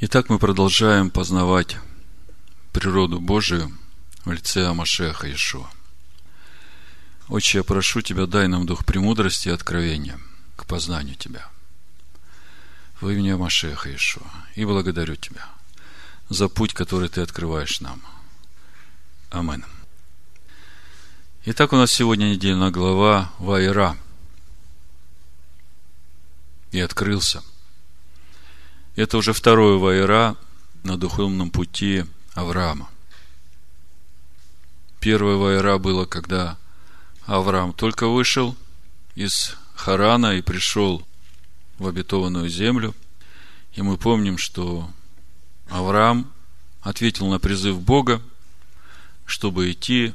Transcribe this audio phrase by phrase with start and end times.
[0.00, 1.76] Итак, мы продолжаем познавать
[2.72, 3.70] природу Божию
[4.24, 5.70] в лице Амашеха Иешуа.
[7.28, 10.18] Отче, я прошу Тебя, дай нам дух премудрости и откровения
[10.56, 11.48] к познанию Тебя.
[13.00, 14.26] В имени Амашеха Иешуа.
[14.56, 15.46] И благодарю Тебя
[16.28, 18.02] за путь, который Ты открываешь нам.
[19.30, 19.64] Амин.
[21.44, 23.96] Итак, у нас сегодня недельная глава Вайра.
[26.72, 27.44] И открылся–
[28.96, 30.36] это уже второе вайра
[30.84, 32.04] на духовном пути
[32.34, 32.88] Авраама.
[35.00, 36.56] Первое вайра было, когда
[37.26, 38.56] Авраам только вышел
[39.14, 41.04] из Харана и пришел
[41.78, 42.94] в обетованную землю.
[43.72, 44.88] И мы помним, что
[45.68, 46.30] Авраам
[46.80, 48.22] ответил на призыв Бога,
[49.26, 50.14] чтобы идти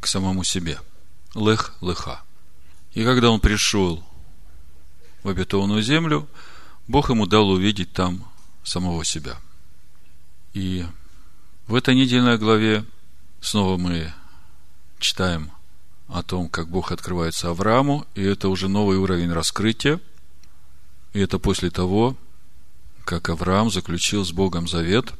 [0.00, 0.80] к самому себе.
[1.34, 2.22] Лех леха.
[2.94, 4.02] И когда он пришел
[5.22, 6.26] в обетованную землю–
[6.90, 8.28] Бог ему дал увидеть там
[8.64, 9.36] самого себя.
[10.54, 10.84] И
[11.68, 12.84] в этой недельной главе
[13.40, 14.12] снова мы
[14.98, 15.52] читаем
[16.08, 20.00] о том, как Бог открывается Аврааму, и это уже новый уровень раскрытия.
[21.12, 22.16] И это после того,
[23.04, 25.14] как Авраам заключил с Богом завет,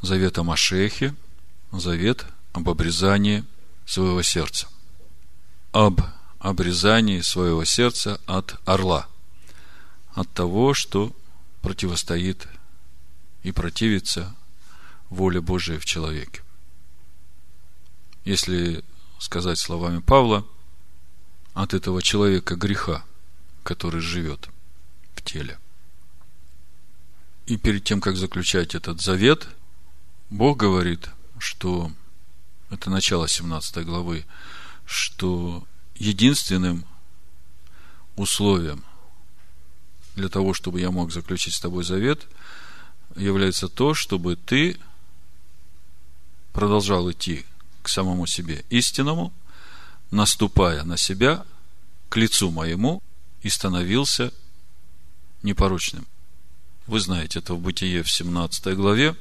[0.00, 1.14] завет о Машехе,
[1.72, 3.44] завет об обрезании
[3.84, 4.66] своего сердца.
[5.72, 6.00] Об
[6.38, 9.08] обрезании своего сердца от орла–
[10.18, 11.14] от того, что
[11.62, 12.48] противостоит
[13.44, 14.34] и противится
[15.10, 16.42] воле Божией в человеке.
[18.24, 18.84] Если
[19.20, 20.44] сказать словами Павла,
[21.54, 23.04] от этого человека греха,
[23.62, 24.48] который живет
[25.14, 25.56] в теле.
[27.46, 29.48] И перед тем, как заключать этот завет,
[30.30, 31.92] Бог говорит, что
[32.70, 34.26] это начало 17 главы,
[34.84, 36.84] что единственным
[38.16, 38.84] условием
[40.18, 42.26] для того, чтобы я мог заключить с тобой завет,
[43.16, 44.76] является то, чтобы ты
[46.52, 47.46] продолжал идти
[47.82, 49.32] к самому себе истинному,
[50.10, 51.46] наступая на себя
[52.08, 53.00] к лицу моему
[53.42, 54.32] и становился
[55.42, 56.06] непорочным.
[56.86, 59.14] Вы знаете это в Бытие в 17 главе.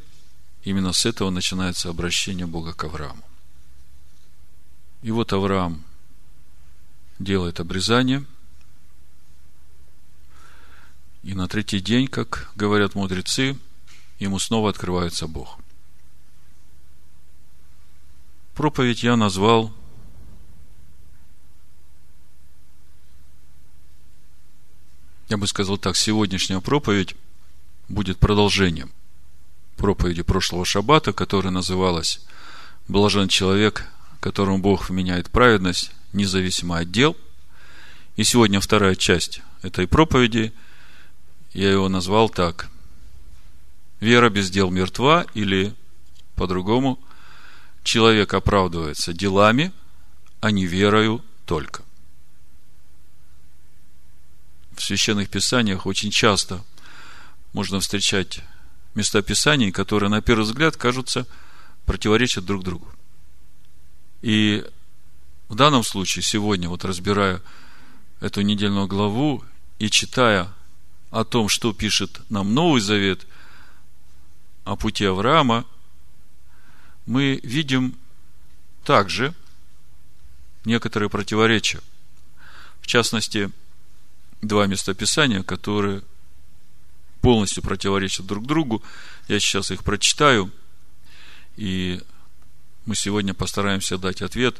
[0.64, 3.24] Именно с этого начинается обращение Бога к Аврааму.
[5.04, 5.84] И вот Авраам
[7.20, 8.26] делает обрезание–
[11.28, 13.58] и на третий день, как говорят мудрецы,
[14.18, 15.60] ему снова открывается Бог.
[18.56, 19.74] Проповедь я назвал
[25.28, 27.14] я бы сказал так, сегодняшняя проповедь
[27.90, 28.90] будет продолжением
[29.76, 32.22] проповеди прошлого шаббата, которая называлась
[32.88, 33.86] «Блажен человек,
[34.22, 37.18] которому Бог вменяет праведность, независимо от дел».
[38.16, 40.54] И сегодня вторая часть этой проповеди–
[41.58, 42.70] я его назвал так.
[44.00, 45.74] Вера без дел мертва, или
[46.36, 47.00] по-другому,
[47.84, 49.72] человек оправдывается делами,
[50.40, 51.84] а не верою только.
[54.76, 56.64] В священных писаниях очень часто
[57.54, 58.42] можно встречать
[58.94, 61.26] места писаний, которые на первый взгляд кажутся
[61.88, 62.88] противоречат друг другу.
[64.22, 64.64] И
[65.50, 67.42] в данном случае, сегодня, вот разбирая
[68.20, 69.44] эту недельную главу
[69.80, 70.54] и читая
[71.12, 73.26] о том, что пишет нам Новый Завет
[74.66, 75.66] о пути Авраама,
[77.06, 77.98] мы видим
[78.84, 79.34] также
[80.66, 81.80] некоторые противоречия.
[82.82, 83.52] В частности,
[84.42, 86.04] два местописания, которые
[87.22, 88.84] полностью противоречат друг другу.
[89.28, 90.52] Я сейчас их прочитаю,
[91.56, 92.02] и
[92.86, 94.58] мы сегодня постараемся дать ответ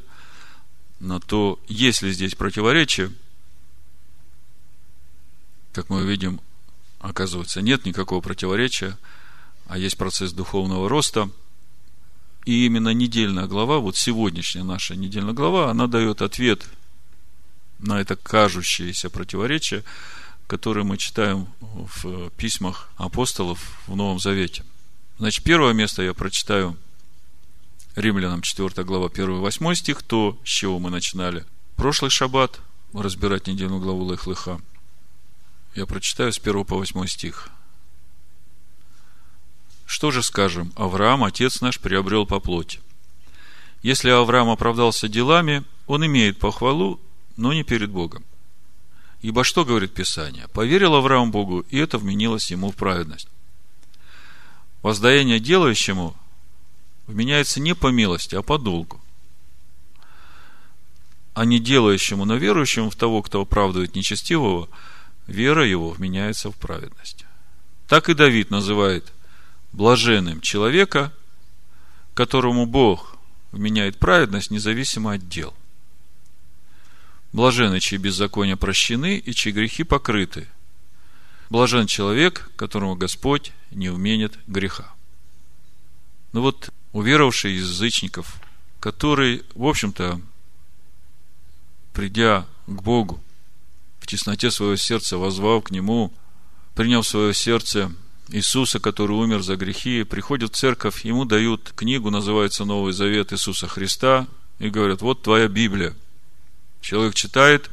[1.00, 3.12] на то, есть ли здесь противоречие–
[5.78, 6.42] как мы видим,
[7.00, 8.98] оказывается, нет никакого противоречия,
[9.68, 11.30] а есть процесс духовного роста.
[12.46, 16.68] И именно недельная глава, вот сегодняшняя наша недельная глава, она дает ответ
[17.78, 19.84] на это кажущееся противоречие,
[20.48, 24.64] которое мы читаем в письмах апостолов в Новом Завете.
[25.20, 26.76] Значит, первое место я прочитаю
[27.96, 32.62] Римлянам 4 глава 1-8 стих, то, с чего мы начинали прошлый шаббат,
[32.94, 34.60] разбирать недельную главу Лех-Леха.
[35.78, 37.50] Я прочитаю с 1 по 8 стих.
[39.86, 40.74] Что же скажем?
[40.76, 42.80] Авраам, отец наш, приобрел по плоти.
[43.84, 47.00] Если Авраам оправдался делами, он имеет похвалу,
[47.36, 48.26] но не перед Богом.
[49.22, 50.48] Ибо что говорит Писание?
[50.48, 53.28] Поверил Авраам Богу, и это вменилось ему в праведность.
[54.82, 56.16] Воздаяние делающему
[57.06, 59.00] вменяется не по милости, а по долгу.
[61.36, 64.70] А не делающему, но верующему в того, кто оправдывает нечестивого–
[65.28, 67.26] вера его вменяется в праведность.
[67.88, 69.14] Так и Давид называет
[69.72, 71.14] блаженным человека,
[72.14, 73.18] которому Бог
[73.52, 75.54] вменяет праведность независимо от дел.
[77.34, 80.48] Блажены, чьи беззакония прощены и чьи грехи покрыты.
[81.50, 84.94] Блажен человек, которому Господь не уменит греха.
[86.34, 88.42] Ну вот, уверовавший из язычников,
[88.80, 90.22] который, в общем-то,
[91.94, 93.22] придя к Богу,
[94.00, 96.14] в тесноте своего сердца, возвал к Нему,
[96.76, 97.92] принял в свое сердце
[98.30, 103.68] Иисуса, который умер за грехи, приходит в церковь, ему дают книгу, называется Новый Завет Иисуса
[103.68, 104.28] Христа,
[104.60, 105.96] и говорят, вот твоя Библия.
[106.82, 107.70] Человек читает,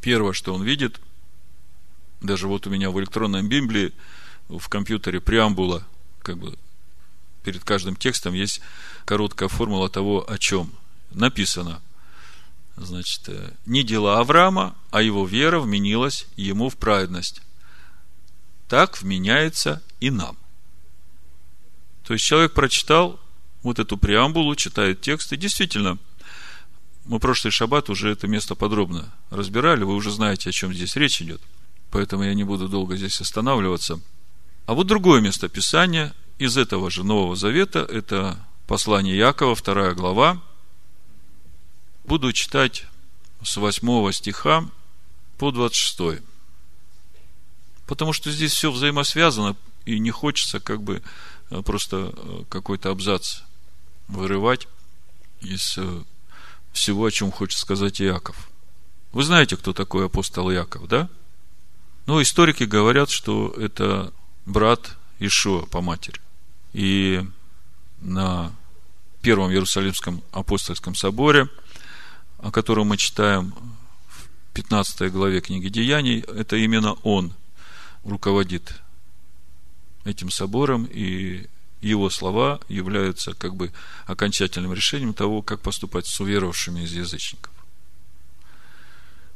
[0.00, 1.00] первое, что он видит,
[2.20, 3.92] даже вот у меня в электронной Библии,
[4.48, 5.86] в компьютере преамбула,
[6.22, 6.56] как бы
[7.42, 8.60] перед каждым текстом есть
[9.04, 10.72] короткая формула того, о чем
[11.10, 11.80] написано.
[12.76, 17.40] Значит, э, не дела Авраама, а его вера вменилась ему в праведность
[18.68, 20.36] так вменяется и нам.
[22.02, 23.20] То есть человек прочитал
[23.62, 25.98] вот эту преамбулу, читает текст, и действительно,
[27.04, 31.22] мы прошлый шаббат уже это место подробно разбирали, вы уже знаете, о чем здесь речь
[31.22, 31.40] идет,
[31.90, 34.00] поэтому я не буду долго здесь останавливаться.
[34.66, 40.42] А вот другое место Писания из этого же Нового Завета, это послание Якова, вторая глава.
[42.04, 42.84] Буду читать
[43.42, 44.68] с 8 стиха
[45.38, 46.22] по 26.
[47.86, 51.02] Потому что здесь все взаимосвязано, и не хочется как бы
[51.50, 53.40] э, просто э, какой-то абзац
[54.08, 54.68] вырывать
[55.40, 56.02] из э,
[56.72, 58.50] всего, о чем хочет сказать Иаков.
[59.12, 61.08] Вы знаете, кто такой апостол Иаков, да?
[62.06, 64.12] Ну, историки говорят, что это
[64.44, 66.20] брат Ишуа по матери.
[66.72, 67.24] И
[68.00, 68.52] на
[69.22, 71.48] Первом Иерусалимском апостольском соборе,
[72.44, 73.54] о котором мы читаем
[74.06, 77.32] в 15 главе книги Деяний, это именно он–
[78.04, 78.74] руководит
[80.04, 81.48] этим собором, и
[81.80, 83.72] его слова являются как бы
[84.04, 87.50] окончательным решением того, как поступать с уверовавшими из язычников.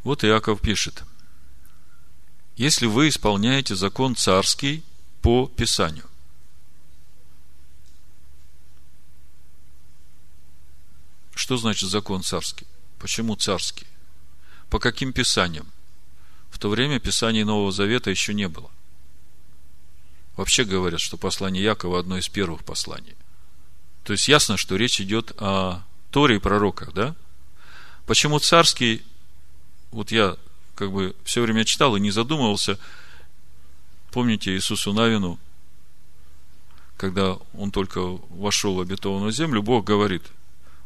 [0.04, 1.02] Вот Иаков пишет.
[2.56, 4.84] Если вы исполняете закон царский
[5.22, 6.04] по Писанию,
[11.34, 12.66] Что значит закон царский?
[12.98, 13.86] Почему царский?
[14.70, 15.66] По каким писаниям?
[16.50, 18.70] В то время Писаний Нового Завета еще не было.
[20.36, 23.16] Вообще говорят, что послание Якова одно из первых посланий.
[24.04, 27.14] То есть ясно, что речь идет о Торе и пророках, да?
[28.06, 29.02] Почему царский,
[29.90, 30.36] вот я
[30.74, 32.78] как бы все время читал и не задумывался,
[34.10, 35.38] помните Иисусу Навину,
[36.96, 40.22] когда он только вошел в обетованную землю, Бог говорит,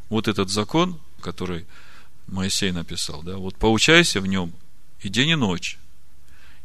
[0.09, 1.65] вот этот закон, который
[2.27, 4.53] Моисей написал, да, вот поучайся в нем
[5.01, 5.77] и день и ночь,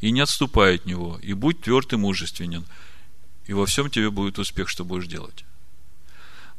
[0.01, 2.65] и не отступай от него, и будь тверд и мужественен,
[3.47, 5.45] и во всем тебе будет успех, что будешь делать.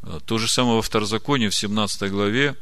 [0.01, 2.55] А, то же самое во Второзаконии, в 17 главе,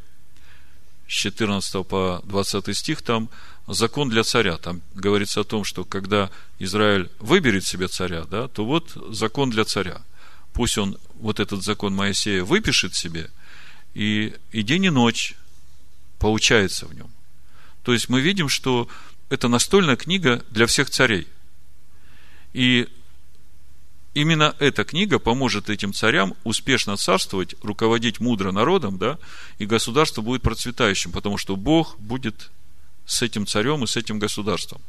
[1.07, 3.29] с 14 по 20 стих, там
[3.67, 4.57] закон для царя.
[4.57, 6.29] Там говорится о том, что когда
[6.59, 10.01] Израиль выберет себе царя, да, то вот закон для царя.
[10.53, 13.29] Пусть он вот этот закон Моисея выпишет себе,
[13.93, 15.35] и, и день и ночь
[16.19, 17.09] поучается в нем.
[17.83, 18.87] То есть мы видим, что
[19.29, 21.27] это настольная книга для всех царей.
[22.53, 22.87] И
[24.13, 29.17] именно эта книга поможет этим царям успешно царствовать, руководить мудро народом, да,
[29.59, 32.49] и государство будет процветающим, потому что Бог будет
[33.05, 34.81] с этим царем и с этим государством.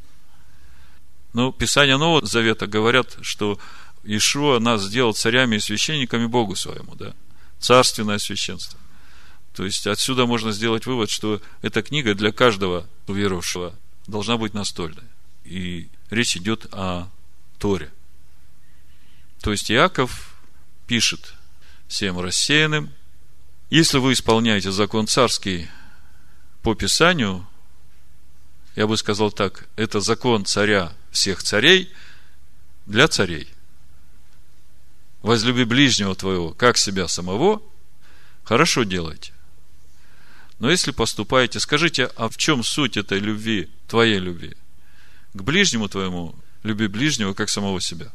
[1.35, 3.59] Но Писания Нового Завета говорят, что
[4.03, 7.13] Ишуа нас сделал царями и священниками Богу своему, да,
[7.61, 8.79] царственное священство.
[9.59, 13.75] То есть отсюда можно сделать вывод, что эта книга для каждого уверовавшего
[14.07, 15.03] должна быть настольной.
[15.45, 17.09] И речь идет о
[17.59, 17.91] Торе.
[19.41, 20.37] То есть Иаков
[20.87, 21.35] пишет
[21.89, 22.93] всем рассеянным,
[23.69, 25.67] если вы исполняете закон царский
[26.63, 27.45] по Писанию,
[28.77, 31.93] я бы сказал так, это закон царя всех царей
[32.87, 33.49] для царей.
[35.23, 37.61] Возлюби ближнего твоего, как себя самого,
[38.45, 39.33] хорошо делайте.
[40.59, 44.57] Но если поступаете, скажите, а в чем суть этой любви, твоей любви?
[45.33, 46.35] К ближнему твоему
[46.65, 48.11] люби ближнего, как самого себя.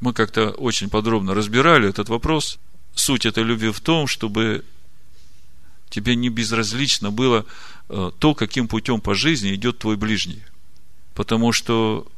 [0.00, 2.58] Мы как-то очень подробно разбирали этот вопрос.
[2.94, 4.64] Суть этой любви в том, чтобы
[5.90, 7.46] тебе не безразлично было
[7.88, 10.42] э, то, каким путем по жизни идет твой ближний.
[11.14, 12.10] Потому что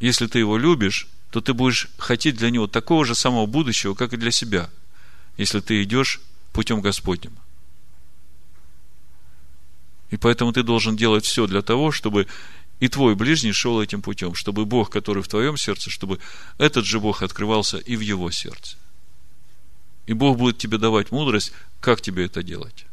[0.00, 4.14] если ты его любишь, то ты будешь хотеть для него такого же самого будущего, как
[4.14, 4.70] и для себя–
[5.36, 6.20] если ты идешь
[6.52, 7.36] путем Господним.
[10.10, 12.26] И поэтому ты должен делать все для того, чтобы
[12.80, 16.18] и твой ближний шел этим путем, чтобы Бог, который в твоем сердце, чтобы
[16.58, 18.76] этот же Бог открывался и в его сердце.
[20.06, 22.84] И Бог будет тебе давать мудрость, как тебе это делать.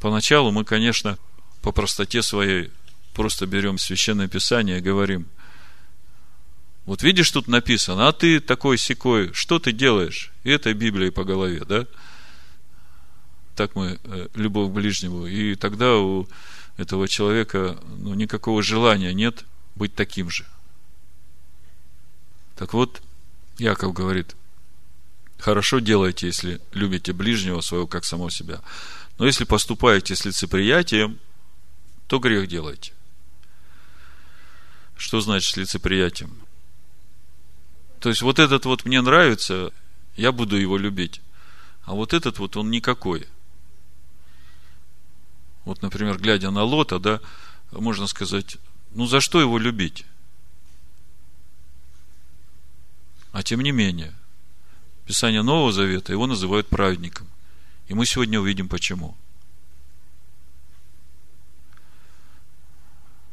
[0.00, 1.18] Поначалу мы, конечно,
[1.60, 2.70] по простоте своей
[3.14, 5.26] просто берем священное писание и говорим,
[6.86, 10.29] вот видишь, тут написано, а ты такой секой, что ты делаешь?
[10.44, 11.86] И это Библия по голове, да?
[13.54, 15.26] Так мы э, любовь к ближнему.
[15.26, 16.26] И тогда у
[16.76, 19.44] этого человека ну, никакого желания нет
[19.74, 20.46] быть таким же.
[22.56, 23.02] Так вот,
[23.58, 24.34] Яков говорит,
[25.38, 28.60] хорошо делаете, если любите ближнего своего, как самого себя.
[29.18, 31.18] Но если поступаете с лицеприятием,
[32.06, 32.92] то грех делаете.
[34.96, 36.36] Что значит с лицеприятием?
[38.00, 39.72] То есть, вот этот вот мне нравится,
[40.16, 41.20] я буду его любить.
[41.82, 43.26] А вот этот вот он никакой–
[45.64, 47.20] вот, например, глядя на Лота, да,
[47.70, 48.56] можно сказать,
[48.92, 50.04] ну за что его любить?
[53.32, 54.14] А тем не менее,
[55.06, 57.28] Писание Нового Завета его называют праведником.
[57.88, 59.16] И мы сегодня увидим почему.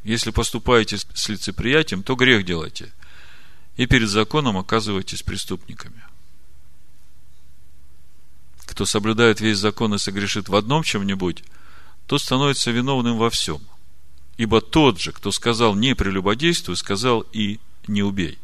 [0.04, 2.92] Если поступаете с лицеприятием, то грех делайте.
[3.76, 6.02] И перед законом оказываетесь преступниками.
[8.68, 11.42] Кто соблюдает весь закон и согрешит в одном чем-нибудь–
[12.08, 13.60] тот становится виновным во всем.
[14.38, 18.38] Ибо тот же, кто сказал не прелюбодействуй, сказал и не убей.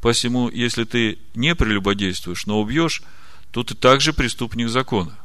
[0.00, 3.02] Посему, если ты не прелюбодействуешь, но убьешь,
[3.50, 5.18] то ты также преступник закона.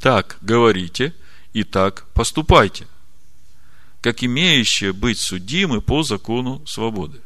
[0.00, 1.14] Так говорите
[1.52, 2.86] и так поступайте,
[4.00, 7.20] как имеющие быть судимы по закону свободы.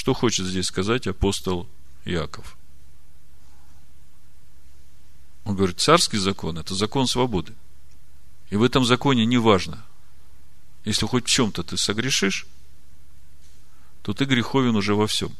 [0.00, 1.68] Что хочет здесь сказать апостол
[2.06, 2.56] Яков?
[5.44, 7.52] Он говорит, царский закон– это закон свободы.
[8.48, 9.84] И в этом законе не важно,
[10.86, 12.46] если хоть в чем-то ты согрешишь,
[14.00, 15.36] то ты греховен уже во всем.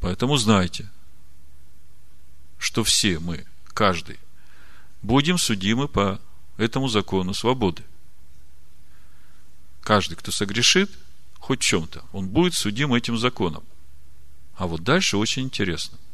[0.00, 0.88] Поэтому знайте,
[2.56, 4.20] что все мы, каждый,
[5.02, 6.20] будем судимы по
[6.56, 7.82] этому закону свободы.
[9.82, 10.88] Каждый, кто согрешит,
[11.42, 13.62] хоть чем-то, он будет судим этим законом.
[14.54, 15.98] А вот дальше очень интересно–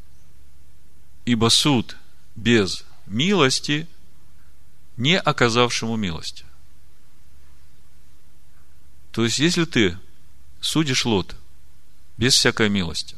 [1.28, 1.94] Ибо суд
[2.37, 3.87] без милости
[4.97, 6.47] не оказавшему милости.
[9.12, 9.99] То есть, если ты
[10.62, 11.37] судишь Лот
[12.16, 13.14] без всякой милости,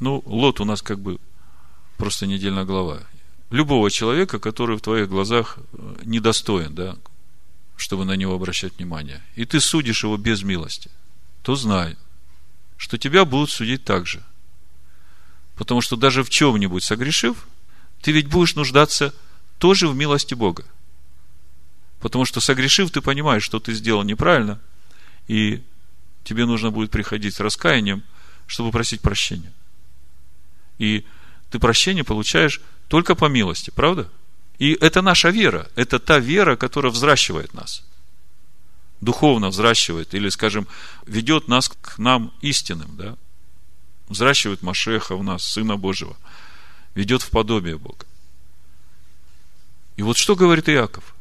[0.00, 1.18] ну, Лот у нас как бы
[1.98, 3.00] просто недельная глава.
[3.50, 6.96] Любого человека, который в твоих глазах э, недостоин, да,
[7.76, 10.90] чтобы на него обращать внимание, и ты судишь его без милости,
[11.42, 11.96] то знай,
[12.76, 14.22] что тебя будут судить так же–
[15.62, 17.46] Потому что даже в чем-нибудь согрешив,
[18.00, 19.14] ты ведь будешь нуждаться
[19.58, 20.64] тоже в милости Бога.
[22.00, 24.60] Потому что согрешив, ты понимаешь, что ты сделал неправильно,
[25.28, 25.62] и
[26.24, 28.02] тебе нужно будет приходить с раскаянием,
[28.46, 29.52] чтобы просить прощения.
[30.78, 31.06] И
[31.50, 34.10] ты прощение получаешь только по милости, правда?
[34.58, 37.84] И это наша вера, это та вера, которая взращивает нас.
[39.02, 40.68] Духовно взращивает, или, скажем,
[41.06, 43.16] ведет нас к нам истинным, да?
[44.08, 46.16] взращивает Машеха в нас, Сына Божьего,
[46.94, 48.06] ведет в подобие Бога.
[49.96, 51.16] И вот что говорит Иаков?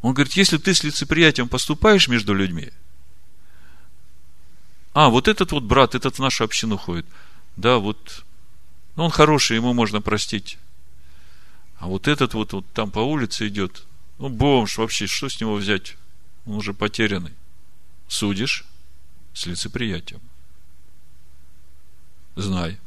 [0.00, 2.70] Он говорит, если ты с лицеприятием поступаешь между людьми,
[4.94, 7.04] а, вот этот вот брат, этот в нашу общину ходит,
[7.56, 8.24] да, вот,
[8.96, 10.56] ну, он хороший, ему можно простить.
[11.78, 13.84] А вот этот вот, вот там по улице идет,
[14.18, 15.96] ну, бомж вообще, что с него взять?
[16.46, 17.34] Он уже потерянный.
[18.08, 18.64] Судишь
[19.34, 20.20] с лицеприятием
[22.40, 22.78] знай.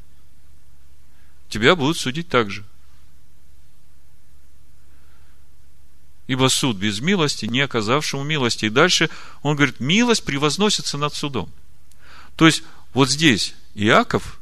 [1.49, 2.63] Тебя будут судить так же.
[6.27, 8.65] Ибо суд без милости, не оказавшему милости.
[8.65, 9.09] И дальше
[9.41, 11.51] он говорит, милость превозносится над судом.
[12.35, 14.39] То есть, вот здесь Иаков,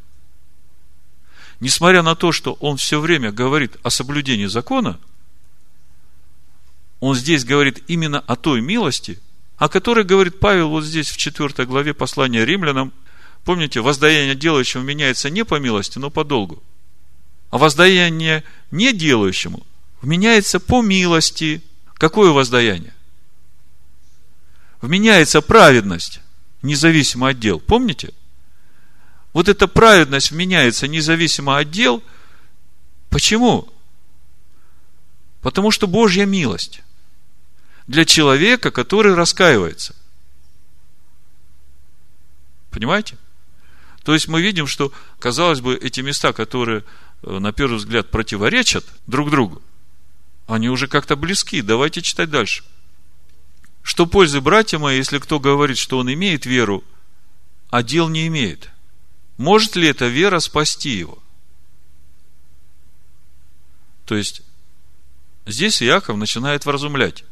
[1.60, 5.00] несмотря на то, что он все время говорит о соблюдении закона,
[7.02, 9.20] он здесь говорит именно о той милости,
[9.58, 12.94] о которой говорит Павел вот здесь в 4 главе послания римлянам,
[13.44, 16.62] Помните, воздаяние делающему меняется не по милости, но по долгу.
[17.50, 19.66] А воздаяние не делающему
[20.02, 21.62] вменяется по милости.
[21.96, 22.94] Какое воздаяние?
[24.82, 26.22] Вменяется праведность,
[26.62, 27.60] независимо от дел.
[27.60, 28.14] Помните?
[29.34, 32.04] Вот эта праведность вменяется независимо от дел.
[33.10, 33.68] Почему?
[35.42, 36.82] Потому что Божья милость
[37.88, 39.96] для человека, который раскаивается.
[42.70, 43.18] Понимаете?
[44.04, 46.84] То есть мы видим, что, казалось бы, эти места, которые
[47.24, 49.62] э, на первый взгляд, противоречат друг другу,
[50.48, 51.62] они уже как-то близки.
[51.62, 52.64] Давайте читать дальше.
[53.84, 56.84] Что пользы, братья мои, если кто говорит, что он имеет веру,
[57.70, 58.70] а дел не имеет?
[59.38, 61.20] Может ли эта вера спасти его?
[64.06, 64.42] То есть,
[65.46, 67.24] здесь Иаков начинает вразумлять.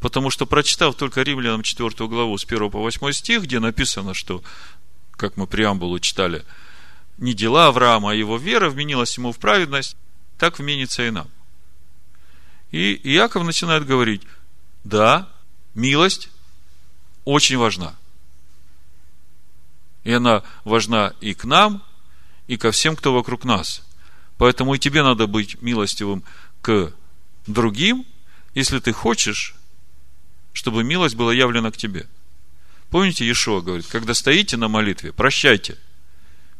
[0.00, 4.42] Потому что, прочитав только Римлянам 4 главу с 1 по 8 стих, где написано, что,
[5.12, 6.44] как мы преамбулу читали,
[7.18, 9.96] не дела Авраама, а его вера вменилась ему в праведность,
[10.38, 11.28] так вменится и нам.
[12.70, 14.22] И Иаков начинает говорить,
[14.84, 15.28] да,
[15.74, 16.30] милость
[17.26, 17.94] очень важна.
[20.04, 21.82] И она важна и к нам,
[22.46, 23.82] и ко всем, кто вокруг нас.
[24.38, 26.24] Поэтому и тебе надо быть милостивым
[26.62, 26.90] к
[27.46, 28.06] другим,
[28.54, 29.54] если ты хочешь,
[30.60, 32.06] чтобы милость была явлена к тебе.
[32.90, 35.78] Помните, Иешуа говорит, когда стоите на молитве, прощайте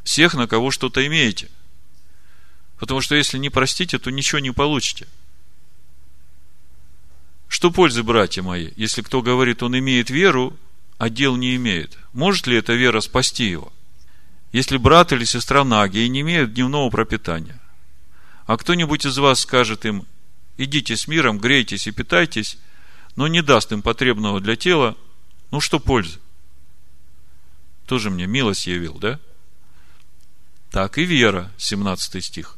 [0.03, 1.51] всех, на кого что-то имеете.
[2.79, 5.07] Потому что если не простите, то ничего не получите.
[7.47, 10.57] Что пользы, братья мои, если кто говорит, он имеет веру,
[10.97, 11.95] а дел не имеет?
[12.11, 13.71] Может ли эта вера спасти его?
[14.51, 17.61] Если брат или сестра наги и не имеют дневного пропитания,
[18.47, 20.07] а кто-нибудь из вас скажет им,
[20.57, 22.57] идите с миром, грейтесь и питайтесь,
[23.15, 24.97] но не даст им потребного для тела,
[25.51, 26.19] ну что пользы?
[27.85, 29.19] Тоже мне милость явил, да?
[30.69, 32.57] Так и вера, 17 стих.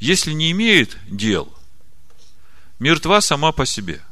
[0.00, 1.52] Если не имеет дел,
[2.80, 4.02] мертва сама по себе.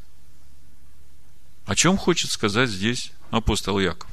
[1.65, 4.09] О чем хочет сказать здесь апостол Яков?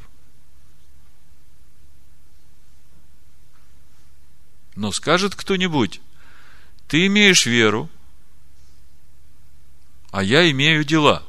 [4.74, 6.00] Но скажет кто-нибудь,
[6.88, 7.88] ты имеешь веру,
[10.10, 11.27] а я имею дела.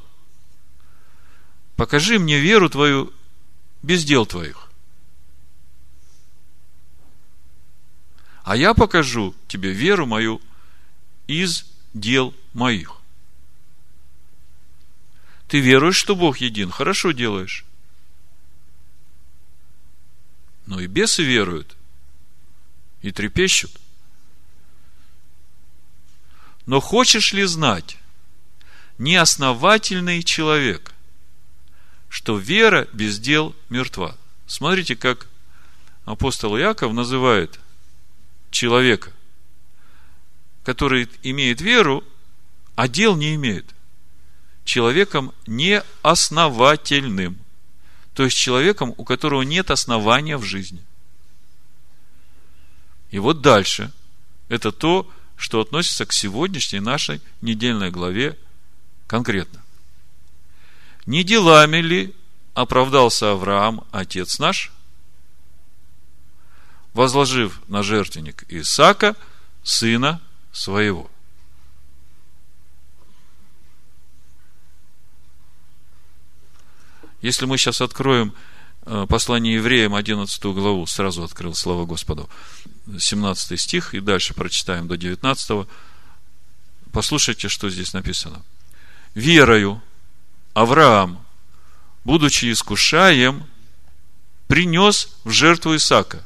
[1.80, 3.10] Покажи мне веру твою
[3.82, 4.68] без дел твоих.
[8.42, 10.42] А я покажу тебе веру мою
[11.26, 12.98] из дел моих.
[15.48, 17.64] Ты веруешь, что Бог един, хорошо делаешь.
[20.66, 21.78] Но и бесы веруют
[23.00, 23.72] и трепещут.
[26.66, 27.96] Но хочешь ли знать,
[28.98, 30.92] неосновательный человек–
[32.10, 34.16] что вера без дел мертва.
[34.46, 35.28] Смотрите, как
[36.04, 37.58] апостол Яков называет
[38.50, 39.12] человека,
[40.64, 42.04] который имеет веру,
[42.74, 43.64] а дел не имеет.
[44.64, 47.38] Человеком неосновательным.
[48.14, 50.82] То есть человеком, у которого нет основания в жизни.
[53.12, 53.92] И вот дальше.
[54.48, 58.36] Это то, что относится к сегодняшней нашей недельной главе
[59.06, 59.62] конкретно.
[61.10, 62.14] Не делами ли
[62.54, 64.70] оправдался Авраам, отец наш,
[66.94, 69.16] возложив на жертвенник Исаака,
[69.64, 70.20] сына
[70.52, 71.10] своего.
[77.22, 78.32] Если мы сейчас откроем
[78.86, 82.30] э, послание евреям 11 главу, сразу открыл, слава Господу,
[82.86, 85.66] 17 стих, и дальше прочитаем до 19,
[86.92, 88.44] послушайте, что здесь написано.
[89.14, 89.82] «Верою
[90.54, 91.24] Авраам,
[92.04, 93.46] будучи искушаем,
[94.48, 96.24] принес в жертву Исаака.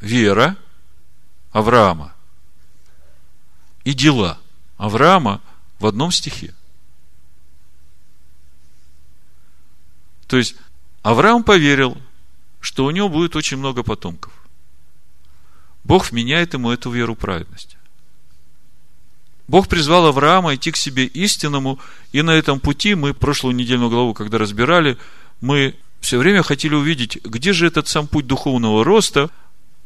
[0.00, 0.56] Вера
[1.52, 2.14] Авраама
[3.84, 4.38] и дела
[4.76, 5.40] Авраама
[5.78, 6.54] в одном стихе.
[10.26, 10.56] То есть,
[11.02, 11.96] Авраам поверил,
[12.60, 14.32] что у него будет очень много потомков.
[15.84, 17.75] Бог вменяет ему эту веру праведности.
[19.48, 21.78] Бог призвал Авраама идти к себе истинному,
[22.12, 24.98] и на этом пути мы прошлую недельную главу, когда разбирали,
[25.40, 29.30] мы все время хотели увидеть, где же этот сам путь духовного роста,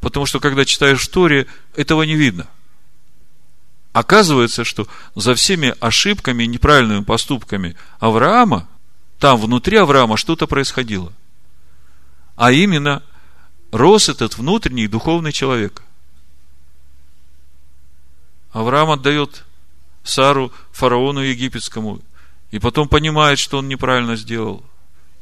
[0.01, 2.46] потому что, когда читаешь Торе, этого не видно.
[3.92, 8.68] Оказывается, что за всеми ошибками и неправильными поступками Авраама,
[9.18, 11.12] там внутри Авраама что-то происходило.
[12.37, 13.03] А именно,
[13.73, 15.83] рос этот внутренний духовный человек.
[18.53, 19.44] Авраам отдает
[20.11, 22.01] Сару фараону египетскому,
[22.51, 24.64] и потом понимает, что он неправильно сделал,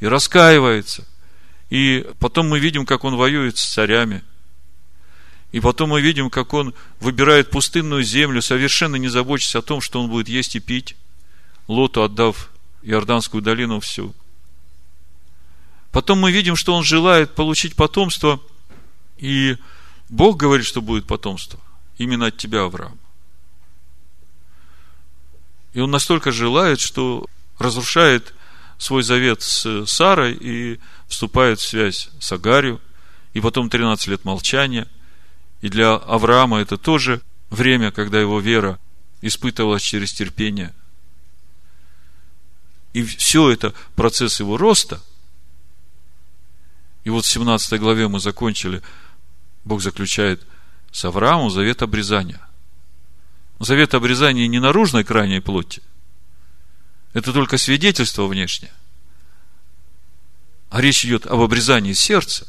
[0.01, 1.07] и раскаивается.
[1.71, 4.23] И потом мы видим, как он воюет с царями.
[5.53, 10.01] И потом мы видим, как он выбирает пустынную землю, совершенно не заботясь о том, что
[10.01, 10.97] он будет есть и пить,
[11.69, 12.51] Лоту отдав
[12.83, 14.15] Иорданскую долину всю.
[15.91, 18.41] Потом мы видим, что он желает получить потомство,
[19.17, 19.57] и
[20.09, 21.59] Бог говорит, что будет потомство.
[21.97, 22.99] Именно от тебя, Авраам.
[25.79, 27.25] И он настолько желает, что
[27.57, 28.35] разрушает
[28.79, 32.81] свой завет с Сарой и вступает в связь с Агарью.
[33.33, 34.89] и потом 13 лет молчания.
[35.61, 38.81] И для Авраама это тоже время, когда его вера
[39.21, 40.75] испытывалась через терпение.
[42.93, 45.01] И все это процесс его роста.
[47.05, 48.83] И вот в 17 главе мы закончили,
[49.65, 50.45] Бог заключает
[50.91, 52.48] с Авраамом завет обрезания.
[53.59, 55.83] Завет обрезания не наружной крайней плоти.
[57.13, 58.73] Это только свидетельство внешнее.
[60.71, 62.47] А речь идет об обрезании сердца.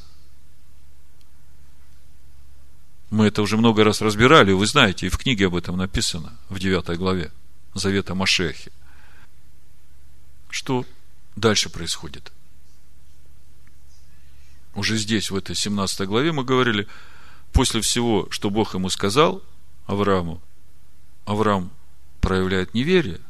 [3.10, 6.60] Мы это уже много раз разбирали, вы знаете, и в книге об этом написано, в
[6.60, 7.32] 9 главе
[7.74, 8.72] Завета Машехи.
[10.52, 10.86] Что
[11.36, 12.32] дальше происходит?
[14.76, 16.88] Уже здесь, в этой 17 главе, мы говорили,
[17.52, 19.42] после всего, что Бог ему сказал,
[19.88, 20.40] Аврааму,
[21.30, 21.70] Авраам
[22.22, 23.22] проявляет неверие.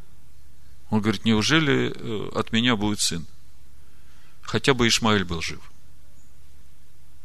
[0.90, 3.26] Он говорит, неужели э, от меня будет сын?
[4.42, 5.60] Хотя бы Ишмаэль был жив.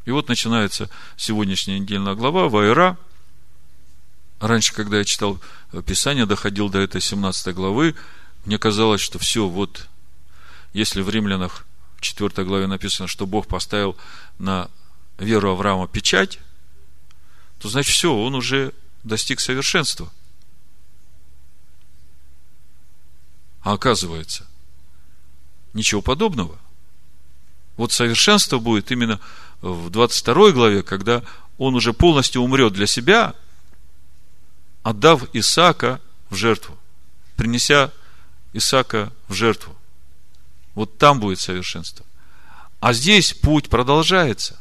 [0.04, 2.98] И вот начинается сегодняшняя недельная глава, Вайра.
[4.40, 5.40] Раньше, когда я читал
[5.86, 7.94] Писание, доходил до этой 17 главы,
[8.44, 9.86] мне казалось, что все, вот,
[10.72, 11.64] если в римлянах
[11.96, 13.96] в 4 главе написано, что Бог поставил
[14.40, 14.68] на
[15.18, 16.40] веру Авраама печать,
[17.60, 20.12] то значит все, он уже достиг совершенства.
[23.64, 24.46] А оказывается,
[25.72, 26.58] ничего подобного.
[27.78, 29.18] Вот совершенство будет именно
[29.62, 31.22] в 22 главе, когда
[31.56, 33.34] он уже полностью умрет для себя,
[34.82, 35.98] отдав Исаака
[36.28, 36.78] в жертву,
[37.36, 37.90] принеся
[38.52, 39.74] Исаака в жертву.
[40.74, 42.04] Вот там будет совершенство.
[42.80, 44.60] А здесь путь продолжается.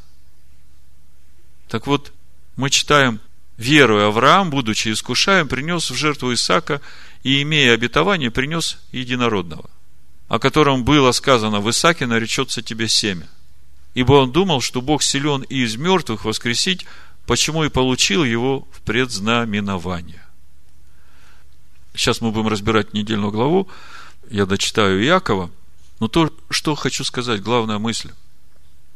[1.68, 2.14] Так вот,
[2.56, 3.20] мы читаем,
[3.58, 6.80] веруя Авраам, будучи искушаем, принес в жертву Исаака
[7.24, 9.70] и, имея обетование, принес единородного,
[10.28, 13.28] о котором было сказано, в Исааке наречется тебе семя.
[13.94, 16.86] Ибо он думал, что Бог силен и из мертвых воскресить,
[17.26, 20.24] почему и получил его в предзнаменование.
[21.96, 23.70] Сейчас мы будем разбирать недельную главу,
[24.30, 25.52] я дочитаю Иакова,
[26.00, 28.12] но то, что хочу сказать, главная мысль.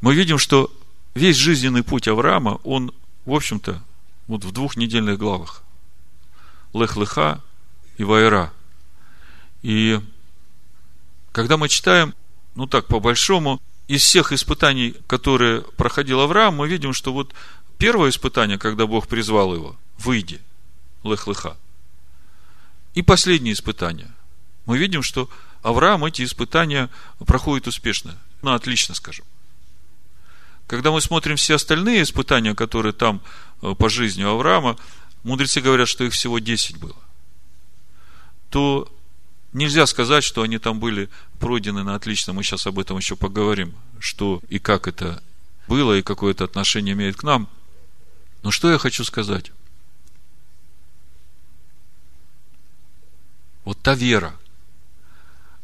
[0.01, 0.71] Мы видим, что
[1.13, 2.91] весь жизненный путь Авраама, он,
[3.25, 3.81] в общем-то,
[4.27, 5.63] вот в двух недельных главах.
[6.73, 7.41] Лех-Леха
[7.97, 8.53] и Вайра.
[9.61, 9.99] И
[11.31, 12.13] когда мы читаем,
[12.55, 17.33] ну так, по-большому, из всех испытаний, которые проходил Авраам, мы видим, что вот
[17.77, 20.41] первое испытание, когда Бог призвал его, выйди,
[21.03, 21.57] лех-леха.
[22.93, 24.11] И последнее испытание.
[24.65, 25.29] Мы видим, что
[25.61, 26.89] Авраам эти испытания
[27.25, 28.17] проходит успешно.
[28.41, 29.25] Ну, отлично, скажем.
[30.67, 33.21] Когда мы смотрим все остальные испытания, которые там
[33.61, 34.77] э, по жизни Авраама,
[35.23, 36.95] мудрецы говорят, что их всего 10 было.
[38.49, 38.91] То
[39.53, 42.33] нельзя сказать, что они там были пройдены на отлично.
[42.33, 45.21] Мы сейчас об этом еще поговорим, что и как это
[45.67, 47.49] было, и какое это отношение имеет к нам.
[48.43, 49.51] Но что я хочу сказать?
[53.65, 54.33] Вот та вера,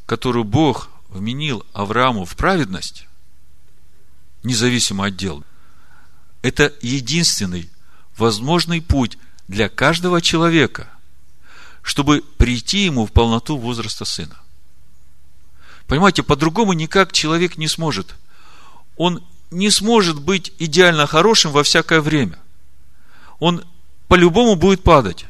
[0.06, 3.08] которую Бог вменил Аврааму в праведность,
[4.44, 5.44] независимо от дел.
[6.42, 7.70] Это единственный
[8.18, 9.18] возможный путь
[9.48, 10.90] для каждого человека,
[11.84, 14.40] чтобы прийти ему в полноту возраста сына.
[15.86, 18.16] Понимаете, по-другому никак человек не сможет.
[18.96, 22.40] Он не сможет быть идеально хорошим во всякое время.
[23.40, 23.64] Он
[24.08, 25.26] по-любому будет падать.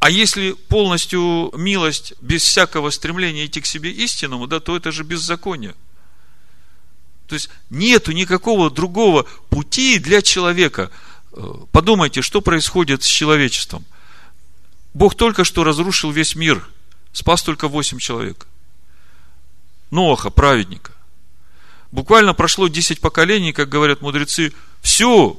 [0.00, 5.04] А если полностью милость без всякого стремления идти к себе истинному, да, то это же
[5.04, 5.74] беззаконие.
[7.28, 10.90] То есть нету никакого другого пути для человека.
[11.32, 13.84] Э, подумайте, что происходит с человечеством.
[14.94, 16.68] Бог только что разрушил весь мир,
[17.12, 18.46] спас только восемь человек.
[19.90, 20.92] Ноаха, праведника.
[21.90, 25.38] Буквально прошло 10 поколений, как говорят мудрецы, все,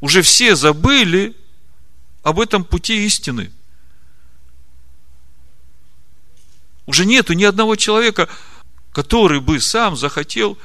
[0.00, 1.36] уже все забыли
[2.22, 3.52] об этом пути истины.
[6.86, 8.28] Уже нету ни одного человека,
[8.92, 10.58] который бы сам захотел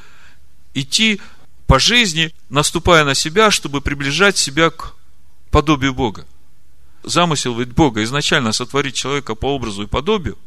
[0.73, 1.21] идти
[1.65, 4.93] по жизни, наступая на себя, чтобы приближать себя к
[5.49, 6.25] подобию Бога.
[7.07, 10.37] Замысел ведь Бога изначально сотворить человека по образу и подобию,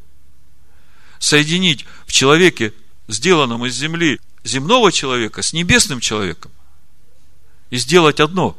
[1.19, 2.75] соединить в человеке,
[3.09, 6.51] сделанном из земли, земного человека с небесным человеком
[7.71, 8.57] и сделать одно.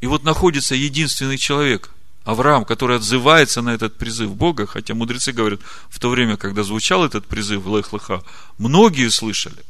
[0.00, 1.90] И вот находится единственный человек–
[2.24, 7.04] Авраам, который отзывается на этот призыв Бога, хотя мудрецы говорят, в то время, когда звучал
[7.04, 8.22] этот призыв Лех-Леха,
[8.58, 9.64] многие слышали.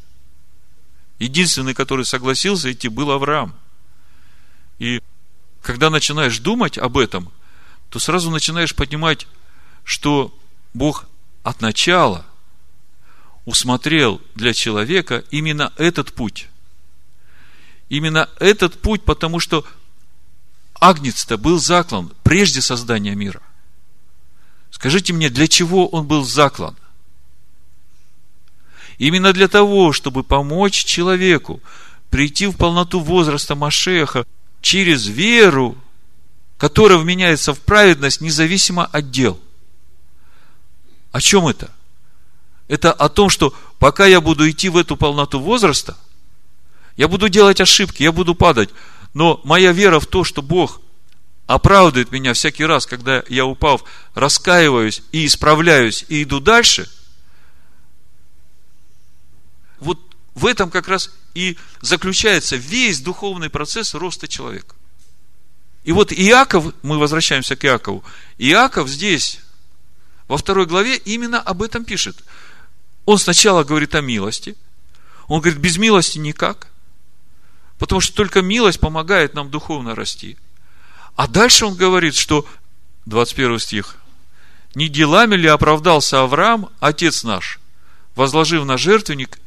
[1.20, 3.54] Единственный, который согласился идти, был Авраам.
[4.80, 5.00] И
[5.62, 7.30] когда начинаешь думать об этом,
[7.90, 9.28] то сразу начинаешь понимать,
[9.84, 10.36] что
[10.74, 11.06] Бог
[11.44, 12.24] от начала
[13.44, 16.48] усмотрел для человека именно этот путь.
[17.90, 19.64] Именно этот путь, потому что
[20.80, 23.42] Агнец-то был заклан прежде создания мира.
[24.70, 26.76] Скажите мне, для чего он был заклан?
[28.96, 31.60] Именно для того, чтобы помочь человеку
[32.08, 34.24] прийти в полноту возраста Машеха
[34.60, 35.76] через веру,
[36.58, 39.40] которая вменяется в праведность независимо от дел.
[41.12, 41.70] О чем это?
[42.68, 45.96] Это о том, что пока я буду идти в эту полноту возраста,
[46.96, 48.70] я буду делать ошибки, я буду падать,
[49.14, 50.80] но моя вера в то, что Бог
[51.46, 53.82] оправдывает меня всякий раз, когда я упав,
[54.14, 56.88] раскаиваюсь и исправляюсь и иду дальше,
[59.80, 59.98] вот
[60.34, 64.74] в этом как раз и заключается весь духовный процесс роста человека.
[65.84, 68.04] И вот Иаков, мы возвращаемся к Иакову,
[68.38, 69.40] Иаков здесь,
[70.28, 72.22] во второй главе, именно об этом пишет.
[73.06, 74.56] Он сначала говорит о милости,
[75.26, 76.68] он говорит, без милости никак,
[77.78, 80.36] потому что только милость помогает нам духовно расти.
[81.16, 82.46] А дальше он говорит, что,
[83.06, 83.96] 21 стих,
[84.74, 87.58] не делами ли оправдался Авраам, отец наш,
[88.14, 89.38] возложив на жертвенник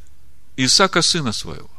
[0.58, 1.70] Исаака, сына своего?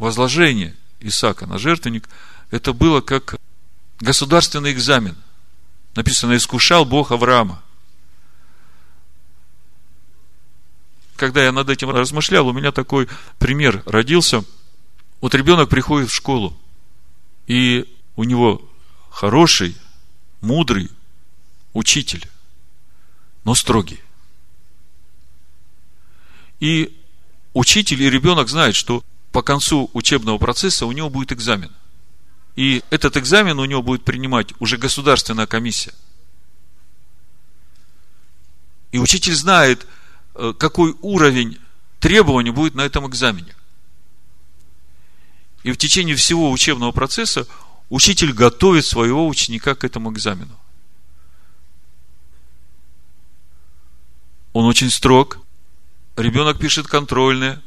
[0.00, 2.08] Возложение Исаака на жертвенник,
[2.50, 3.36] это было как
[4.00, 5.14] государственный экзамен.
[5.94, 7.62] Написано, искушал Бог Авраама.
[11.16, 14.42] Когда я над этим размышлял, у меня такой пример родился.
[15.20, 16.58] Вот ребенок приходит в школу,
[17.46, 17.86] и
[18.16, 18.66] у него
[19.10, 19.76] хороший,
[20.40, 20.88] мудрый
[21.74, 22.26] учитель,
[23.44, 24.00] но строгий.
[26.58, 26.98] И
[27.52, 31.70] учитель и ребенок знают, что по концу учебного процесса у него будет экзамен.
[32.56, 35.94] И этот экзамен у него будет принимать уже государственная комиссия.
[38.92, 39.86] И учитель знает,
[40.34, 41.58] э, какой уровень
[42.00, 43.54] требований будет на этом экзамене.
[45.62, 47.46] И в течение всего учебного процесса
[47.88, 50.56] учитель готовит своего ученика к этому экзамену.
[54.52, 55.38] Он очень строг,
[56.16, 57.62] ребенок пишет контрольные,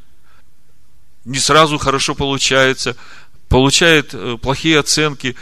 [1.26, 2.96] не сразу хорошо получается,
[3.50, 5.36] получает э, плохие оценки,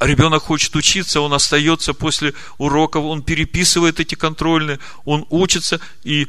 [0.00, 6.28] ребенок хочет учиться, он остается после уроков, он переписывает эти контрольные, он учится, и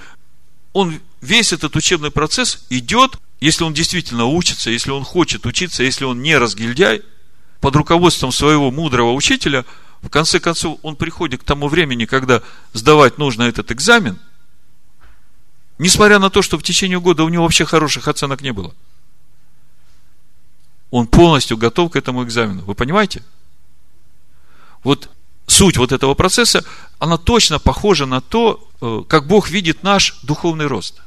[0.73, 6.05] он весь этот учебный процесс идет, если он действительно учится, если он хочет учиться, если
[6.05, 7.01] он не разгильдяй,
[7.61, 9.65] под руководством своего мудрого учителя,
[10.01, 12.41] в конце концов, он приходит к тому времени, когда
[12.73, 14.19] сдавать нужно этот экзамен–
[15.77, 18.73] Несмотря на то, что в течение года у него вообще хороших оценок не было.
[20.95, 22.61] Он полностью готов к этому экзамену.
[22.61, 23.21] Вы понимаете?
[24.81, 25.09] Вот
[25.45, 26.63] суть вот этого процесса,
[26.99, 31.01] она точно похожа на то, э, как Бог видит наш духовный рост.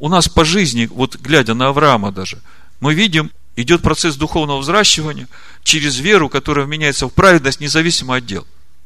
[0.00, 2.42] У нас по жизни, вот глядя на Авраама даже,
[2.80, 5.28] мы видим, идет процесс духовного взращивания
[5.62, 8.44] через веру, которая меняется в праведность, независимо от дел.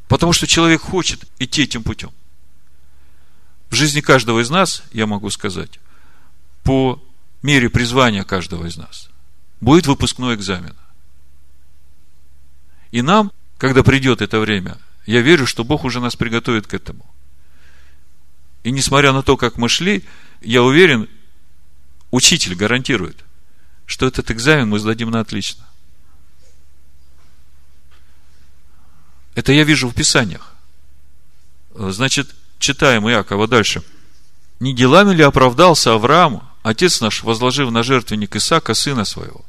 [0.09, 2.11] Потому что человек хочет идти этим путем.
[3.71, 5.81] В жизни каждого из нас, я могу сказать,
[6.63, 7.03] по
[7.41, 9.09] мере призвания каждого из нас,
[9.65, 10.77] будет выпускной экзамен.
[12.93, 17.05] И нам, когда придет это время, я верю, что Бог уже нас приготовит к этому.
[18.63, 20.05] И несмотря на то, как мы шли,
[20.41, 21.09] я уверен,
[22.11, 23.25] учитель гарантирует,
[23.87, 25.67] что этот экзамен мы сдадим на отлично.
[29.35, 30.55] Это я вижу в Писаниях.
[31.75, 33.83] Значит, читаем Иакова дальше.
[34.61, 39.45] Не делами ли оправдался Авраам, отец наш, возложив на жертвенник Исаака, сына своего?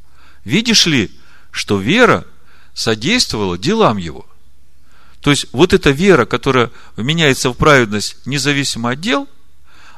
[0.45, 1.11] Видишь ли,
[1.51, 2.25] что вера
[2.73, 4.25] содействовала делам его?
[5.19, 9.27] То есть, вот эта вера, которая меняется в праведность независимо от дел,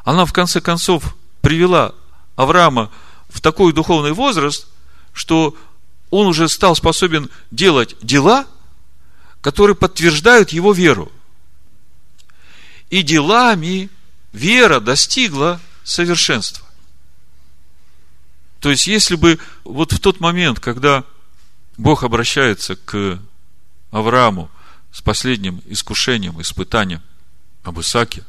[0.03, 1.93] она в конце концов привела
[2.35, 2.91] Авраама
[3.29, 4.67] в такой духовный возраст,
[5.13, 5.55] что
[6.09, 8.47] он уже стал способен делать дела,
[9.41, 11.11] которые подтверждают его веру
[12.89, 13.89] и делами
[14.31, 16.66] вера достигла совершенства.
[18.67, 21.05] То есть, если бы вот в тот момент, когда
[21.77, 23.17] Бог обращается к
[23.91, 24.51] Аврааму
[24.91, 27.01] с последним искушением, испытанием
[27.63, 28.25] об Исаке,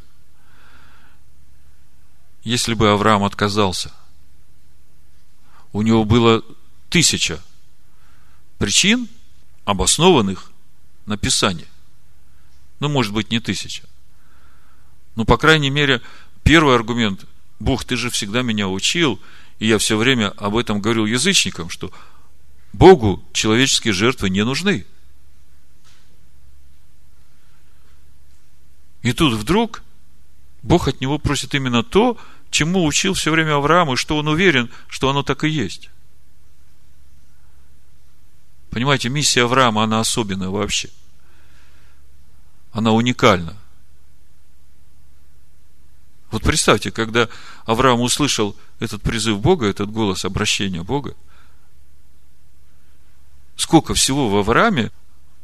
[2.44, 3.92] если бы Авраам отказался,
[5.72, 6.44] у него было
[6.88, 7.42] тысяча
[8.58, 9.08] причин,
[9.64, 10.52] обоснованных
[11.06, 11.66] на Писании.
[12.78, 13.82] Ну, может быть, не тысяча.
[15.16, 16.00] Ну, по крайней мере,
[16.44, 17.24] первый аргумент,
[17.58, 19.20] Бог, ты же всегда меня учил,
[19.58, 21.92] и я все время об этом говорил язычникам, что
[22.72, 24.86] Богу человеческие жертвы не нужны.
[29.02, 29.82] И тут вдруг
[30.62, 32.16] Бог от него просит именно то,
[32.50, 35.90] чему учил все время Авраам, и что он уверен, что оно так и есть.
[38.70, 40.90] Понимаете, миссия Авраама, она особенная вообще.
[42.72, 43.56] Она уникальна.
[46.30, 47.28] Вот представьте, когда
[47.64, 51.14] Авраам услышал этот призыв Бога, этот голос обращения Бога,
[53.56, 54.90] сколько всего в Аврааме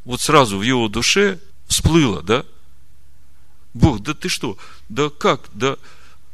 [0.03, 2.45] вот сразу в его душе всплыло, да?
[3.73, 4.57] Бог, да ты что?
[4.87, 5.49] Да как?
[5.53, 5.77] Да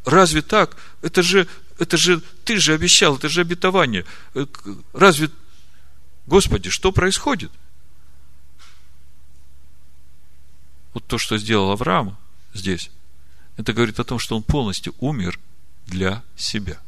[0.05, 0.77] разве так?
[1.01, 4.05] Это же, это же, ты же обещал, это же обетование.
[4.33, 4.45] Э,
[4.93, 5.29] разве,
[6.27, 7.51] Господи, что происходит?
[10.93, 12.17] Вот то, что сделал Авраам
[12.53, 12.91] здесь,
[13.57, 15.39] это говорит о том, что он полностью умер
[15.87, 16.79] для себя.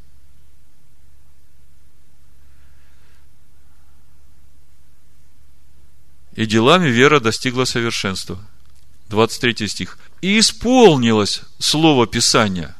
[6.36, 8.40] И делами вера достигла совершенства.
[9.10, 10.00] 23 стих.
[10.22, 12.76] И исполнилось слово Писания.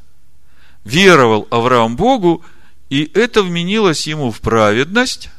[0.84, 2.44] Веровал Авраам Богу,
[2.90, 5.30] и это вменилось ему в праведность,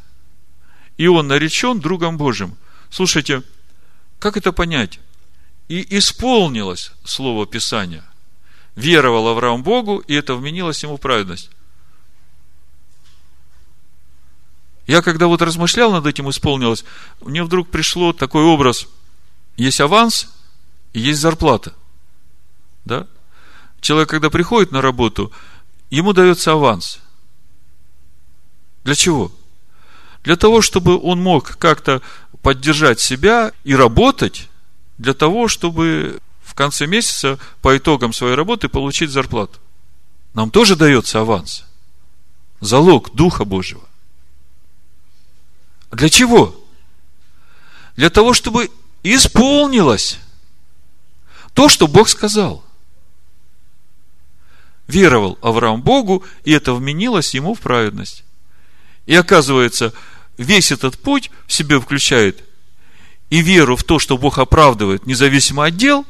[0.97, 2.55] и он наречен другом Божьим.
[2.89, 3.43] Слушайте,
[4.19, 4.99] как это понять?
[5.67, 8.03] И исполнилось слово Писания.
[8.75, 11.49] Веровал Авраам Богу, и это вменилось ему праведность.
[14.87, 16.85] Я когда вот размышлял над этим, исполнилось,
[17.21, 18.87] мне вдруг пришло такой образ.
[19.57, 20.29] Есть аванс
[20.93, 21.73] и есть зарплата.
[22.83, 23.07] Да?
[23.81, 25.31] Человек, когда приходит на работу,
[25.89, 26.99] ему дается аванс.
[28.83, 29.31] Для чего?
[30.23, 32.01] Для того, чтобы он мог как-то
[32.41, 34.49] поддержать себя и работать,
[34.97, 36.19] для того, чтобы
[36.55, 39.59] в конце месяца по итогам своей работы получить зарплату.
[40.33, 41.65] Нам тоже дается аванс.
[42.61, 43.83] Залог Духа Божьего.
[45.91, 46.55] Для чего?
[47.97, 48.71] Для того, чтобы
[49.03, 50.17] исполнилось
[51.53, 52.63] то, что Бог сказал.
[54.87, 58.23] Веровал Авраам Богу, и это вменилось ему в праведность.
[59.07, 59.91] И оказывается,
[60.37, 62.45] весь этот путь в себе включает
[63.29, 66.05] и веру в то, что Бог оправдывает независимо от дел,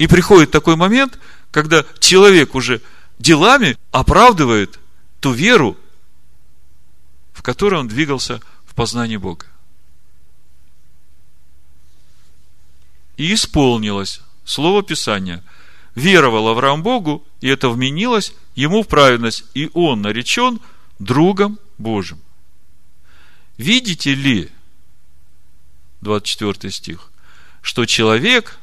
[0.00, 1.18] и приходит такой момент,
[1.50, 2.80] когда человек уже
[3.18, 4.78] делами оправдывает
[5.20, 5.76] ту веру,
[7.34, 9.44] в которой он двигался в познании Бога.
[13.18, 15.44] И исполнилось слово Писания.
[15.94, 20.60] Веровал Авраам Богу, и это вменилось ему в праведность, и он наречен
[20.98, 22.22] другом Божьим.
[23.58, 24.50] Видите ли,
[26.00, 27.10] 24 стих,
[27.60, 28.59] что человек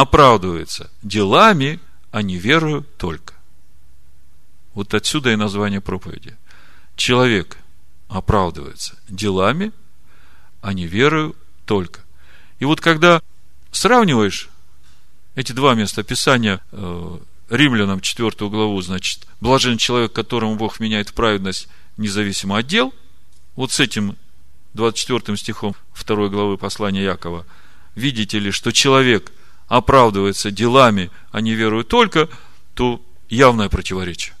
[0.00, 1.80] оправдывается делами,
[2.12, 3.34] а не верою только.
[4.74, 6.36] Вот отсюда и название проповеди.
[6.94, 7.58] Человек
[8.06, 9.72] оправдывается делами,
[10.60, 11.34] а не верою
[11.64, 12.02] только.
[12.60, 13.20] И вот когда
[13.72, 14.48] сравниваешь
[15.34, 17.18] эти два места Писания, э,
[17.50, 22.94] Римлянам 4 главу, значит, блажен человек, которому Бог меняет праведность, независимо от дел,
[23.56, 24.16] вот с этим
[24.74, 27.44] 24 стихом 2 главы послания Якова,
[27.96, 29.32] видите ли, что человек
[29.68, 32.28] оправдывается делами, а не верою только,
[32.74, 34.34] то явное противоречие.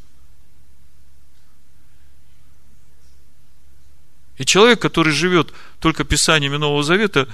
[4.38, 7.28] И человек, который живет только Писаниями Нового Завета,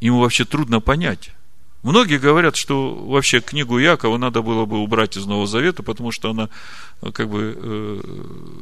[0.00, 1.30] ему вообще трудно понять.
[1.82, 6.30] Многие говорят, что вообще книгу Якова надо было бы убрать из Нового Завета, потому что
[6.30, 6.48] она
[7.12, 8.00] как бы э,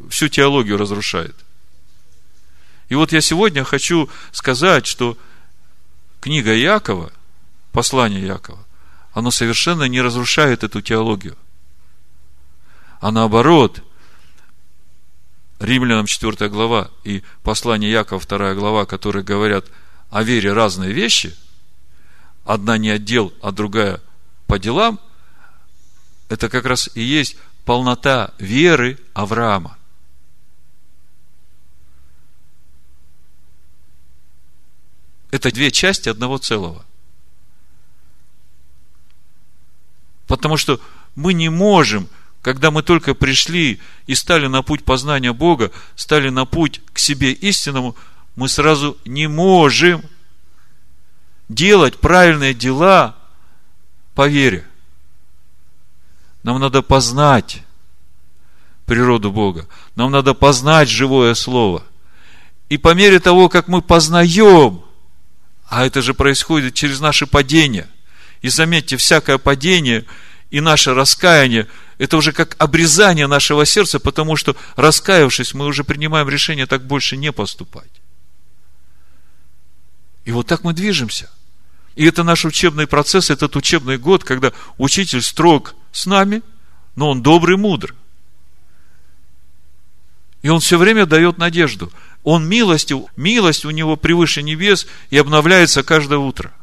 [0.08, 1.36] всю теологию разрушает.
[2.88, 5.18] И вот я сегодня хочу сказать, что
[6.20, 7.12] книга Якова,
[7.72, 8.64] послание Якова,
[9.12, 11.36] оно совершенно не разрушает эту теологию.
[13.00, 13.82] А наоборот,
[15.58, 19.66] Римлянам 4 глава и послание Якова 2 глава, которые говорят
[20.10, 21.34] о вере разные вещи,
[22.44, 24.00] одна не отдел, а другая
[24.46, 24.98] по делам,
[26.28, 29.76] это как раз и есть полнота веры Авраама.
[35.30, 36.84] Это две части одного целого.
[40.30, 40.80] Потому что
[41.14, 42.08] мы не можем–
[42.42, 47.32] когда мы только пришли и стали на путь познания Бога, стали на путь к себе
[47.32, 47.96] истинному,
[48.34, 50.02] мы сразу не можем
[51.48, 53.16] делать правильные дела
[54.14, 54.66] по вере.
[56.42, 57.62] Нам надо познать
[58.86, 59.68] природу Бога.
[59.94, 61.82] Нам надо познать живое Слово.
[62.70, 64.82] И по мере того, как мы познаем,
[65.68, 67.88] а это же происходит через наше падение.
[68.42, 70.04] И заметьте, всякое падение
[70.50, 71.66] и наше раскаяние–
[72.00, 77.18] это уже как обрезание нашего сердца, потому что, раскаявшись, мы уже принимаем решение так больше
[77.18, 77.90] не поступать.
[80.24, 81.28] И вот так мы движемся.
[81.96, 86.40] И это наш учебный процесс, этот учебный год, когда учитель строг с нами,
[86.96, 87.94] но он добрый, мудр.
[90.40, 91.92] И он все время дает надежду.
[92.22, 96.54] Он милостью, милость у него превыше небес и обновляется каждое утро.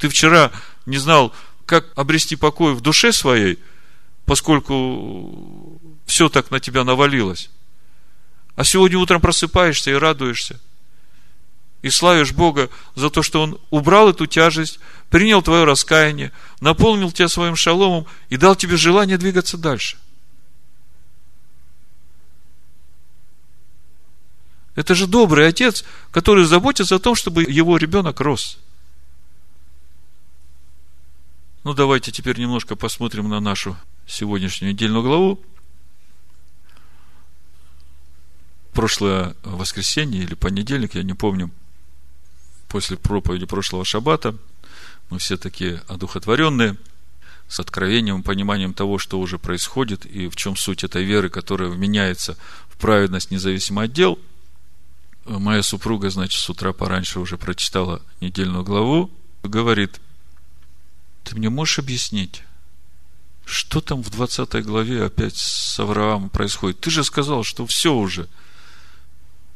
[0.00, 0.50] Ты вчера
[0.86, 1.32] не знал,
[1.66, 3.58] как обрести покой в душе своей,
[4.24, 7.50] поскольку все так на тебя навалилось.
[8.56, 10.58] А сегодня утром просыпаешься и радуешься.
[11.82, 14.80] И славишь Бога за то, что Он убрал эту тяжесть,
[15.10, 19.98] принял твое раскаяние, наполнил тебя своим шаломом и дал тебе желание двигаться дальше.
[24.74, 28.58] Это же добрый отец, который заботится о том, чтобы его ребенок рос.
[31.62, 35.38] Ну, давайте теперь немножко посмотрим на нашу сегодняшнюю недельную главу.
[38.72, 41.50] Прошлое воскресенье или понедельник, я не помню,
[42.68, 44.36] после проповеди прошлого шаббата,
[45.10, 46.78] мы все такие одухотворенные,
[47.46, 52.38] с откровением, пониманием того, что уже происходит, и в чем суть этой веры, которая вменяется
[52.68, 54.18] в праведность независимо от дел.
[55.26, 59.10] Моя супруга, значит, с утра пораньше уже прочитала недельную главу,
[59.42, 60.00] говорит,
[61.24, 62.42] ты мне можешь объяснить,
[63.44, 66.80] что там в 20 главе опять с Авраамом происходит?
[66.80, 68.28] Ты же сказал, что все уже–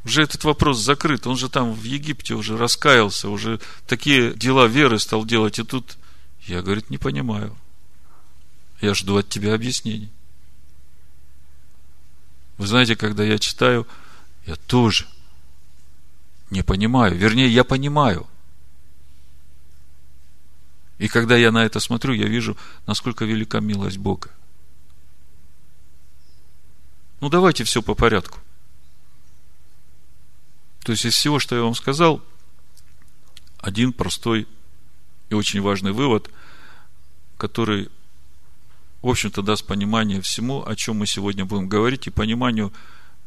[0.05, 1.27] уже этот вопрос закрыт.
[1.27, 5.59] Он же там в Египте уже раскаялся, уже такие дела веры стал делать.
[5.59, 5.97] И тут
[6.47, 7.57] я, говорит, не понимаю.
[8.81, 10.11] Я жду от тебя объяснений.
[12.59, 13.87] Вы знаете, когда я читаю,
[14.47, 15.07] я тоже
[16.51, 17.17] не понимаю.
[17.17, 18.27] Вернее, я понимаю.
[20.99, 24.31] И когда я на это смотрю, я вижу, насколько велика милость Бога.
[27.21, 28.39] Ну, давайте все по порядку.
[30.85, 32.23] То есть, из всего, что я вам сказал,
[33.59, 34.47] один простой
[35.31, 36.31] и очень важный вывод,
[37.39, 37.89] который,
[39.01, 42.73] в общем-то, даст понимание всему, о чем мы сегодня будем говорить, и пониманию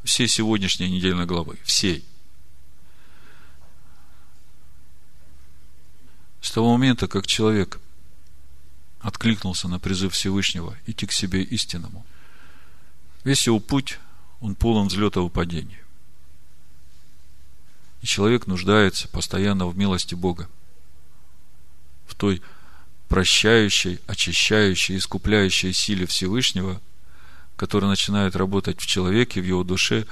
[0.03, 1.57] всей сегодняшней недельной главы.
[1.63, 2.05] Всей.
[6.41, 7.79] С того момента, как человек
[8.99, 12.05] откликнулся на призыв Всевышнего идти к себе истинному,
[13.23, 13.99] весь его путь,
[14.39, 15.83] он полон взлета и падения.
[18.01, 20.49] И человек нуждается постоянно в милости Бога.
[22.05, 22.41] В той
[23.09, 26.81] прощающей, очищающей, искупляющей силе Всевышнего,
[27.55, 30.05] которая начинает работать в человеке, в его душе,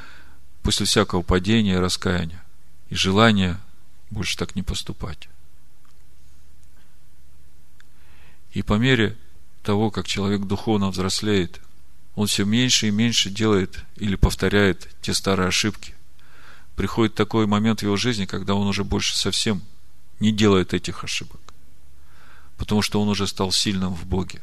[0.63, 2.43] после всякого падения и раскаяния,
[2.89, 3.59] и желания
[4.09, 5.29] больше так не поступать.
[8.55, 9.17] И по мере
[9.63, 11.59] того, как человек духовно взрослеет,
[12.15, 15.93] он все меньше и меньше делает или повторяет те старые ошибки,
[16.77, 19.61] приходит такой момент в его жизни, когда он уже больше совсем
[20.21, 21.41] не делает этих ошибок.
[22.55, 24.41] Потому что он уже стал сильным в Боге.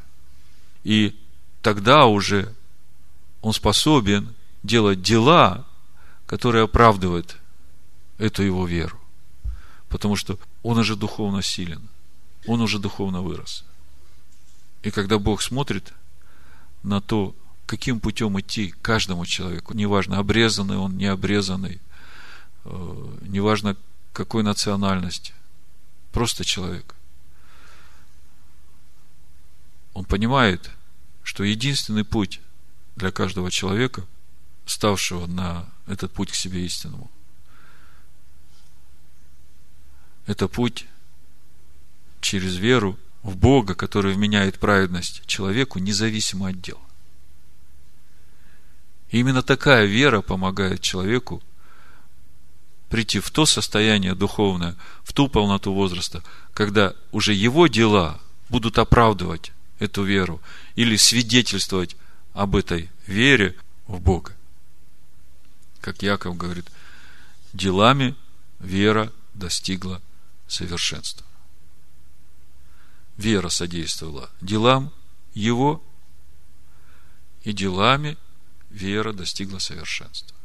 [0.83, 1.19] И
[1.63, 2.53] тогда уже
[3.41, 5.65] он способен делать дела,
[6.27, 7.37] которые оправдывают
[8.19, 8.99] эту его веру.
[9.89, 11.89] Потому что он уже духовно силен.
[12.45, 13.65] Он уже духовно вырос.
[14.83, 15.93] И когда Бог смотрит
[16.83, 21.81] на то, каким путем идти каждому человеку, неважно, обрезанный он, не обрезанный–
[22.65, 23.75] Э, неважно
[24.13, 25.33] какой национальности,
[26.11, 26.95] просто человек.
[29.93, 30.71] Он понимает,
[31.23, 32.39] что единственный путь
[32.95, 34.05] для каждого человека,
[34.65, 37.11] ставшего на этот путь к себе истинному,
[40.25, 40.85] это путь
[42.21, 46.79] через веру в Бога, который вменяет праведность человеку, независимо от дел.
[49.09, 51.41] И именно такая вера помогает человеку
[52.89, 56.21] прийти в то состояние духовное, в ту полноту возраста,
[56.53, 58.19] когда уже его дела
[58.49, 60.41] будут оправдывать эту веру
[60.75, 61.95] или свидетельствовать
[62.33, 63.55] об этой вере
[63.87, 64.33] в Бога.
[65.81, 66.65] Как Яков говорит,
[67.53, 68.15] делами
[68.59, 70.01] вера достигла
[70.47, 71.25] совершенства.
[73.17, 74.91] Вера содействовала делам
[75.33, 75.83] его,
[77.43, 78.17] и делами
[78.69, 80.35] вера достигла совершенства.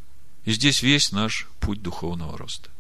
[0.45, 2.71] И здесь весь наш путь духовного роста.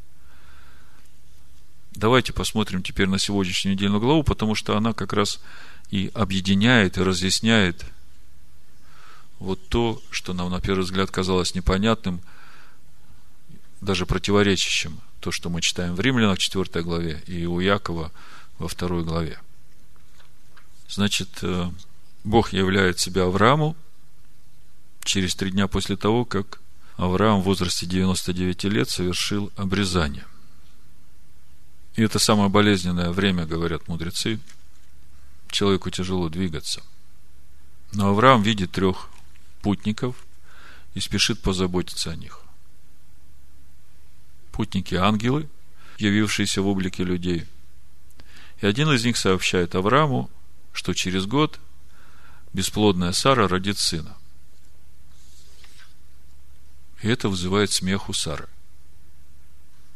[1.92, 5.40] Давайте посмотрим теперь на сегодняшнюю недельную главу, потому что она как раз
[5.90, 7.84] и объединяет, и разъясняет
[9.38, 12.20] вот то, что нам на первый взгляд казалось непонятным,
[13.80, 18.12] даже противоречащим, то, что мы читаем в Римлянах 4 главе и у Якова
[18.58, 19.38] во 2 главе.
[20.88, 21.70] Значит, э,
[22.24, 23.76] Бог являет себя Аврааму
[25.04, 26.60] через три дня после того, как
[26.96, 30.26] Авраам в возрасте 99 лет совершил обрезание.
[31.94, 34.40] И это самое болезненное время, говорят мудрецы.
[35.50, 36.82] Человеку тяжело двигаться.
[37.92, 39.08] Но Авраам видит трех
[39.62, 40.16] путников
[40.94, 42.40] и спешит позаботиться о них.
[44.52, 45.48] Путники– ангелы,
[45.98, 47.46] явившиеся в облике людей.
[48.60, 50.30] И один из них сообщает Аврааму,
[50.78, 51.58] что через год
[52.52, 54.16] бесплодная Сара родит сына.
[57.02, 58.48] И это вызывает смех у Сары.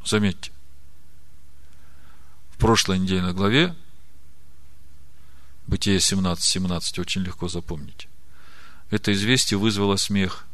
[0.04, 0.50] Заметьте,
[2.58, 3.76] прошлой недельной главе,
[5.68, 8.08] Бытие 17.17, 17, очень легко запомнить,
[8.90, 10.46] это известие вызвало смех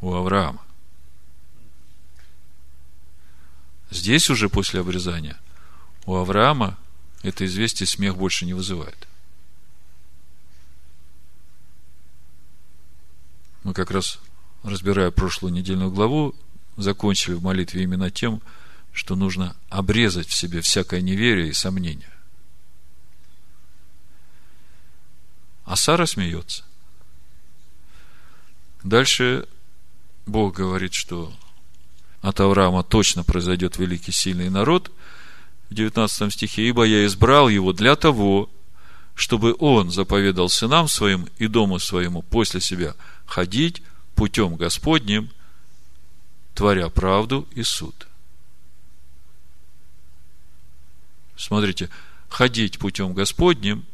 [0.00, 0.62] у Авраама.
[3.90, 5.38] Здесь уже после обрезания
[6.06, 6.78] у Авраама
[7.22, 9.08] это известие смех больше не вызывает.
[13.62, 14.18] Мы как раз,
[14.64, 16.34] разбирая прошлую недельную главу,
[16.76, 18.42] закончили в молитве именно тем,
[18.92, 22.10] что нужно обрезать в себе всякое неверие и сомнение.
[25.64, 26.64] А Сара смеется.
[28.82, 29.46] Дальше
[30.26, 31.32] Бог говорит, что
[32.20, 34.92] от Авраама точно произойдет великий сильный народ
[35.72, 38.50] в 19 стихе, ибо я избрал его для того,
[39.14, 42.94] чтобы он заповедал сынам своим и дому своему после себя
[43.26, 43.82] ходить
[44.14, 45.30] путем Господним,
[46.54, 48.06] творя правду и суд.
[51.36, 51.88] Смотрите,
[52.28, 53.84] ходить путем Господним,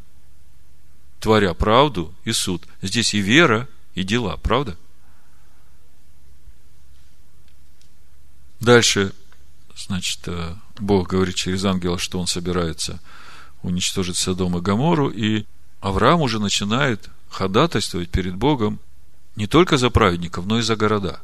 [1.20, 2.66] творя правду и суд.
[2.83, 4.76] Здесь и вера, и дела, правда?
[8.61, 9.12] Дальше,
[9.76, 13.01] значит, э, Бог говорит через ангела, что он собирается
[13.62, 15.45] уничтожить Содом и Гамору, и
[15.81, 18.79] Авраам уже начинает ходатайствовать перед Богом
[19.37, 21.20] не только за праведников, но и за города.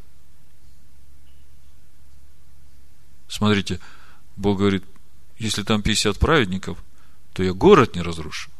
[3.29, 3.81] Смотрите,
[4.37, 4.85] Бог говорит,
[5.39, 6.79] если там 50 праведников,
[7.33, 8.51] то я город не разрушу.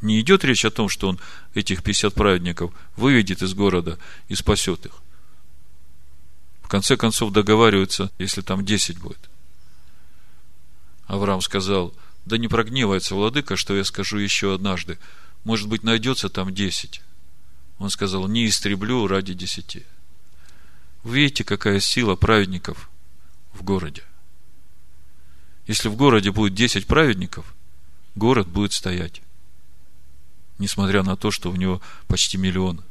[0.00, 1.18] Не идет речь о том, что он
[1.54, 4.92] этих 50 праведников выведет из города и спасет их.
[6.62, 9.30] В конце концов договариваются, если там 10 будет.
[11.06, 11.94] Авраам сказал,
[12.24, 14.98] да не прогневается владыка, что я скажу еще однажды.
[15.44, 17.02] Может быть, найдется там 10.
[17.78, 19.84] Он сказал, не истреблю ради десяти.
[21.02, 22.88] Видите, какая сила праведников
[23.52, 24.02] в городе.
[25.66, 27.54] Если в городе будет 10 праведников,
[28.14, 29.20] город будет стоять.
[30.58, 32.82] Несмотря на то, что в него почти миллион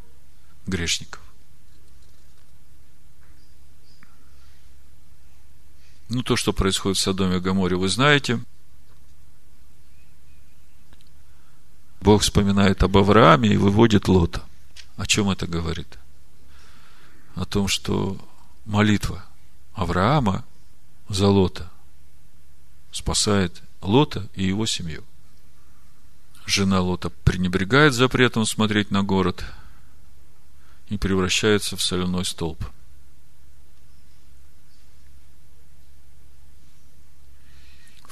[0.67, 1.22] грешников.
[6.09, 8.39] Ну, то, что происходит в Содоме и Гаморе, вы знаете.
[12.01, 14.43] Бог вспоминает об Аврааме и выводит Лота.
[14.97, 15.97] О чем это говорит?
[17.35, 18.17] О том, что
[18.65, 19.23] молитва
[19.73, 20.43] Авраама
[21.09, 21.71] за Лота
[22.91, 25.03] спасает Лота и его семью.
[26.45, 29.45] Жена Лота пренебрегает запретом смотреть на город
[30.89, 32.63] и превращается в соляной столб.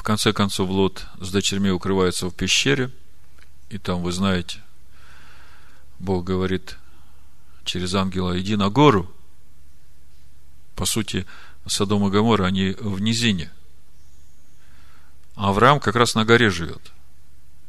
[0.02, 2.90] В конце концов, Лот с дочерьми укрывается в пещере,
[3.70, 4.58] и там, вы знаете,
[6.00, 6.80] Бог говорит
[7.66, 9.08] через ангела, иди на гору.
[10.76, 11.28] По сути,
[11.68, 13.52] Содом и Гоморра, они в низине–
[15.36, 16.92] а Авраам как раз на горе живет.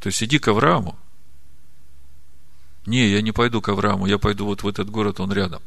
[0.01, 0.99] То есть иди к Аврааму.
[2.87, 5.63] Не, я не пойду к Аврааму, я пойду вот в этот город, он рядом.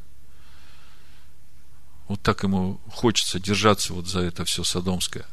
[2.07, 5.25] Вот так ему хочется держаться вот за это все садомское.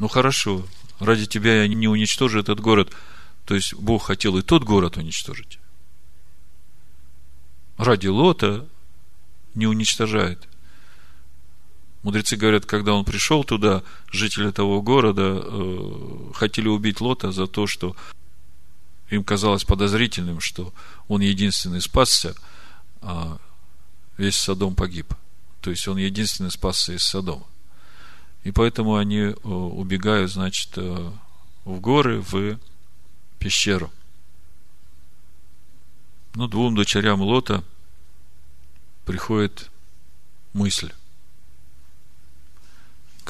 [0.00, 0.66] Ну хорошо,
[0.98, 2.90] ради тебя я не уничтожу этот город.
[3.44, 5.58] То есть Бог хотел и тот город уничтожить.
[7.76, 8.66] Ради Лота
[9.54, 10.48] не уничтожает.
[12.02, 17.66] Мудрецы говорят, когда он пришел туда, жители того города э, хотели убить Лота за то,
[17.66, 17.94] что
[19.10, 20.72] им казалось подозрительным, что
[21.08, 22.34] он единственный спасся,
[23.02, 23.36] а
[24.16, 25.12] весь Содом погиб.
[25.60, 27.44] То есть он единственный спасся из Содома.
[28.44, 31.12] И поэтому они э, убегают, значит, э,
[31.64, 32.58] в горы, в
[33.38, 33.90] пещеру.
[36.34, 37.64] Ну, двум дочерям Лота
[39.04, 39.70] приходит
[40.52, 40.92] мысль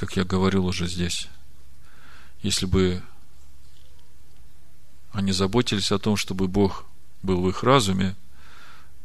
[0.01, 1.29] как я говорил уже здесь,
[2.41, 3.03] если бы
[5.13, 6.87] они заботились о том, чтобы Бог
[7.23, 8.17] был в их разуме,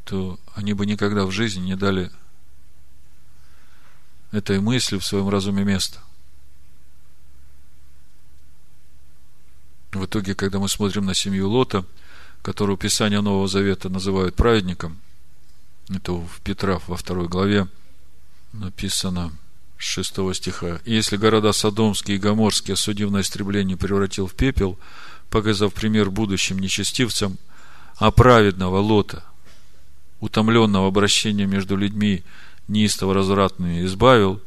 [0.05, 2.11] то они бы никогда в жизни не дали
[4.35, 5.99] этой мысли в своем разуме места.
[9.91, 11.85] В итоге, когда мы смотрим на семью Лота,
[12.41, 14.99] которую Писание Нового Завета называют праведником,
[15.89, 17.67] это в Петра во второй главе
[18.53, 19.31] написано–
[19.77, 20.79] 6 стиха.
[20.85, 24.79] «И если города Содомские и Гоморские, осудив на истребление, превратил в пепел,
[25.29, 27.37] показав пример будущим нечестивцам,
[27.97, 29.23] а праведного Лота,
[30.19, 32.23] утомленного обращения между людьми,
[32.67, 34.41] неистово развратными, избавил,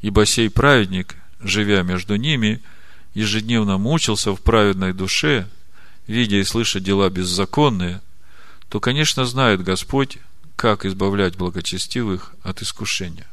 [0.00, 2.62] ибо сей праведник, живя между ними,
[3.14, 5.48] ежедневно мучился в праведной душе,
[6.06, 8.00] видя и слыша дела беззаконные,
[8.68, 10.18] то, конечно, знает Господь,
[10.56, 13.26] как избавлять благочестивых от искушения,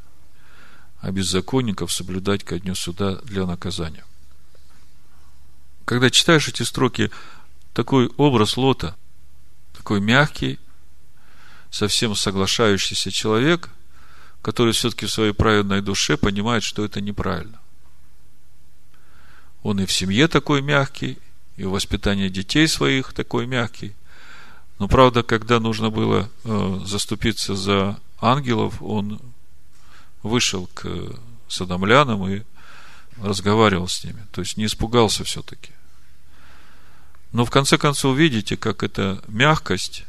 [1.02, 4.06] а беззаконников соблюдать ко дню суда для наказания.
[5.86, 7.12] Когда читаешь эти строки,
[7.74, 8.96] такой образ Лота,
[9.76, 10.60] такой мягкий,
[11.70, 13.70] совсем соглашающийся человек,
[14.48, 17.60] который все-таки в своей праведной душе понимает, что это неправильно.
[19.62, 21.18] Он и в семье такой мягкий,
[21.58, 23.94] и в воспитании детей своих такой мягкий.
[24.80, 29.20] Но правда, когда нужно было э, заступиться за ангелов, он
[30.24, 30.88] вышел к
[31.50, 32.44] садомлянам и
[33.18, 34.26] разговаривал с ними.
[34.32, 35.72] То есть не испугался все-таки.
[37.34, 40.06] Но в конце концов, видите, как эта мягкость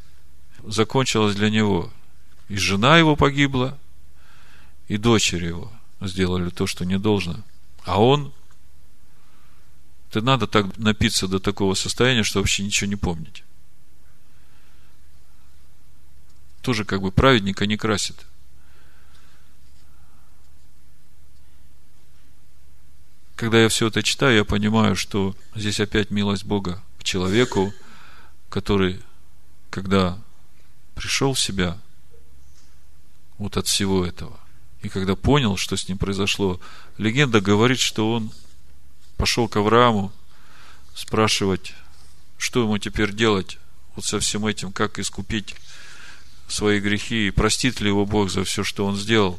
[0.65, 1.91] закончилась для него.
[2.49, 3.77] И жена его погибла,
[4.89, 5.71] и дочери его
[6.01, 7.37] сделали то, что не должно.
[7.85, 8.33] А он
[10.11, 13.45] это надо так напиться до такого состояния, что вообще ничего не помнить.
[16.63, 18.27] Тоже как бы праведника не красит.
[23.37, 27.73] Когда я все это читаю, я понимаю, что здесь опять милость Бога к человеку,
[28.49, 29.01] который,
[29.71, 30.19] когда
[30.95, 31.79] пришел в себя
[33.37, 34.41] вот от всего этого,
[34.83, 36.61] и когда понял, что с ним произошло,
[36.99, 38.31] легенда говорит, что он
[39.17, 40.13] пошел к Аврааму
[40.95, 41.75] спрашивать,
[42.37, 43.59] что ему теперь делать
[43.97, 45.55] вот со всем этим, как искупить
[46.47, 49.39] свои грехи и простит ли его Бог за все, что он сделал.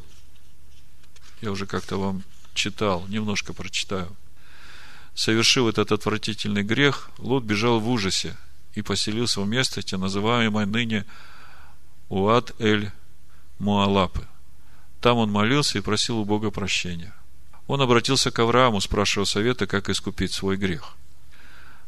[1.42, 2.24] Я уже как-то вам
[2.54, 4.14] читал, немножко прочитаю.
[5.16, 8.36] Совершив этот отвратительный грех, Лот бежал в ужасе
[8.74, 11.06] и поселился в местности, называемой ныне
[12.10, 14.28] Уад-эль-Муалапы.
[15.02, 17.14] Там он молился и просил у Бога прощения
[17.70, 20.96] он обратился к Аврааму, спрашивая совета, как искупить свой грех.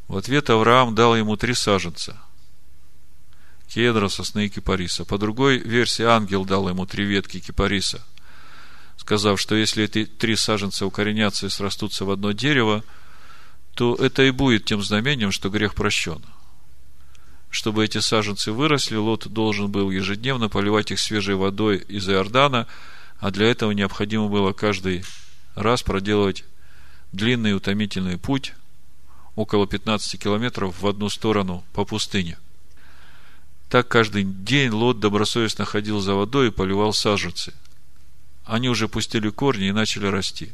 [0.07, 2.21] В ответ Авраам дал ему три саженца.
[3.67, 5.05] Кедра, сосны и кипариса.
[5.05, 8.05] По другой версии ангел дал ему три ветки кипариса,
[8.95, 12.83] сказав, что если эти три саженца укоренятся и срастутся в одно дерево,
[13.73, 16.21] то это и будет тем знамением, что грех прощен.
[17.49, 22.67] Чтобы эти саженцы выросли, Лот должен был ежедневно поливать их свежей водой из Иордана,
[23.21, 25.05] а для этого необходимо было каждый
[25.53, 26.43] раз проделывать
[27.13, 28.53] длинный утомительный путь
[29.35, 32.37] около 15 километров в одну сторону по пустыне.
[33.69, 37.53] Так каждый день Лот добросовестно ходил за водой и поливал саженцы.
[38.43, 40.51] Они уже пустили корни и начали расти.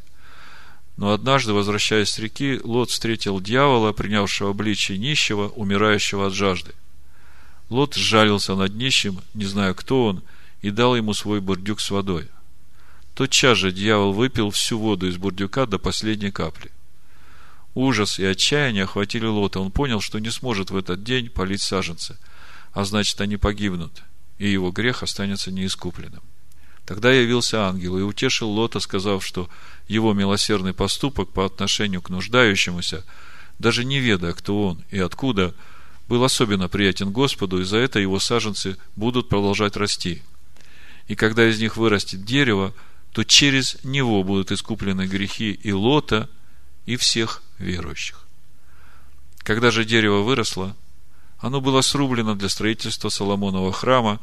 [0.97, 6.73] Но однажды, возвращаясь с реки, Лот встретил дьявола, принявшего обличие нищего, умирающего от жажды.
[7.69, 10.21] Лот сжалился над нищим, не зная, кто он,
[10.61, 12.27] и дал ему свой бурдюк с водой.
[13.17, 16.69] Тотчас же дьявол выпил всю воду из бурдюка до последней капли.
[17.73, 19.59] Ужас и отчаяние охватили Лота.
[19.59, 22.15] Он понял, что не сможет в этот день полить саженцы,
[22.73, 24.03] а значит, они погибнут,
[24.37, 26.21] и его грех останется неискупленным.
[26.85, 29.49] Тогда явился ангел и утешил Лота, сказав, что
[29.87, 33.03] его милосердный поступок по отношению к нуждающемуся,
[33.57, 35.55] даже не ведая, кто он и откуда,
[36.07, 40.21] был особенно приятен Господу, и за это его саженцы будут продолжать расти.
[41.07, 42.75] И когда из них вырастет дерево,
[43.17, 46.29] то через него будут искуплены грехи и Лота,
[46.85, 48.27] и всех верующих.
[49.39, 50.75] Когда же дерево выросло,
[51.39, 54.19] оно было срублено для строительства Соломонова храма,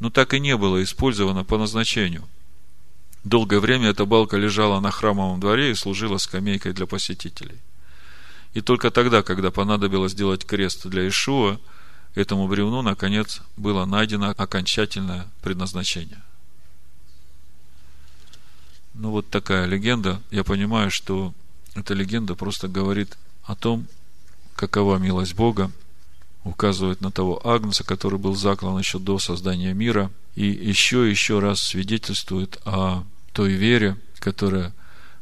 [0.00, 2.28] но так и не было использовано по назначению.
[3.22, 7.60] Долгое время эта балка лежала на храмовом дворе и служила скамейкой для посетителей.
[8.54, 11.60] И только тогда, когда понадобилось сделать крест для Ишуа,
[12.16, 16.20] этому бревну, наконец, было найдено окончательное предназначение–
[18.94, 20.20] ну, вот такая легенда.
[20.30, 21.34] Я понимаю, что
[21.74, 23.86] эта легенда просто говорит о том,
[24.54, 25.70] какова милость Бога,
[26.44, 31.60] указывает на того Агнца, который был заклан еще до создания мира, и еще еще раз
[31.60, 34.72] свидетельствует о той вере, которая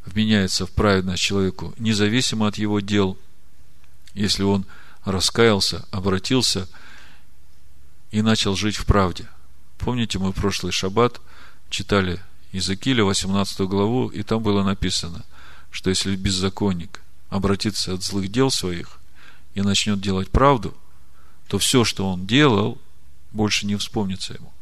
[0.05, 3.19] вменяется в праведность человеку, независимо от его дел,
[4.15, 4.67] если он
[5.05, 6.69] раскаялся, обратился
[8.11, 9.29] и начал жить в правде.
[9.79, 11.21] Помните, мы в прошлый шаббат
[11.69, 12.21] читали
[12.53, 15.25] Иезекииля 18 главу, и там было написано,
[15.71, 18.99] что если беззаконник обратится от злых дел своих
[19.55, 20.77] и начнет делать правду,
[21.47, 22.79] то все, что он делал,
[23.33, 24.53] больше не вспомнится ему.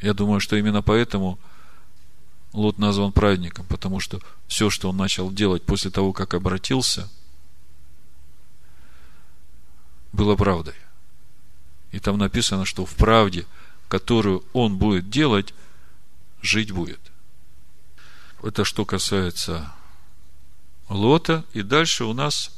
[0.00, 1.38] Я думаю, что именно поэтому
[2.52, 7.08] Лот назван праведником, потому что все, что он начал делать после того, как обратился,
[10.12, 10.74] было правдой.
[11.92, 13.46] И там написано, что в правде,
[13.90, 15.52] которую он будет делать,
[16.40, 17.00] жить будет.
[18.40, 19.72] Это что касается
[20.88, 21.44] Лота.
[21.52, 22.52] И дальше у нас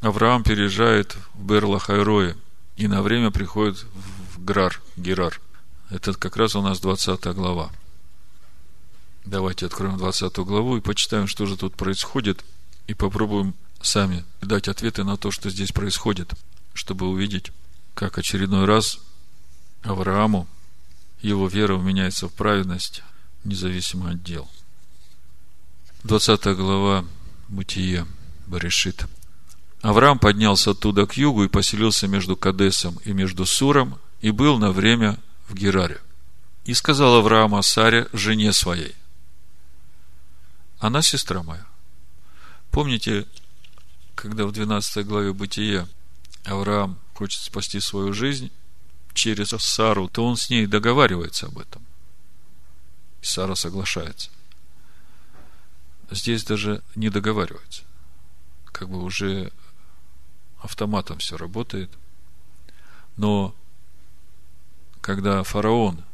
[0.00, 2.36] Авраам переезжает в Берлахайрое
[2.76, 3.84] и на время приходит
[4.34, 5.38] в Грар, Герар.
[5.90, 7.70] Это как раз у нас 20 глава.
[9.26, 12.46] Давайте откроем 20 главу и почитаем, что же тут происходит,
[12.86, 16.32] и попробуем сами дать ответы на то, что здесь происходит,
[16.72, 17.52] чтобы увидеть,
[17.94, 18.98] как очередной раз
[19.82, 20.46] Аврааму
[21.20, 23.02] его вера меняется в праведность,
[23.44, 24.48] независимо от дел.
[26.04, 27.04] 20 глава
[27.48, 28.06] Бытие
[28.46, 29.06] Барешит.
[29.82, 34.72] Авраам поднялся оттуда к югу и поселился между Кадесом и между Суром, и был на
[34.72, 35.18] время
[35.48, 36.00] в Гераре.
[36.64, 38.94] И сказал Авраам о Саре, жене своей,
[40.78, 41.66] она сестра моя.
[42.70, 43.26] Помните,
[44.14, 45.86] когда в 12 главе Бытия
[46.44, 48.50] Авраам хочет спасти свою жизнь
[49.14, 51.82] через Сару, то он с ней договаривается об этом.
[53.22, 54.30] И Сара соглашается.
[56.10, 57.82] Здесь даже не договаривается.
[58.72, 59.52] Как бы уже
[60.60, 61.90] автоматом все работает.
[63.16, 63.54] Но
[65.00, 66.04] когда фараон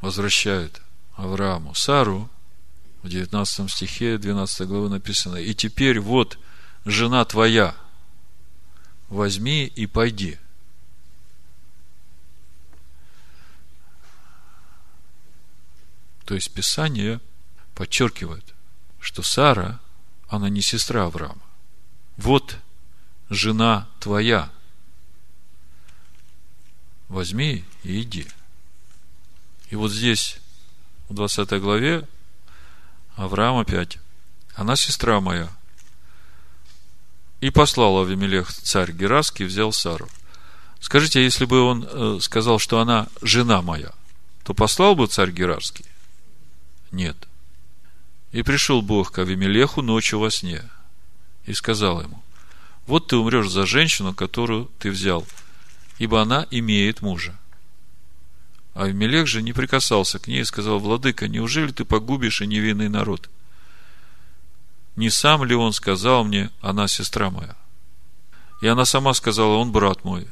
[0.00, 0.80] возвращает
[1.14, 2.30] Аврааму Сару,
[3.02, 6.38] в 19 стихе 12 главы написано, «И теперь вот
[6.84, 7.74] жена твоя,
[9.08, 10.38] возьми и пойди».
[16.24, 17.20] То есть Писание
[17.74, 18.54] подчеркивает,
[19.00, 19.80] что Сара,
[20.28, 21.42] она не сестра Авраама.
[22.16, 22.58] Вот
[23.28, 24.50] жена твоя.
[27.08, 28.26] Возьми и иди.
[29.70, 30.38] И вот здесь,
[31.08, 32.06] в 20 главе,
[33.16, 33.98] Авраам опять.
[34.54, 35.48] Она сестра моя.
[37.40, 40.08] И послал Авимелех царь Гераский, взял Сару.
[40.80, 43.92] Скажите, если бы он э, сказал, что она жена моя,
[44.44, 45.86] то послал бы царь Герарский?
[46.92, 47.16] Нет.
[48.30, 50.62] И пришел Бог к Авимелеху ночью во сне
[51.46, 52.22] и сказал ему,
[52.86, 55.26] вот ты умрешь за женщину, которую ты взял,
[55.98, 57.38] ибо она имеет мужа.
[58.74, 62.88] А Авимелех же не прикасался к ней и сказал, Владыка, неужели ты погубишь и невинный
[62.88, 63.28] народ?
[64.96, 67.56] Не сам ли он сказал мне, она сестра моя?
[68.60, 70.26] И она сама сказала, он брат мой.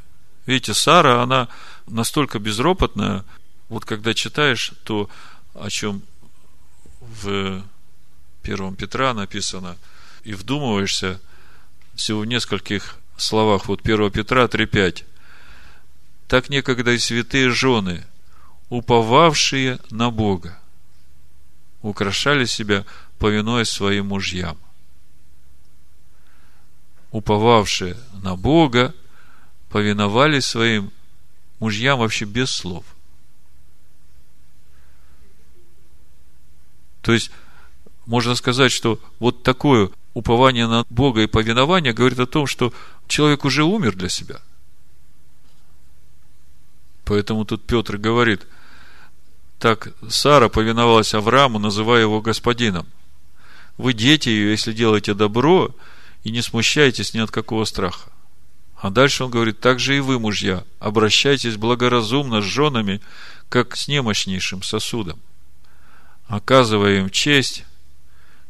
[0.47, 1.49] Видите, Сара, она
[1.87, 3.25] настолько безропотная,
[3.69, 5.09] вот когда читаешь то,
[5.55, 6.03] о чем
[7.23, 7.63] в
[8.43, 9.77] первом Петра написано,
[10.25, 11.21] и вдумываешься
[11.95, 15.05] всего в нескольких словах, вот 1 Петра 3.5.
[16.29, 18.05] Так некогда и святые жены–
[18.71, 20.59] уповавшие на Бога,
[21.83, 22.87] украшали себя,
[23.19, 24.57] повинуясь своим мужьям.
[27.11, 28.95] Уповавшие на Бога,
[29.69, 30.93] повиновались своим
[31.59, 32.85] мужьям вообще без слов.
[37.03, 37.31] То есть,
[38.07, 42.73] можно сказать, что вот такое упование на Бога и повинование говорит о том, что
[43.07, 44.41] человек уже умер для себя.
[47.05, 48.47] Поэтому тут Петр говорит–
[49.61, 52.87] так Сара повиновалась Аврааму, называя его господином.
[53.77, 55.71] Вы дети ее, если делаете добро,
[56.25, 58.11] и не смущайтесь ни от какого страха.
[58.75, 63.03] А дальше он говорит, так же и вы, мужья, обращайтесь благоразумно с женами,
[63.51, 65.21] как с немощнейшим сосудом,
[66.31, 67.65] оказывая им честь,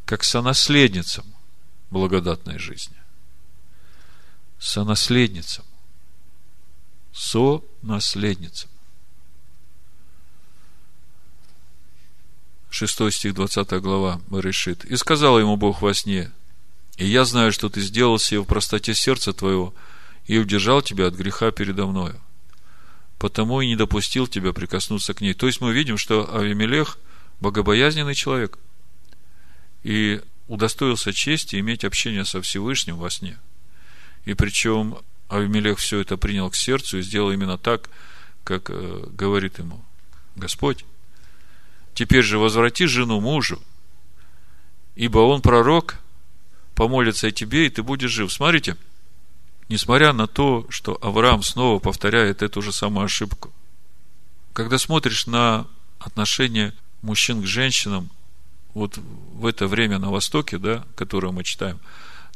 [0.04, 1.24] как сонаследницам
[1.90, 2.96] благодатной жизни.
[4.58, 5.64] Сонаследницам.
[7.12, 8.70] Сонаследницам.
[12.68, 14.84] 6 стих, 20 глава, решит.
[14.84, 16.30] «И сказал ему Бог во сне,
[16.98, 19.74] и я знаю, что ты сделал сие в простоте сердца твоего,
[20.26, 22.20] и удержал тебя от греха передо мною.
[23.18, 25.32] Потому и не допустил тебя прикоснуться к ней».
[25.32, 26.98] То есть мы видим, что Авимелех
[27.40, 28.58] богобоязненный человек
[29.82, 33.38] и удостоился чести иметь общение со Всевышним во сне.
[34.24, 37.88] И причем Авимелех все это принял к сердцу и сделал именно так,
[38.44, 39.84] как э, говорит ему
[40.36, 40.84] Господь.
[41.94, 43.62] Теперь же возврати жену мужу,
[44.96, 45.98] ибо он пророк,
[46.74, 48.32] помолится о тебе, и ты будешь жив.
[48.32, 48.76] Смотрите,
[49.68, 53.52] несмотря на то, что Авраам снова повторяет эту же самую ошибку,
[54.52, 55.66] когда смотришь на
[55.98, 58.10] отношение мужчин к женщинам,
[58.74, 61.80] вот в это время на Востоке, да, которое мы читаем,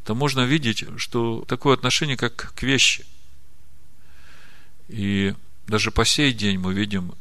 [0.05, 3.07] то можно видеть, что такое отношение, как к вещи.
[4.89, 5.35] И
[5.67, 7.15] даже по сей день мы видим,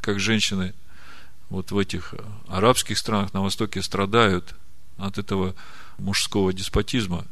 [0.00, 0.74] как женщины
[1.50, 2.14] вот в этих
[2.46, 4.54] арабских странах на Востоке страдают
[4.98, 5.54] от этого
[5.98, 7.24] мужского деспотизма.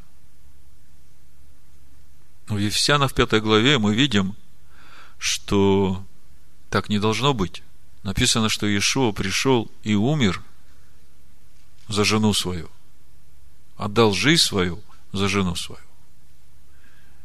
[2.49, 4.35] В Ефесянах в пятой главе мы видим,
[5.19, 6.05] что
[6.71, 7.63] так не должно быть.
[8.07, 10.41] Написано, что Иешуа пришел и умер
[11.89, 12.71] за жену свою.
[13.77, 14.81] Отдал жизнь свою
[15.11, 15.83] за жену свою.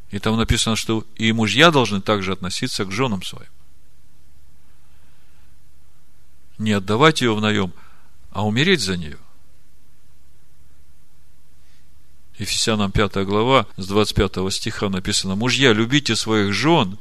[0.09, 3.51] И там написано, что и мужья должны также относиться к женам своим.
[6.57, 7.73] Не отдавать ее в наем,
[8.32, 9.19] а умереть за нее.
[12.39, 16.97] Ефесянам 5 глава, с 25 стиха написано, «Мужья, любите своих жен,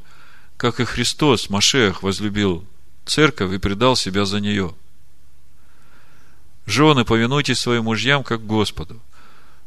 [0.55, 2.67] как и Христос, Машех, возлюбил
[3.05, 4.75] церковь и предал себя за нее.
[6.65, 9.01] Жены, повинуйтесь своим мужьям, как Господу,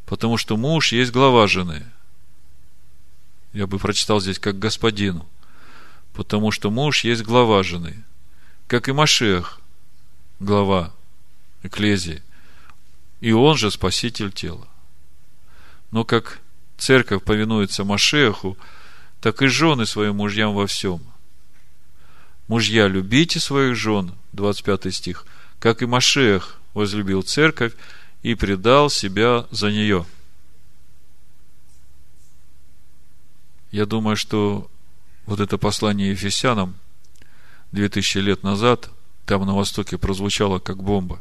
[0.07, 1.85] потому что муж есть глава жены.
[3.53, 5.26] Я бы прочитал здесь, как господину,
[6.12, 8.05] потому что муж есть глава жены,
[8.66, 9.61] как и Машех,
[10.41, 10.93] глава
[11.62, 12.22] Экклезии,
[13.20, 14.66] и он же спаситель тела.
[15.91, 16.41] Но как
[16.76, 18.57] церковь повинуется Машеху,
[19.20, 21.01] так и жены своим мужьям во всем.
[22.49, 25.27] Мужья, любите своих жен, 25 стих,
[25.59, 27.73] как и Машех возлюбил церковь
[28.23, 30.05] и предал себя за нее.
[33.71, 34.71] Я думаю, что
[35.27, 36.77] вот это послание Ефесянам
[37.73, 38.91] 2000 лет назад
[39.27, 41.21] там на Востоке прозвучало как бомба.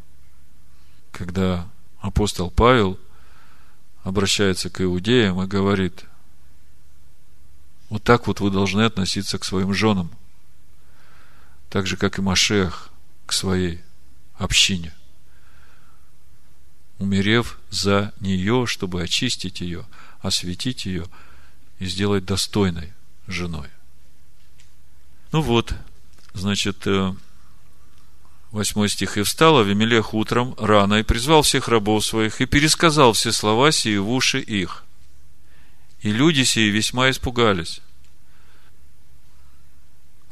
[1.11, 1.67] Когда
[1.99, 2.99] апостол Павел
[4.03, 6.05] обращается к иудеям и говорит–
[7.93, 10.09] вот так вот вы должны относиться к своим женам.
[11.73, 12.91] Так же, как и Машех
[13.25, 13.81] к своей
[14.35, 14.93] общине.
[16.99, 19.83] Умерев за нее, чтобы очистить ее,
[20.19, 21.07] осветить ее
[21.79, 22.93] и сделать достойной
[23.25, 23.69] женой.
[25.31, 25.73] Ну вот,
[26.35, 27.11] значит, э,
[28.51, 29.17] восьмой стих.
[29.17, 33.97] «И встал Авимелех утром рано и призвал всех рабов своих и пересказал все слова сии
[33.97, 34.83] в уши их.
[36.01, 37.81] И люди сии весьма испугались.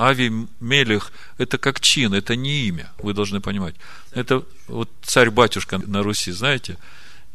[0.01, 3.75] Ави Мелех– это как чин, это не имя, вы должны понимать.
[4.11, 6.77] Это вот царь-батюшка на Руси, знаете?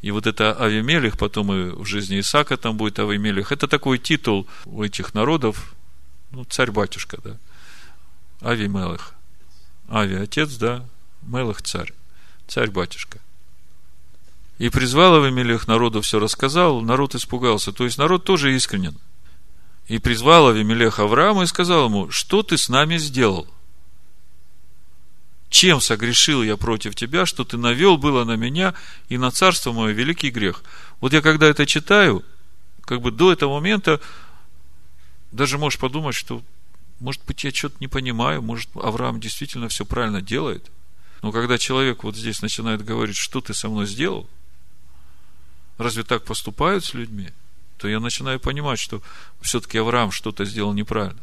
[0.02, 3.52] И вот это Авимелех, потом и в жизни Исаака там будет Авимелех.
[3.52, 5.74] Это такой титул у этих народов,
[6.32, 7.36] ну, царь-батюшка, да.
[8.40, 9.14] Авимелех.
[9.88, 10.84] Ави– отец, да,
[11.22, 11.92] Мелех– царь,
[12.48, 13.20] царь-батюшка.
[14.58, 17.72] И призвал Авимелех народу, все рассказал, народ испугался.
[17.72, 18.96] То есть народ тоже искренен.
[19.88, 23.46] И призвал Авимелех Авраама и сказал ему, что ты с нами сделал?
[25.48, 28.74] Чем согрешил я против тебя, что ты навел было на меня
[29.08, 30.64] и на царство мое великий грех?
[31.00, 32.24] Вот я когда это читаю,
[32.82, 34.00] как бы до этого момента
[35.30, 36.42] даже можешь подумать, что
[36.98, 40.70] может быть, я что-то не понимаю, может, Авраам действительно все правильно делает.
[41.22, 44.28] Но когда человек вот здесь начинает говорить, что ты со мной сделал,
[45.76, 47.30] разве так поступают с людьми?
[47.78, 49.02] То я начинаю понимать, что
[49.40, 51.20] все-таки Авраам что-то сделал неправильно.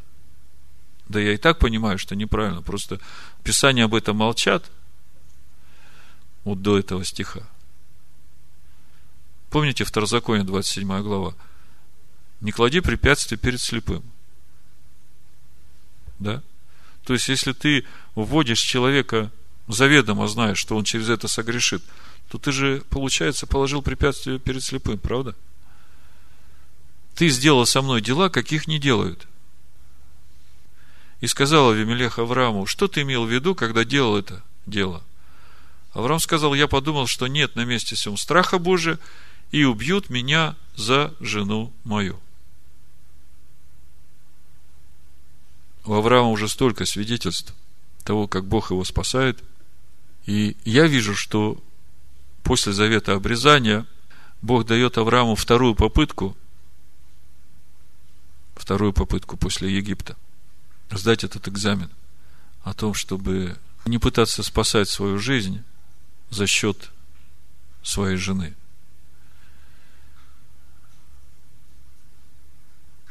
[1.07, 2.61] Да я и так понимаю, что неправильно.
[2.61, 2.99] Просто
[3.43, 4.69] Писание об этом молчат.
[6.43, 7.41] Вот до этого стиха.
[9.49, 11.35] Помните Второзаконие, 27 глава?
[12.41, 14.03] Не клади препятствия перед слепым.
[16.19, 16.41] Да?
[17.05, 17.85] То есть, если ты
[18.15, 19.31] вводишь человека,
[19.67, 21.83] заведомо знаешь, что он через это согрешит,
[22.29, 25.35] то ты же, получается, положил препятствие перед слепым, правда?
[27.15, 29.27] Ты сделал со мной дела, каких не делают.
[31.21, 35.03] И сказал Авимелех Аврааму, что ты имел в виду, когда делал это дело?
[35.93, 38.99] Авраам сказал, я подумал, что нет на месте всем страха Божия,
[39.51, 42.19] и убьют меня за жену мою.
[45.85, 47.53] У Авраама уже столько свидетельств
[48.03, 49.43] того, как Бог его спасает.
[50.25, 51.61] И я вижу, что
[52.43, 53.85] после завета обрезания
[54.41, 56.35] Бог дает Аврааму вторую попытку
[58.55, 60.15] вторую попытку после Египта,
[60.91, 61.89] сдать этот экзамен
[62.63, 65.63] о том, чтобы не пытаться спасать свою жизнь
[66.29, 66.91] за счет
[67.81, 68.53] своей жены.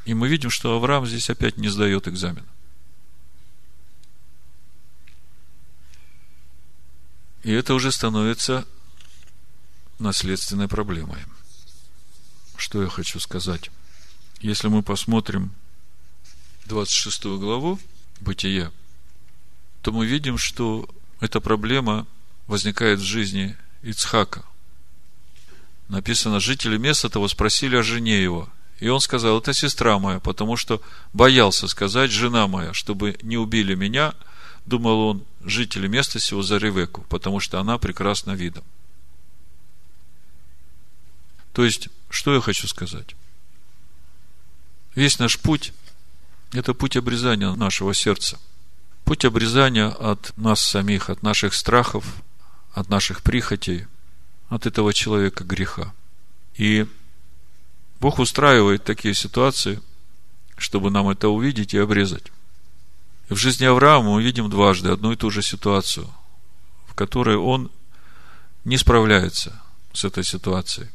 [0.04, 2.44] И мы видим, что Авраам здесь опять не сдает экзамен.
[7.44, 8.66] И это уже становится
[9.98, 11.18] наследственной проблемой.
[12.56, 13.70] Что я хочу сказать?
[14.42, 15.52] Если мы посмотрим
[16.66, 17.78] 26 главу
[18.20, 18.72] Бытия,
[19.82, 20.88] то мы видим, что
[21.20, 22.08] эта проблема
[22.48, 24.44] возникает в жизни Ицхака.
[25.86, 28.48] Написано, жители места того спросили о жене его.
[28.80, 30.82] И он сказал, это сестра моя, потому что
[31.12, 34.12] боялся сказать, жена моя, чтобы не убили меня,
[34.66, 38.64] думал он, жители места сего за Ревеку, потому что она прекрасна видом.
[41.52, 43.14] То есть, что я хочу сказать?
[44.94, 45.72] Весь наш путь–
[46.52, 48.38] это путь обрезания нашего сердца.
[49.04, 52.04] Путь обрезания от нас самих, от наших страхов,
[52.72, 53.86] от наших прихотей,
[54.48, 55.94] от этого человека греха.
[56.56, 56.86] И
[58.00, 59.80] Бог устраивает такие ситуации,
[60.58, 62.30] чтобы нам это увидеть и обрезать.
[63.28, 66.12] В жизни Авраама мы видим дважды одну и ту же ситуацию,
[66.86, 67.70] в которой он
[68.64, 69.60] не справляется
[69.94, 70.88] с этой ситуацией.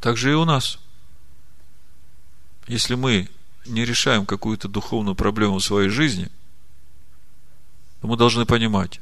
[0.00, 0.78] Также и у нас.
[2.68, 3.30] Если мы
[3.64, 6.30] не решаем какую-то духовную проблему в своей жизни,
[8.00, 9.00] то мы должны понимать,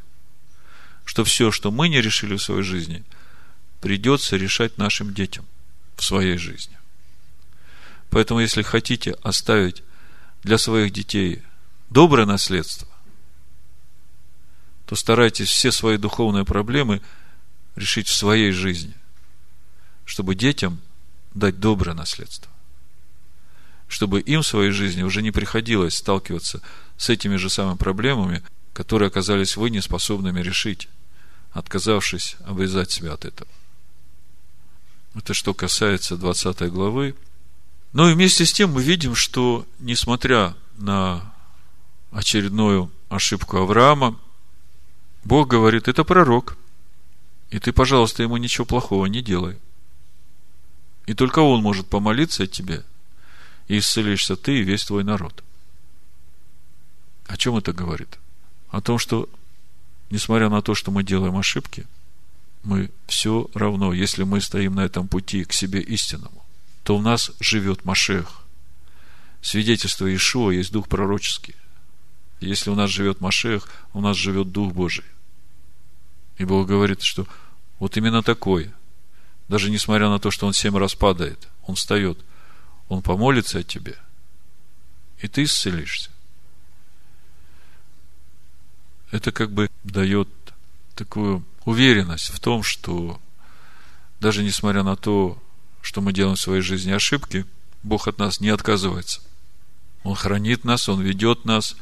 [1.05, 3.05] что все, что мы не решили в своей жизни,
[3.81, 5.45] придется решать нашим детям
[5.97, 6.79] в своей жизни.
[8.11, 9.83] Поэтому, если хотите оставить
[10.45, 11.43] для своих детей
[11.91, 12.89] доброе наследство,
[14.87, 17.03] то старайтесь все свои духовные проблемы
[17.75, 18.95] решить в своей жизни,
[20.05, 20.81] чтобы детям
[21.35, 22.56] дать доброе наследство.
[23.89, 26.61] Чтобы им в своей жизни уже не приходилось сталкиваться
[26.97, 30.89] с этими же самыми проблемами, которые оказались вы неспособными решить,
[31.53, 33.51] отказавшись обрезать себя от этого.
[35.15, 37.15] Это что касается 20 главы
[37.97, 41.33] но и вместе с тем мы видим, что несмотря на
[42.11, 44.19] очередную ошибку Авраама,
[45.25, 46.59] Бог говорит, это пророк,
[47.49, 49.57] и ты, пожалуйста, ему ничего плохого не делай.
[51.07, 52.85] И только он может помолиться о тебе,
[53.69, 55.43] и исцелишься ты и весь твой народ.
[57.27, 58.19] О чем это говорит?
[58.71, 59.29] О том, что,
[60.11, 61.87] несмотря на то, что мы делаем ошибки,
[62.63, 66.45] мы все равно, если мы стоим на этом пути к себе истинному,
[66.85, 68.43] то в нас живет Машех.
[69.43, 71.55] Свидетельство Ишуа есть дух пророческий.
[72.41, 75.05] Если у нас живет Машех, у нас живет Дух Божий.
[76.37, 77.27] И Бог говорит, что
[77.79, 78.71] вот именно такой,
[79.49, 82.19] даже несмотря на то, что он семь раз падает, он встает,
[82.89, 83.97] он помолится о тебе,
[85.19, 86.11] и ты исцелишься.
[89.11, 90.29] Это как бы дает
[90.95, 93.21] такую уверенность в том, что
[94.21, 95.41] даже несмотря на то,
[95.83, 97.47] что мы делаем в своей жизни ошибки,
[97.83, 99.21] Бог от нас не отказывается.
[100.03, 101.77] Он хранит нас, Он ведет нас.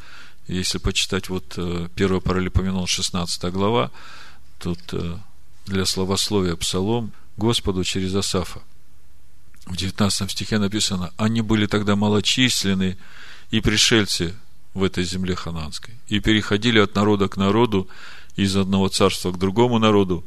[0.47, 3.91] Если почитать вот 1 э, Паралипоменон, 16 глава,
[4.59, 5.19] тут э,
[5.67, 8.61] для словословия псалом Господу через Асафа.
[9.67, 12.99] В 19 стихе написано, они были тогда малочисленны
[13.51, 14.35] и пришельцы
[14.75, 17.89] в этой земле хананской, и переходили от народа к народу,
[18.37, 20.25] из одного царства к другому народу,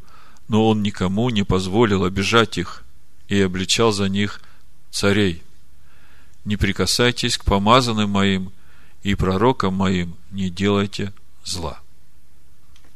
[0.47, 2.83] но он никому не позволил обижать их,
[3.27, 4.41] и обличал за них
[4.89, 5.43] царей.
[6.45, 8.51] Не прикасайтесь к помазанным моим
[9.03, 11.13] и пророкам моим, не делайте
[11.43, 11.81] зла.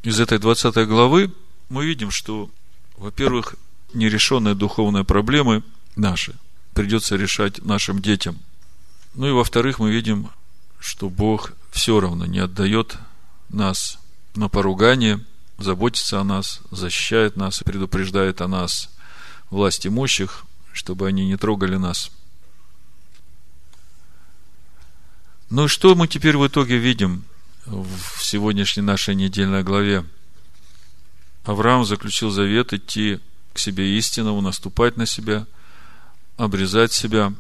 [0.04, 1.34] Из этой 20 главы
[1.70, 2.50] мы видим, что,
[2.96, 3.56] во-первых,
[3.94, 5.64] нерешенные духовные проблемы
[5.96, 6.36] наши
[6.74, 8.40] придется решать нашим детям.
[9.14, 10.30] Ну и во-вторых, мы видим,
[10.80, 12.98] что Бог все равно не отдает
[13.50, 14.00] нас
[14.36, 15.24] на поругание,
[15.58, 18.90] заботится о нас, защищает нас предупреждает о нас–
[19.52, 22.10] власть имущих, чтобы они не трогали нас.
[25.50, 27.26] Ну и что мы теперь в итоге видим
[27.66, 30.06] в сегодняшней нашей недельной главе?
[31.44, 33.20] Авраам заключил завет идти
[33.54, 35.46] к себе истинному, наступать на себя,
[36.44, 37.34] обрезать себя.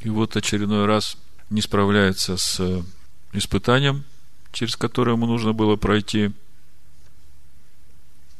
[0.00, 1.16] И вот очередной раз
[1.48, 2.84] не справляется с
[3.32, 4.04] испытанием,
[4.52, 6.32] через которое ему нужно было пройти.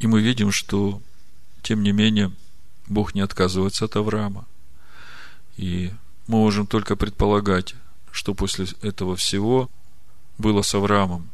[0.01, 1.01] И мы видим, что
[1.63, 2.33] тем не менее,
[2.89, 4.45] Бог не отказывается от Авраама.
[5.57, 5.93] И
[6.27, 7.75] мы можем только предполагать,
[8.11, 9.71] что после этого всего
[10.37, 11.29] было с Авраамом.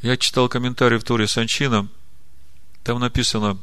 [0.00, 1.88] Я читал комментарий в Торе Санчина,
[2.82, 3.58] там написано,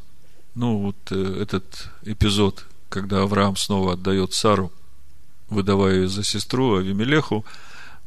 [0.60, 4.74] ну, вот э, этот эпизод, когда Авраам снова отдает Сару,
[5.48, 7.46] выдавая ее за сестру Авимелеху,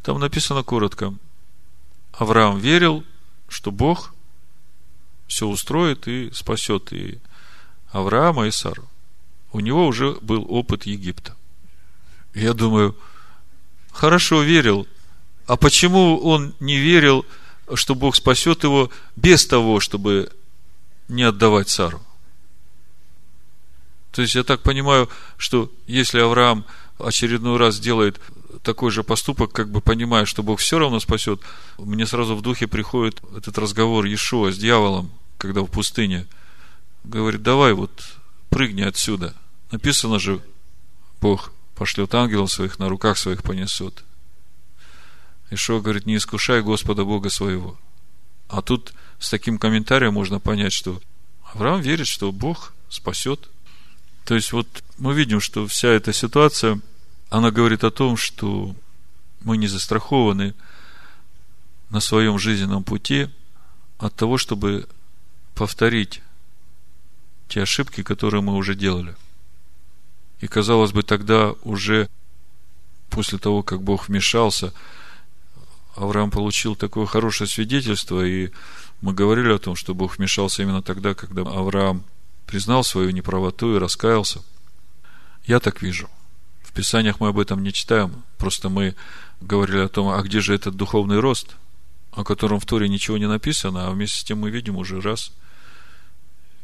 [0.02, 1.14] там написано коротко,
[2.12, 3.04] Авраам верил,
[3.48, 4.12] что Бог
[5.28, 7.20] все устроит и спасет и
[7.90, 8.86] Авраама и Сару.
[9.54, 11.34] У него уже был опыт Египта.
[12.34, 12.94] Я думаю,
[13.92, 14.86] хорошо верил.
[15.46, 17.24] А почему он не верил,
[17.72, 20.30] что Бог спасет его без того, чтобы
[21.08, 22.02] не отдавать Сару?
[24.12, 25.08] То есть я так понимаю,
[25.38, 26.64] что если Авраам
[26.98, 28.20] очередной раз делает
[28.62, 31.40] такой же поступок, как бы понимая, что Бог все равно спасет,
[31.78, 36.26] мне сразу в духе приходит этот разговор Иешуа с дьяволом, когда в пустыне
[37.04, 37.90] говорит, давай вот
[38.50, 39.34] прыгни отсюда.
[39.70, 40.40] Написано же,
[41.20, 44.04] Бог пошлет ангелов своих, на руках своих понесут.
[45.50, 47.78] Ишуа говорит, не искушай Господа Бога своего.
[48.48, 51.00] А тут с таким комментарием можно понять, что
[51.54, 53.48] Авраам верит, что Бог спасет.
[54.24, 54.66] То есть вот
[54.98, 56.80] мы видим, что вся эта ситуация,
[57.30, 58.74] она говорит о том, что
[59.42, 60.54] мы не застрахованы
[61.90, 63.28] на своем жизненном пути
[63.98, 64.86] от того, чтобы
[65.54, 66.22] повторить
[67.48, 69.14] те ошибки, которые мы уже делали.
[70.40, 72.08] И казалось бы, тогда уже
[73.10, 74.72] после того, как Бог вмешался,
[75.94, 78.50] Авраам получил такое хорошее свидетельство, и
[79.02, 82.04] мы говорили о том, что Бог вмешался именно тогда, когда Авраам
[82.46, 84.42] признал свою неправоту и раскаялся.
[85.44, 86.08] Я так вижу.
[86.62, 88.94] В Писаниях мы об этом не читаем, просто мы
[89.40, 91.56] говорили о том, а где же этот духовный рост,
[92.12, 95.32] о котором в Торе ничего не написано, а вместе с тем мы видим уже раз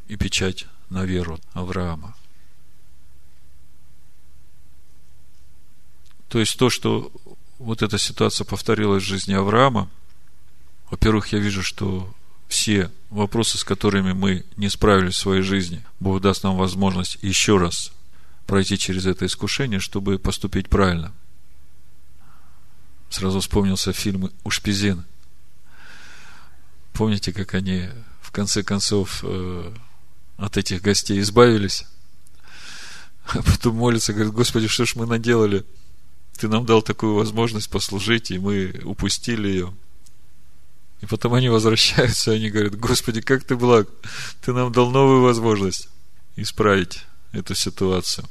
[0.07, 2.15] и печать на веру Авраама.
[6.29, 7.11] То есть то, что
[7.59, 9.89] вот эта ситуация повторилась в жизни Авраама,
[10.91, 12.13] во-первых, я вижу, что
[12.49, 17.59] все вопросы, с которыми мы не справились в своей жизни, Бог даст нам возможность еще
[17.59, 17.93] раз
[18.47, 21.13] пройти через это искушение, чтобы поступить правильно.
[23.11, 25.05] Сразу вспомнился фильм «Ушпизин».
[26.95, 27.91] Помните, как они
[28.21, 29.73] в конце концов э,
[30.39, 31.85] от этих гостей избавились?
[33.27, 35.65] А потом молятся, говорят, Господи, что ж мы наделали?
[36.39, 39.75] Ты нам дал такую возможность послужить, и мы упустили ее.
[41.01, 43.89] И потом они возвращаются, и они говорят, Господи, как ты благ,
[44.41, 45.89] ты нам дал новую возможность
[46.37, 48.27] исправить эту ситуацию.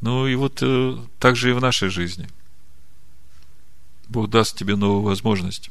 [0.00, 2.28] Ну и вот э, так же и в нашей жизни.
[4.08, 5.70] Бог даст тебе новую возможность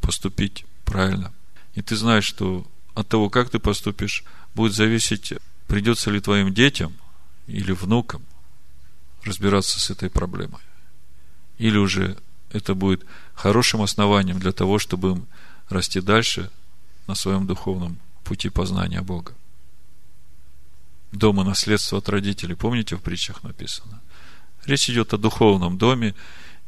[0.00, 1.32] поступить правильно.
[1.74, 5.34] И ты знаешь, что от того, как ты поступишь, будет зависеть,
[5.66, 6.94] придется ли твоим детям
[7.46, 8.22] или внукам
[9.24, 10.62] разбираться с этой проблемой.
[11.58, 12.16] Или уже
[12.52, 13.04] это будет
[13.34, 15.26] хорошим основанием для того, чтобы им
[15.68, 16.50] расти дальше
[17.06, 19.34] на своем духовном пути познания Бога.
[21.12, 24.00] Дома наследство от родителей, помните, в притчах написано?
[24.64, 26.14] Речь идет о духовном доме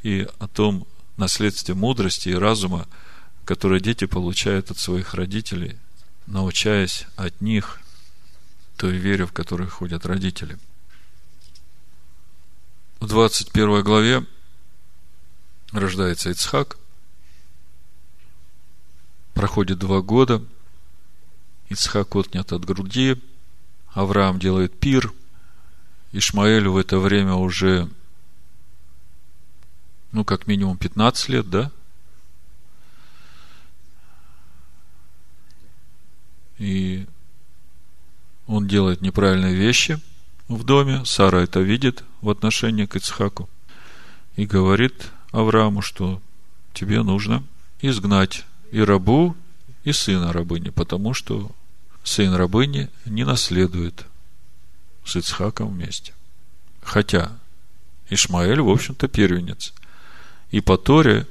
[0.02, 0.86] и о том
[1.16, 2.88] наследстве мудрости и разума,
[3.44, 5.76] которое дети получают от своих родителей,
[6.26, 7.80] научаясь от них
[8.76, 10.58] той вере, в которой ходят родители.
[13.00, 14.24] В 21 главе
[15.72, 16.78] рождается Ицхак–
[19.40, 20.44] Проходит два года,
[21.70, 23.16] Ицхак отнят от груди,
[23.88, 25.14] Авраам делает пир,
[26.12, 27.88] Ишмаэль в это время уже,
[30.12, 31.72] ну, как минимум 15 лет, да?
[36.58, 37.06] И
[38.46, 39.98] он делает неправильные вещи
[40.48, 41.02] в доме.
[41.06, 43.48] Сара это видит в отношении к Ицхаку.
[44.36, 46.20] И говорит Аврааму, что
[46.74, 47.42] тебе нужно
[47.80, 49.36] изгнать и рабу,
[49.84, 51.50] и сына рабыни, потому что
[52.04, 54.04] сын рабыни не наследует
[55.04, 56.12] с Ицхаком вместе.
[56.82, 57.32] Хотя
[58.08, 59.72] Ишмаэль, в общем-то, первенец.
[60.50, 61.26] И по Торе,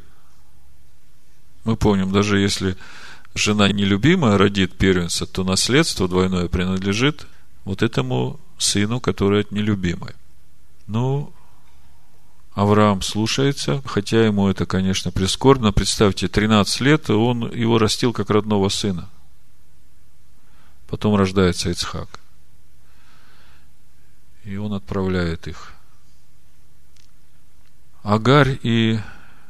[1.63, 2.77] мы помним, даже если
[3.35, 7.27] жена нелюбимая родит первенца, то наследство двойное принадлежит
[7.65, 10.13] вот этому сыну, который от нелюбимой.
[10.87, 11.33] Ну,
[12.59, 15.71] Авраам слушается, хотя ему это, конечно, прискорбно.
[15.71, 19.07] Представьте, 13 лет, он его растил как родного сына.
[20.89, 22.19] Потом рождается Ицхак.
[24.43, 25.71] И он отправляет их.
[28.03, 28.99] Агарь и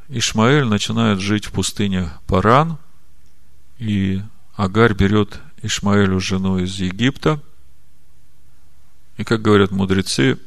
[0.09, 2.77] Ишмаэль начинают жить в пустыне Паран.
[3.79, 4.21] И
[4.53, 7.41] Агарь берет Ишмаэлю жену из Египта.
[9.17, 10.37] И, как говорят мудрецы,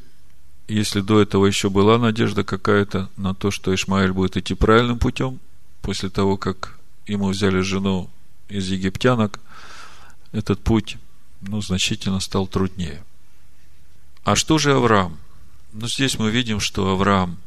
[0.67, 5.39] если до этого еще была надежда какая-то на то, что Ишмаэль будет идти правильным путем,
[5.81, 8.09] после того, как ему взяли жену
[8.47, 9.39] из египтянок,
[10.31, 10.97] этот путь,
[11.41, 13.03] ну, значительно стал труднее.
[14.23, 15.17] А что же Авраам?
[15.73, 17.37] Ну, здесь мы видим, что Авраам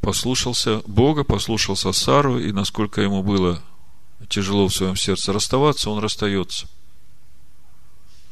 [0.00, 3.62] послушался Бога, послушался Сару, и насколько ему было
[4.28, 6.68] тяжело в своем сердце расставаться, он расстается.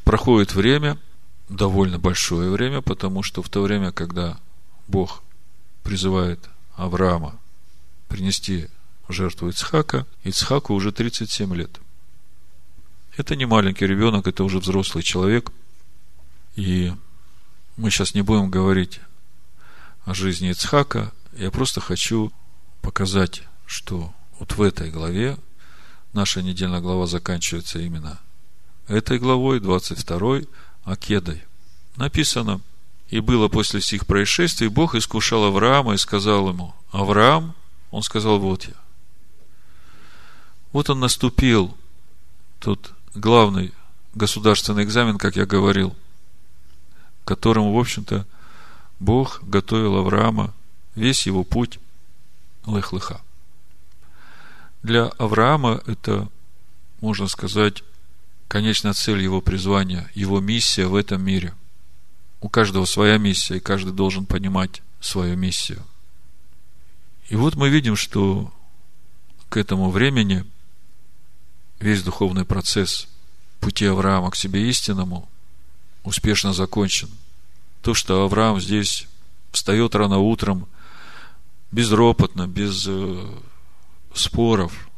[0.04, 0.96] Проходит время–
[1.50, 4.38] довольно большое время, потому что в то время, когда
[4.86, 5.22] Бог
[5.82, 7.38] призывает Авраама
[8.08, 8.68] принести
[9.08, 11.80] жертву Ицхака, Ицхаку уже 37 лет.
[13.16, 15.50] Это не маленький ребенок, это уже взрослый человек.
[16.54, 16.92] И
[17.76, 19.00] мы сейчас не будем говорить
[20.04, 21.12] о жизни Ицхака.
[21.32, 22.32] Я просто хочу
[22.80, 25.36] показать, что вот в этой главе,
[26.12, 28.20] наша недельная глава заканчивается именно
[28.86, 30.42] этой главой, 22
[30.84, 31.42] Акедой.
[31.96, 32.60] Написано,
[33.08, 37.54] и было после сих происшествий, Бог искушал Авраама и сказал ему, Авраам,
[37.90, 38.74] Он сказал, вот я.
[40.72, 41.76] Вот он наступил,
[42.60, 43.72] тот главный
[44.14, 45.96] государственный экзамен, как я говорил,
[47.24, 48.26] которому, в общем-то,
[49.00, 50.54] Бог готовил Авраама
[50.94, 51.80] весь его путь
[52.66, 53.20] лех-леха.
[54.82, 56.28] Для Авраама это,
[57.00, 57.82] можно сказать,
[58.50, 61.54] конечная цель его призвания, его миссия в этом мире.
[62.40, 65.84] У каждого своя миссия, и каждый должен понимать свою миссию.
[67.28, 68.52] И вот мы видим, что
[69.48, 70.44] к этому времени
[71.78, 73.06] весь духовный процесс
[73.60, 75.28] пути Авраама к себе истинному
[76.02, 77.08] успешно закончен.
[77.82, 79.06] То, что Авраам здесь
[79.52, 80.66] встает рано утром,
[81.70, 83.28] безропотно, без э,
[84.12, 84.90] споров,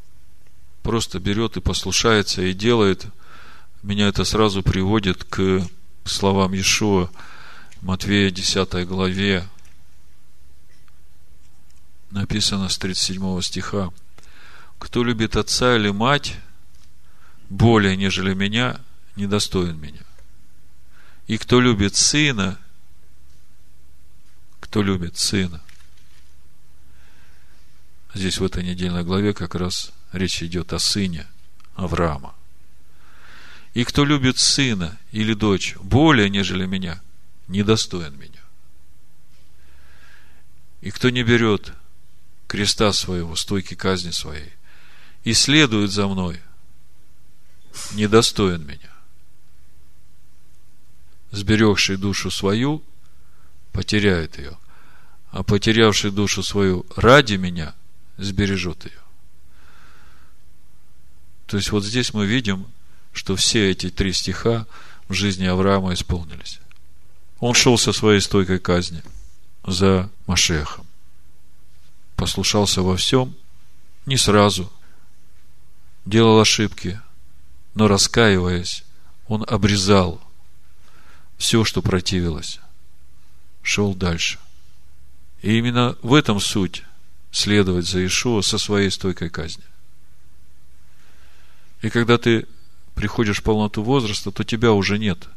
[0.82, 3.12] просто берет и послушается и делает,
[3.82, 5.66] меня это сразу приводит к
[6.04, 7.10] словам Иешуа,
[7.80, 9.48] Матвея 10 главе,
[12.10, 13.90] написано с 37 стиха.
[14.78, 16.36] Кто любит отца или мать
[17.48, 18.80] более, нежели меня,
[19.16, 20.02] недостоин меня.
[21.26, 22.59] И кто любит сына,
[24.60, 25.60] кто любит сына.
[28.14, 31.26] Здесь в этой недельной главе как раз речь идет о сыне
[31.74, 32.34] Авраама.
[33.74, 37.00] И кто любит сына или дочь более, нежели меня,
[37.48, 38.40] недостоин меня.
[40.82, 41.72] И кто не берет
[42.48, 44.52] креста своего, стойки казни своей,
[45.24, 46.40] и следует за мной,
[47.92, 48.90] недостоин меня.
[51.30, 52.82] Сберегший душу свою,
[53.72, 54.58] потеряет ее,
[55.30, 57.74] а потерявший душу свою ради меня,
[58.18, 59.00] сбережет ее.
[61.46, 62.66] То есть вот здесь мы видим,
[63.12, 64.66] что все эти три стиха
[65.09, 66.60] в жизни Авраама исполнились.
[67.40, 69.02] Он шел со своей стойкой казни
[69.64, 70.86] за Машехом
[72.22, 73.34] послушался во всем,
[74.06, 74.72] не сразу,
[76.05, 77.01] делал ошибки,
[77.74, 78.84] но раскаиваясь,
[79.26, 80.20] он обрезал
[81.36, 82.60] все, что противилось,
[83.60, 84.39] шел дальше.
[85.40, 86.84] И именно в этом суть
[87.32, 89.64] следовать за Ишуа со своей стойкой казни.
[91.80, 92.47] И когда ты
[92.94, 95.28] приходишь в полноту возраста, то тебя уже нет.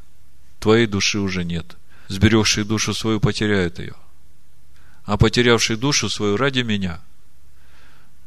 [0.60, 1.78] Твоей души уже нет.
[2.08, 3.96] Сберегший душу свою потеряет ее
[5.06, 7.00] а потерявший душу свою ради меня.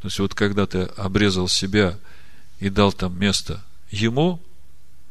[0.01, 1.99] То есть, вот когда ты обрезал себя
[2.61, 4.41] и дал там место ему,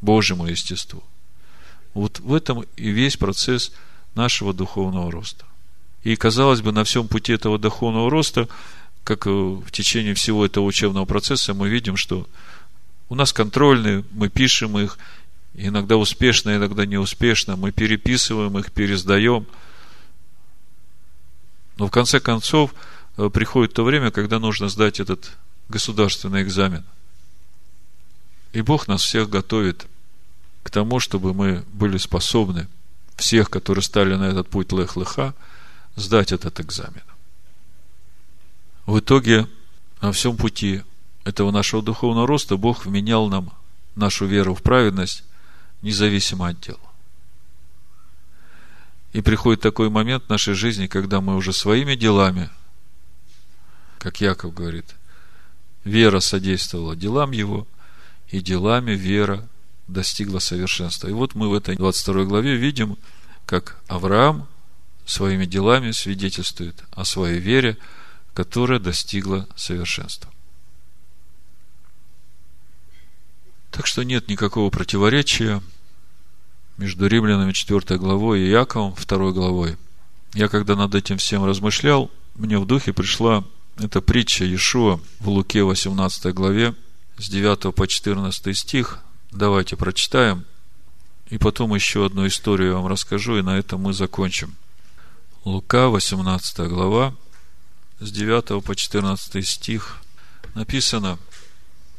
[0.01, 1.03] Божьему естеству,
[1.93, 3.71] вот в этом и весь процесс
[4.15, 5.45] нашего духовного роста.
[6.03, 8.47] И, казалось бы, на всем пути этого духовного роста,
[9.03, 12.27] как в течение всего этого учебного процесса, мы видим, что
[13.09, 14.97] у нас контрольные, мы пишем их,
[15.53, 19.45] иногда успешно, иногда неуспешно, мы переписываем их, пересдаем–
[21.77, 22.73] но в конце концов
[23.17, 25.31] э, приходит то время, когда нужно сдать этот
[25.69, 26.83] государственный экзамен.
[28.53, 29.85] И Бог нас всех готовит
[30.63, 32.67] к тому, чтобы мы были способны,
[33.15, 35.33] всех, которые стали на этот путь лех-леха,
[35.95, 37.03] сдать этот экзамен.
[38.85, 39.47] В итоге,
[40.01, 40.83] на всем пути
[41.27, 43.51] этого нашего духовного роста Бог вменял нам
[43.95, 45.23] нашу веру в праведность
[45.81, 46.79] независимо от дела.
[49.11, 52.49] И приходит такой момент в нашей жизни, когда мы уже своими делами,
[53.99, 54.95] как Яков говорит,
[55.83, 57.67] вера содействовала делам его,
[58.29, 59.47] и делами вера
[59.87, 61.07] достигла совершенства.
[61.07, 62.97] И вот мы в этой 22 главе видим,
[63.45, 64.47] как Авраам
[65.05, 67.77] своими делами свидетельствует о своей вере,
[68.33, 70.31] которая достигла совершенства.
[73.77, 75.61] Так что нет никакого противоречия
[76.77, 79.77] между Римлянами 4 главой и Яковом 2 главой.
[80.33, 83.43] Я когда над этим всем размышлял, мне в духе пришла
[83.77, 86.73] эта притча Иешуа в Луке 18 главе
[87.19, 88.97] с 9 по 14 стих.
[89.31, 90.43] Давайте прочитаем.
[91.29, 94.55] И потом еще одну историю я вам расскажу, и на этом мы закончим.
[95.45, 97.13] Лука, 18 глава,
[97.99, 99.99] с 9 по 14 стих
[100.55, 101.19] написано,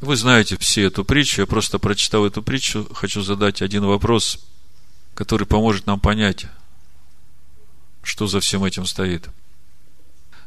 [0.01, 4.39] вы знаете все эту притчу, я просто прочитал эту притчу, хочу задать один вопрос
[5.19, 6.47] который поможет нам понять,
[8.05, 9.29] что за всем этим стоит.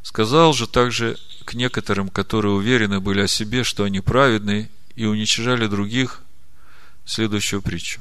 [0.01, 5.67] Сказал же также к некоторым, которые уверены были о себе, что они праведны, и уничижали
[5.67, 6.21] других,
[7.03, 7.99] следующую притчу.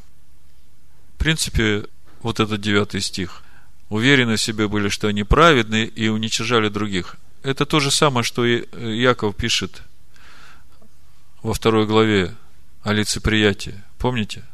[1.16, 1.86] В принципе,
[2.22, 3.42] вот этот девятый стих.
[3.88, 7.16] Уверены в себе были, что они праведны, и уничижали других.
[7.42, 8.64] Это то же самое, что и
[8.96, 9.82] Яков пишет
[11.42, 12.34] во второй главе
[12.82, 13.82] о лицеприятии.
[13.98, 14.44] Помните?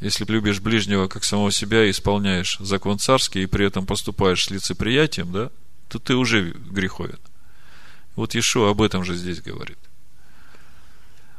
[0.00, 4.50] Если любишь ближнего как самого себя и исполняешь закон царский, и при этом поступаешь с
[4.50, 5.50] лицеприятием, да,
[5.88, 7.18] то ты уже греховен.
[8.16, 9.78] Вот Ишуа об этом же здесь говорит.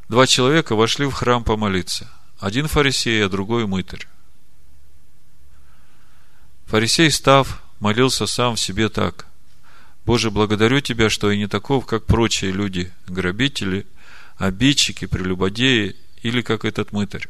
[0.10, 2.11] Два человека вошли в храм помолиться.
[2.39, 4.07] Один фарисей, а другой мытарь.
[6.68, 9.26] Фарисей, став, молился сам в себе так.
[10.06, 13.86] Боже, благодарю Тебя, что я не таков, как прочие люди, грабители,
[14.38, 17.28] обидчики, прелюбодеи или как этот мытарь.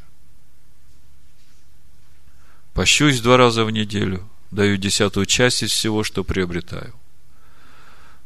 [2.73, 6.93] Пощусь два раза в неделю, даю десятую часть из всего, что приобретаю.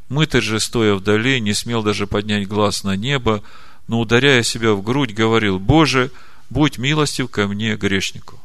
[0.09, 3.41] Мытарь же, стоя вдали, не смел даже поднять глаз на небо,
[3.87, 6.11] но, ударяя себя в грудь, говорил, «Боже,
[6.51, 8.39] будь милостив ко мне, грешнику».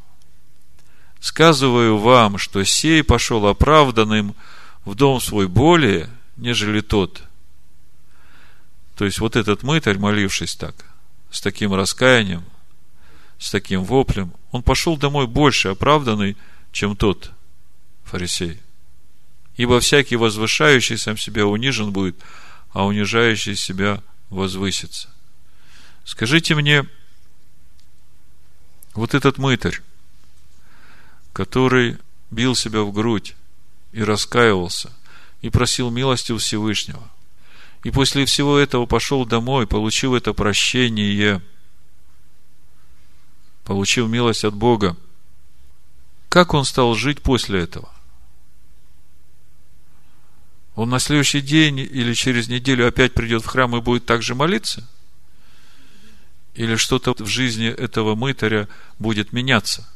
[1.20, 4.34] Сказываю вам, что сей пошел оправданным
[4.84, 7.22] в дом свой более, нежели тот.
[8.96, 10.74] То есть, вот этот мытарь, молившись так,
[11.30, 12.44] с таким раскаянием,
[13.38, 16.36] с таким воплем, он пошел домой больше оправданный,
[16.72, 17.30] чем тот
[18.04, 18.60] фарисей.
[19.56, 22.16] Ибо всякий возвышающий сам себя унижен будет,
[22.72, 25.08] а унижающий себя возвысится.
[26.04, 26.86] Скажите мне,
[28.94, 29.80] вот этот мытарь,
[31.32, 31.98] который
[32.30, 33.34] бил себя в грудь
[33.92, 34.92] и раскаивался,
[35.42, 37.10] и просил милости у Всевышнего,
[37.82, 41.42] и после всего этого пошел домой, получил это прощение,
[43.64, 44.96] получил милость от Бога,
[46.30, 47.88] как он стал жить после этого?
[50.76, 54.88] Он на следующий день или через неделю опять придет в храм и будет также молиться?
[56.54, 58.68] Или что-то в жизни этого мытаря
[58.98, 59.88] будет меняться?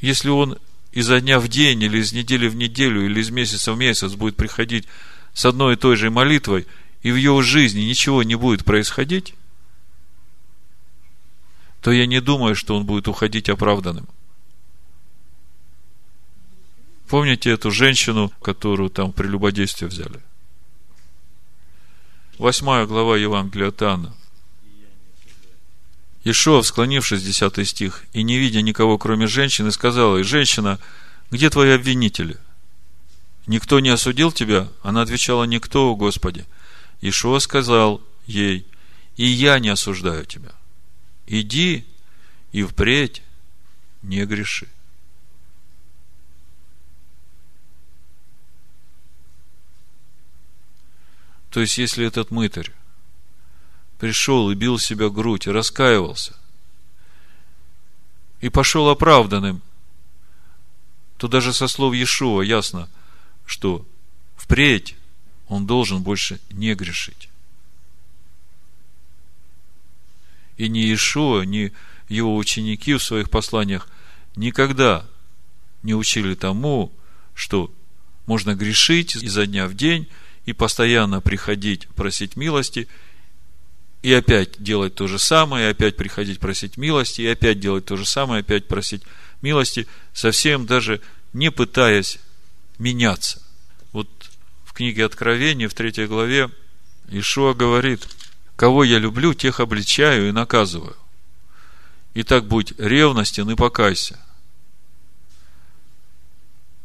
[0.00, 0.58] Если он
[0.92, 4.36] изо дня в день, или из недели в неделю, или из месяца в месяц будет
[4.36, 4.86] приходить
[5.34, 6.66] с одной и той же молитвой,
[7.02, 9.34] и в его жизни ничего не будет происходить,
[11.80, 14.08] то я не думаю, что он будет уходить оправданным.
[17.08, 20.20] Помните эту женщину, которую там при любодействии взяли?
[22.36, 24.14] Восьмая глава Евангелия от Иоанна.
[26.30, 30.78] Ишуа, склонившись, 10 стих, и не видя никого, кроме женщины, сказала ей, «Женщина,
[31.30, 32.36] где твои обвинители?
[33.46, 36.44] Никто не осудил тебя?» Она отвечала, «Никто, Господи».
[37.00, 38.66] Ишуа сказал ей,
[39.16, 40.52] «И я не осуждаю тебя.
[41.26, 41.86] Иди
[42.52, 43.22] и впредь
[44.02, 44.68] не греши».
[51.48, 52.70] То есть, если этот мытарь
[53.98, 56.34] пришел и бил себя грудь, и раскаивался,
[58.40, 59.60] и пошел оправданным,
[61.16, 62.88] то даже со слов Иешуа ясно,
[63.44, 63.84] что
[64.36, 64.94] впредь
[65.48, 67.28] он должен больше не грешить.
[70.56, 71.72] И ни Иешуа, ни
[72.08, 73.88] его ученики в своих посланиях
[74.36, 75.04] никогда
[75.82, 76.92] не учили тому,
[77.34, 77.72] что
[78.26, 80.08] можно грешить изо дня в день
[80.46, 82.86] и постоянно приходить просить милости–
[84.02, 87.96] и опять делать то же самое, и опять приходить просить милости, и опять делать то
[87.96, 89.02] же самое, опять просить
[89.42, 91.00] милости, совсем даже
[91.32, 92.18] не пытаясь
[92.78, 93.42] меняться.
[93.92, 94.08] Вот
[94.64, 96.50] в книге Откровения, в третьей главе,
[97.08, 98.06] Ишуа говорит,
[98.54, 100.96] кого я люблю, тех обличаю и наказываю.
[102.14, 104.18] Итак, будь ревностен и покайся.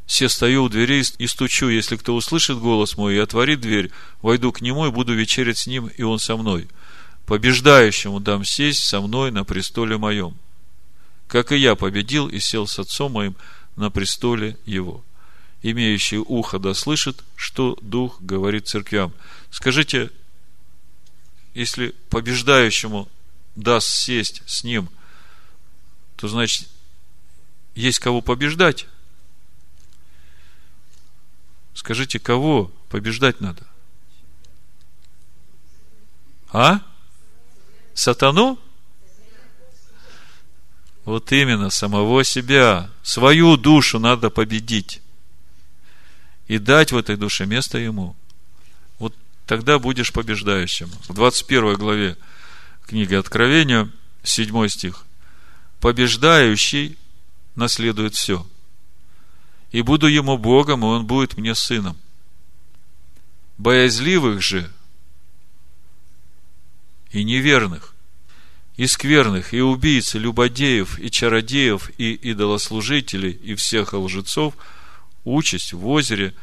[0.06, 3.91] Все стою у дверей и стучу, если кто услышит голос мой и отворит дверь,
[4.22, 6.68] войду к нему и буду вечерять с ним, и он со мной–
[7.26, 10.38] побеждающему дам сесть со мной на престоле моем,
[11.28, 13.36] как и я победил и сел с отцом моим
[13.76, 15.04] на престоле его.
[15.62, 19.14] Имеющий ухо да слышит, что Дух говорит церквям.
[19.50, 20.12] Скажите,
[21.54, 23.08] если побеждающему
[23.56, 24.90] даст сесть с ним,
[26.18, 26.68] то значит,
[27.76, 28.88] есть кого побеждать.
[31.74, 33.66] Скажите, кого побеждать надо?
[36.52, 36.82] А?
[37.94, 38.60] Сатану?
[41.06, 45.02] Вот именно, самого себя, свою душу надо победить.
[46.48, 48.15] И дать в этой душе место ему.
[48.99, 49.14] Вот
[49.45, 50.90] тогда будешь побеждающим.
[51.07, 52.18] В 21 главе
[52.86, 53.90] книги Откровения,
[54.24, 55.06] 7 стих.
[55.82, 56.98] Побеждающий
[57.56, 58.48] наследует все.
[59.72, 61.98] И буду ему Богом, и он будет мне сыном.
[63.57, 64.72] Боязливых же–
[67.14, 67.94] и неверных,
[68.76, 74.56] и скверных, и убийц, и любодеев, и чародеев, и идолослужителей, и всех лжецов,
[75.23, 76.34] участь в озере,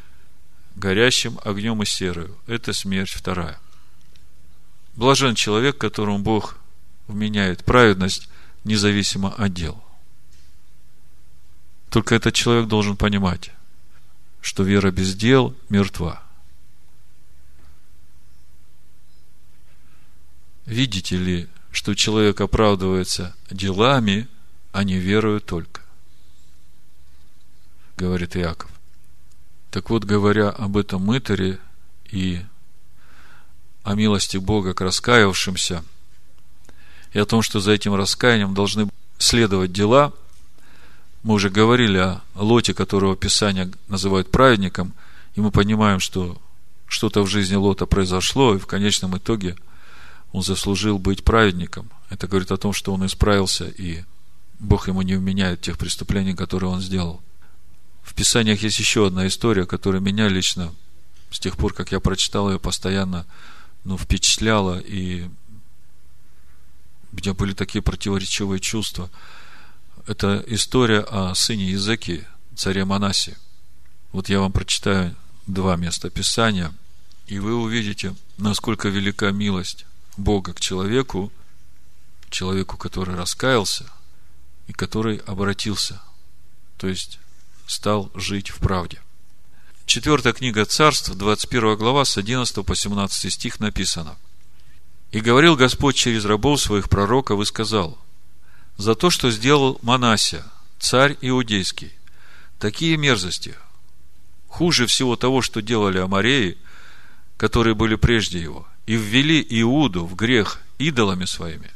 [0.75, 2.37] горящим огнем и серою.
[2.47, 3.59] Это смерть вторая.
[4.95, 6.57] Блажен человек, которому Бог
[7.07, 8.29] вменяет праведность,
[8.63, 9.83] независимо от дел.
[11.89, 13.51] Только этот человек должен понимать,
[14.39, 16.23] что вера без дел мертва.
[20.71, 24.29] Видите ли, что человек оправдывается делами,
[24.71, 25.81] а не верою только?
[27.97, 28.71] Говорит Иаков.
[29.69, 31.59] Так вот, говоря об этом мытаре
[32.09, 32.39] и
[33.83, 35.83] о милости Бога к раскаявшимся,
[37.11, 38.87] и о том, что за этим раскаянием должны
[39.17, 40.13] следовать дела,
[41.23, 44.93] мы уже говорили о Лоте, которого Писание называют праведником,
[45.35, 46.41] и мы понимаем, что
[46.87, 49.57] что-то в жизни Лота произошло, и в конечном итоге
[50.31, 51.89] он заслужил быть праведником.
[52.09, 54.03] Это говорит о том, что он исправился, и
[54.59, 57.21] Бог ему не вменяет тех преступлений, которые он сделал.
[58.03, 60.73] В Писаниях есть еще одна история, которая меня лично,
[61.29, 63.25] с тех пор, как я прочитал ее, постоянно
[63.83, 65.27] ну, впечатляла, и
[67.11, 69.09] у меня были такие противоречивые чувства–
[70.07, 72.23] это история о сыне Языки,
[72.55, 73.37] царе Манасе.
[74.11, 75.15] Вот я вам прочитаю
[75.47, 76.73] два места Писания,
[77.27, 79.85] и вы увидите, насколько велика милость
[80.17, 81.31] Бога к человеку,
[82.29, 83.85] человеку, который раскаялся
[84.67, 86.01] и который обратился,
[86.77, 87.19] то есть
[87.67, 89.01] стал жить в правде.
[89.85, 94.17] Четвертая книга Царств, 21 глава, с 11 по 17 стих написано.
[95.11, 97.99] «И говорил Господь через рабов своих пророков и сказал,
[98.77, 100.43] за то, что сделал Манасия,
[100.79, 101.91] царь иудейский.
[102.59, 103.55] Такие мерзости.
[104.47, 106.57] Хуже всего того, что делали Амареи,
[107.37, 111.71] которые были прежде его, и ввели Иуду в грех идолами своими.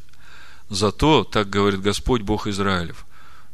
[0.70, 3.06] Зато, так говорит Господь Бог Израилев,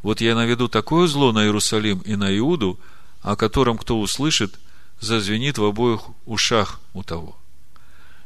[0.01, 2.79] вот я наведу такое зло на Иерусалим и на Иуду,
[3.21, 4.59] о котором кто услышит,
[4.99, 7.37] зазвенит в обоих ушах у того.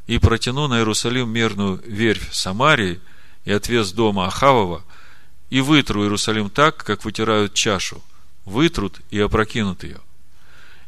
[0.07, 3.01] И протяну на Иерусалим мерную верфь Самарии
[3.43, 4.83] и отвес дома Ахавова–
[5.49, 8.01] и вытру Иерусалим так, как вытирают чашу,
[8.45, 9.99] вытрут и опрокинут ее.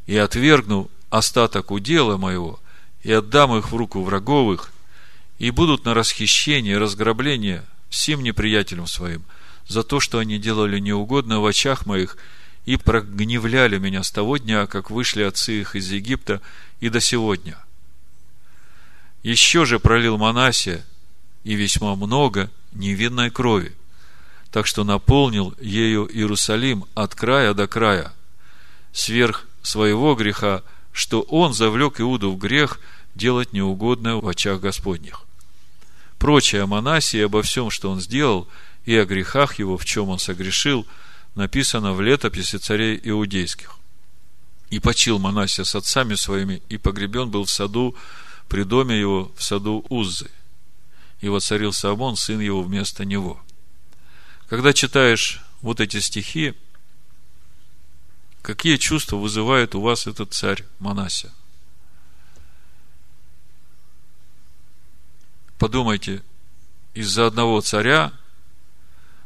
[0.08, 2.60] И отвергну остаток удела моего,
[3.04, 4.72] и отдам их в руку враговых,
[5.40, 9.24] и будут на расхищение разграбление всем неприятелям своим
[9.68, 12.18] за то, что они делали неугодно в очах моих
[12.66, 16.42] и прогневляли меня с того дня, как вышли отцы их из Египта,
[16.80, 17.58] и до сегодня.
[19.24, 20.86] Еще же пролил Манасия
[21.44, 23.76] и весьма много невинной крови–
[24.52, 28.14] так что наполнил ею Иерусалим от края до края,
[28.92, 30.64] сверх своего греха,
[30.98, 32.80] что он завлек Иуду в грех
[33.16, 35.24] делать неугодное в очах Господних.
[36.18, 38.48] Прочее о Манасии обо всем, что он сделал,
[38.86, 40.88] и о грехах его, в чем он согрешил,
[41.36, 43.76] написано в летописи царей иудейских.
[44.70, 47.96] И почил Манасия с отцами своими, и погребен был в саду,
[48.50, 50.32] при доме его, в саду Уззы.
[51.22, 53.42] И воцарился Амон, сын его, вместо него–
[54.50, 56.54] когда читаешь вот эти стихи,
[58.48, 61.34] какие чувства вызывает у вас этот царь Манася?
[65.58, 66.24] Подумайте,
[66.94, 68.14] из-за одного царя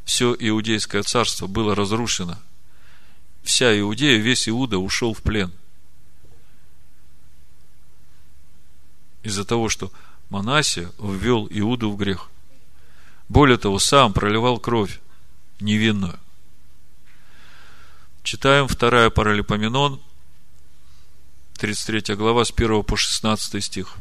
[0.04, 2.36] все иудейское царство было разрушено.
[3.44, 5.52] Вся Иудея, весь Иуда ушел в плен.
[9.22, 9.92] Из-за того, что
[10.30, 12.28] Манасия ввел Иуду в грех.
[13.28, 14.98] Более того, сам проливал кровь
[15.60, 16.18] невинную.
[18.22, 20.00] Читаем 2 Паралипоменон,
[21.58, 23.96] 33 глава, с 1 по 16 стих.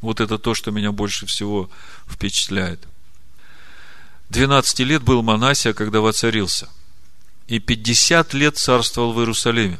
[0.00, 1.70] Вот это то, что меня больше всего
[2.08, 2.80] впечатляет.
[4.30, 6.68] 12 лет был Манасия, когда воцарился,
[7.46, 9.78] и 50 лет царствовал в Иерусалиме.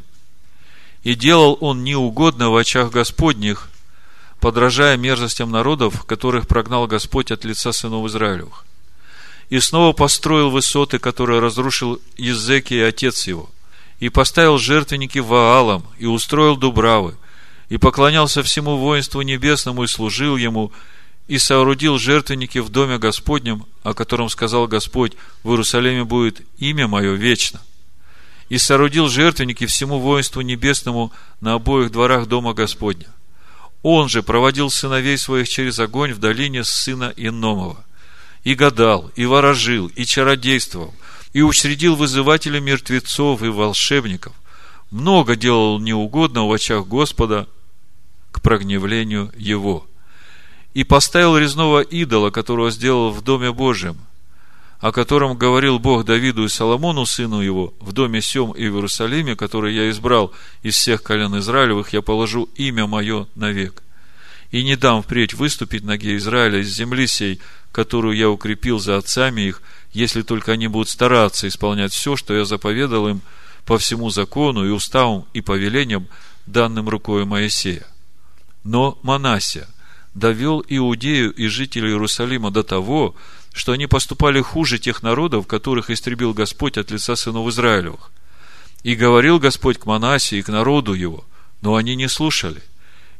[1.03, 3.69] И делал он неугодно в очах Господних,
[4.41, 8.65] подражая мерзостям народов, которых прогнал Господь от лица сынов Израилевых
[9.53, 13.51] и снова построил высоты, которые разрушил Езеки и отец его,
[14.03, 17.15] и поставил жертвенники Ваалам, и устроил дубравы,
[17.69, 20.73] и поклонялся всему воинству небесному, и служил ему,
[21.29, 25.13] и соорудил жертвенники в доме Господнем, о котором сказал Господь,
[25.45, 27.63] в Иерусалиме будет имя мое вечно.
[28.49, 33.07] И соорудил жертвенники всему воинству небесному на обоих дворах дома Господня.
[33.85, 37.85] Он же проводил сыновей своих через огонь в долине сына Иномова–
[38.45, 40.95] и гадал, и ворожил, и чародействовал,
[41.33, 44.35] и учредил вызывателя мертвецов и волшебников.
[44.91, 47.49] Много делал неугодно в очах Господа
[48.31, 49.87] к прогневлению его.
[50.75, 53.97] И поставил резного идола, которого сделал в Доме Божьем,
[54.81, 59.37] о котором говорил Бог Давиду и Соломону, сыну его, в доме Сем и в Иерусалиме,
[59.37, 60.33] который я избрал
[60.63, 63.83] из всех колен Израилевых, я положу имя мое навек.
[64.51, 67.41] И не дам впредь выступить ноге Израиля из земли сей,
[67.71, 72.45] которую я укрепил за отцами их, если только они будут стараться исполнять все, что я
[72.45, 73.21] заповедал им
[73.65, 76.09] по всему закону и уставам и повелениям,
[76.47, 77.87] данным рукой Моисея.
[78.65, 79.69] Но Манасия
[80.15, 83.15] довел Иудею и жителей Иерусалима до того,
[83.53, 88.11] что они поступали хуже тех народов, которых истребил Господь от лица сынов Израилевых.
[88.83, 91.25] И говорил Господь к Манасии и к народу его,
[91.61, 92.63] но они не слушали.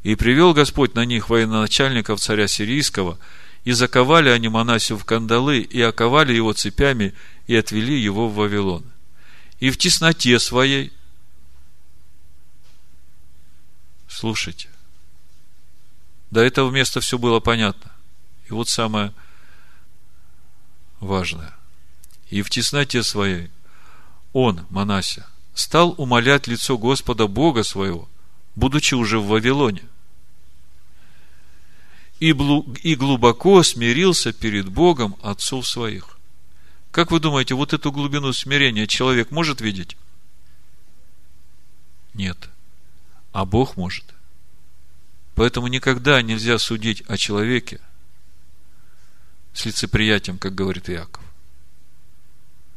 [0.03, 3.19] И привел Господь на них военачальников царя сирийского,
[3.65, 7.15] и заковали они Манасию в кандалы, и оковали его цепями,
[7.47, 8.85] и отвели его в Вавилон.
[9.61, 10.93] И в тесноте своей,
[14.09, 14.69] слушайте,
[16.31, 17.93] до этого места все было понятно.
[18.49, 19.13] И вот самое
[20.99, 21.55] важное.
[22.31, 23.51] И в тесноте своей
[24.33, 28.09] он, Манася, стал умолять лицо Господа Бога своего,
[28.57, 29.83] будучи уже в Вавилоне.
[32.23, 36.19] И, глубоко смирился перед Богом отцов своих.
[36.93, 39.97] Как вы думаете, вот эту глубину смирения человек может видеть?
[42.15, 42.49] Нет.
[43.33, 44.05] А Бог может.
[45.35, 47.81] Поэтому никогда нельзя судить о человеке
[49.53, 51.25] с лицеприятием, как говорит Иаков.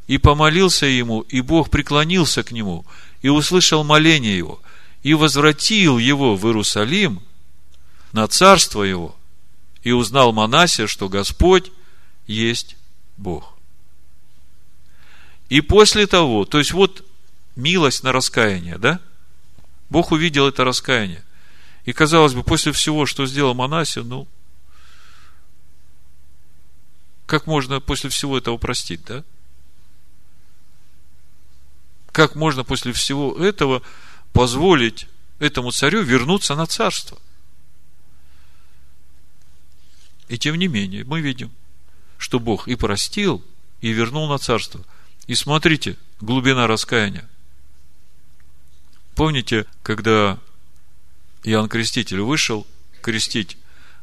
[0.08, 2.84] И помолился ему, и Бог преклонился к нему,
[3.22, 4.60] и услышал моление его,
[5.04, 7.22] и возвратил его в Иерусалим
[8.12, 9.16] на царство его,
[9.86, 11.72] и узнал Манасия, что Господь
[12.26, 12.76] есть
[13.18, 13.54] Бог.
[15.48, 17.06] И после того, то есть вот
[17.56, 19.00] милость на раскаяние, да?
[19.92, 21.24] Бог увидел это раскаяние.
[21.86, 24.28] И казалось бы, после всего, что сделал Манасия, ну,
[27.28, 29.24] как можно после всего этого простить, да?
[32.12, 33.84] Как можно после всего этого
[34.34, 35.06] позволить
[35.38, 37.20] этому царю вернуться на царство?
[40.28, 41.52] И тем не менее, мы видим,
[42.18, 43.44] что Бог и простил,
[43.82, 44.84] и вернул на царство.
[45.28, 47.28] И смотрите, глубина раскаяния.
[49.16, 50.40] Помните, когда
[51.44, 52.66] Иоанн Креститель вышел
[53.02, 53.58] крестить,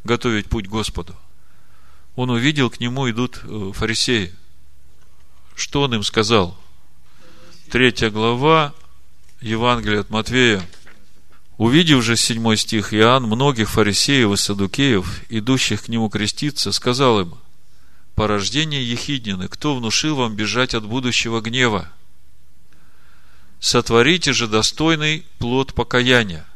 [0.05, 1.17] готовить путь Господу,
[2.15, 4.33] он увидел, к нему идут э, фарисеи.
[5.55, 6.59] Что он им сказал?
[7.71, 8.75] Третья глава
[9.41, 10.63] Евангелия от Матвея.
[11.59, 17.35] Увидев же седьмой стих Иоанн многих фарисеев и садукеев, идущих к нему креститься, сказал им,
[18.15, 21.89] порождение Ехиднины, кто внушил вам бежать от будущего гнева?
[23.61, 26.47] Сотворите же достойный плод покаяния.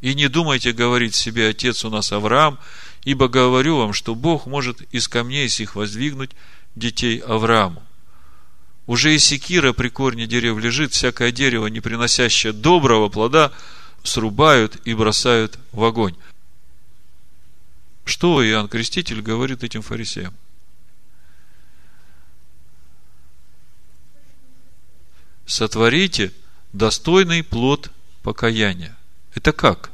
[0.00, 2.58] И не думайте говорить себе, отец у нас Авраам,
[3.04, 6.30] ибо говорю вам, что Бог может из камней сих воздвигнуть
[6.74, 7.82] детей Аврааму.
[8.88, 13.52] Уже и секира при корне дерев лежит, всякое дерево, не приносящее доброго плода,
[14.02, 16.16] срубают и бросают в огонь.
[18.06, 20.34] Что Иоанн Креститель говорит этим фарисеям?
[25.44, 26.32] Сотворите
[26.72, 27.90] достойный плод
[28.22, 28.96] покаяния.
[29.34, 29.90] Это как?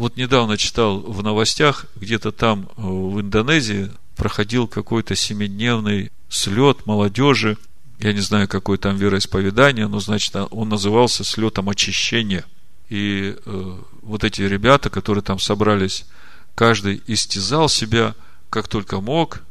[0.00, 7.58] Вот недавно читал в новостях, где-то там э, в Индонезии проходил какой-то семидневный слет молодежи.
[7.98, 12.46] Я не знаю, какое там вероисповедание, но, значит, он назывался слетом очищения.
[12.88, 16.06] И э, вот эти ребята, которые там собрались,
[16.54, 18.14] каждый истязал себя
[18.48, 19.42] как только мог,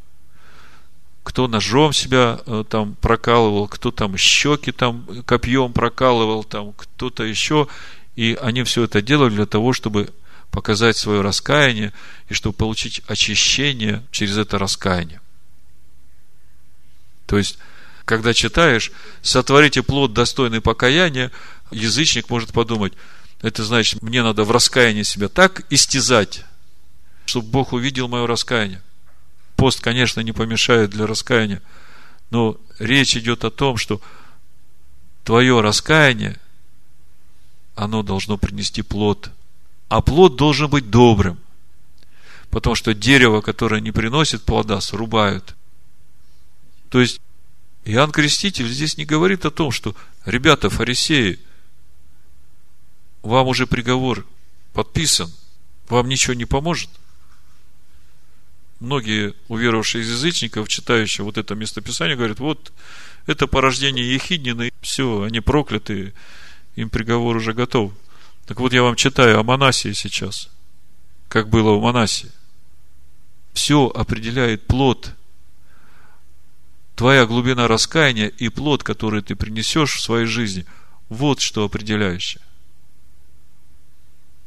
[1.22, 7.68] кто ножом себя э, там прокалывал, кто там щеки там копьем прокалывал, там кто-то еще.
[8.16, 10.10] И они все это делали для того, чтобы
[10.52, 11.94] показать свое раскаяние
[12.28, 15.22] и чтобы получить очищение через это раскаяние.
[17.26, 17.60] То есть,
[18.06, 21.32] когда читаешь, сотворите плод достойный покаяния,
[21.70, 22.94] язычник может подумать,
[23.42, 26.44] это значит, мне надо в раскаянии себя так истязать,
[27.26, 28.82] чтобы Бог увидел мое раскаяние.
[29.56, 31.62] Пост, конечно, не помешает для раскаяния,
[32.32, 34.02] но речь идет о том, что
[35.24, 36.40] твое раскаяние,
[37.76, 39.32] оно должно принести плод.
[39.90, 41.40] А плод должен быть добрым.
[42.50, 45.56] Потому что дерево, которое не приносит плода, срубают.
[46.90, 47.20] То есть,
[47.86, 49.96] Иоанн Креститель здесь не говорит о том, что,
[50.26, 51.40] ребята, фарисеи,
[53.22, 54.26] вам уже приговор
[54.74, 55.32] подписан,
[55.90, 56.90] вам ничего не поможет–
[58.80, 62.72] многие уверовавшие из язычников, читающие вот это местописание, говорят, вот
[63.26, 66.14] это порождение Ехиднины, все, они прокляты,
[66.76, 67.94] им приговор уже готов.
[68.50, 70.50] Так вот, я вам читаю о Манасии сейчас,
[71.28, 72.32] как было у Манасии.
[73.54, 75.12] Все определяет плод.
[76.96, 80.66] Твоя глубина раскаяния и плод, который ты принесешь в своей жизни,
[81.10, 82.42] вот что определяющее.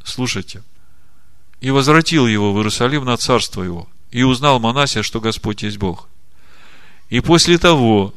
[0.03, 0.65] Слушайте.
[1.61, 6.09] И возвратил его в Иерусалим на царство его– и узнал Манасия, что Господь есть Бог.
[7.09, 8.13] И после того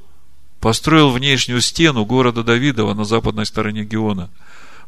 [0.59, 4.31] построил внешнюю стену города Давидова на западной стороне Геона,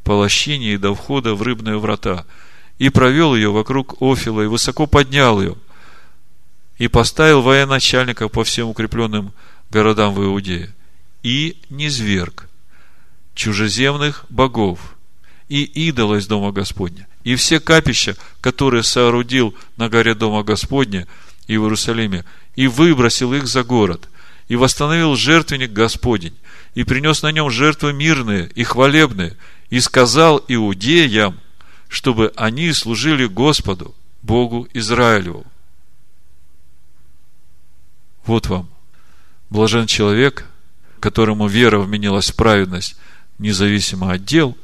[0.07, 2.25] по лощине и до входа в рыбные врата,
[2.79, 5.55] и провел ее вокруг Офила, и высоко поднял ее,
[6.77, 9.33] и поставил военачальника по всем укрепленным
[9.69, 10.73] городам в Иудее,
[11.23, 12.47] и низверг
[13.35, 14.79] чужеземных богов
[15.49, 21.05] и идола из Дома Господня, и все капища, которые соорудил на горе Дома Господня
[21.47, 22.23] и в Иерусалиме,
[22.55, 24.07] и выбросил их за город,
[24.47, 26.37] и восстановил жертвенник Господень,
[26.75, 29.35] и принес на нем жертвы мирные и хвалебные,
[29.69, 31.39] и сказал иудеям,
[31.87, 35.45] чтобы они служили Господу, Богу Израилеву.
[38.25, 38.69] Вот вам.
[39.49, 40.45] Блажен человек,
[40.99, 42.97] которому вера вменилась в праведность,
[43.39, 44.57] независимо от дел,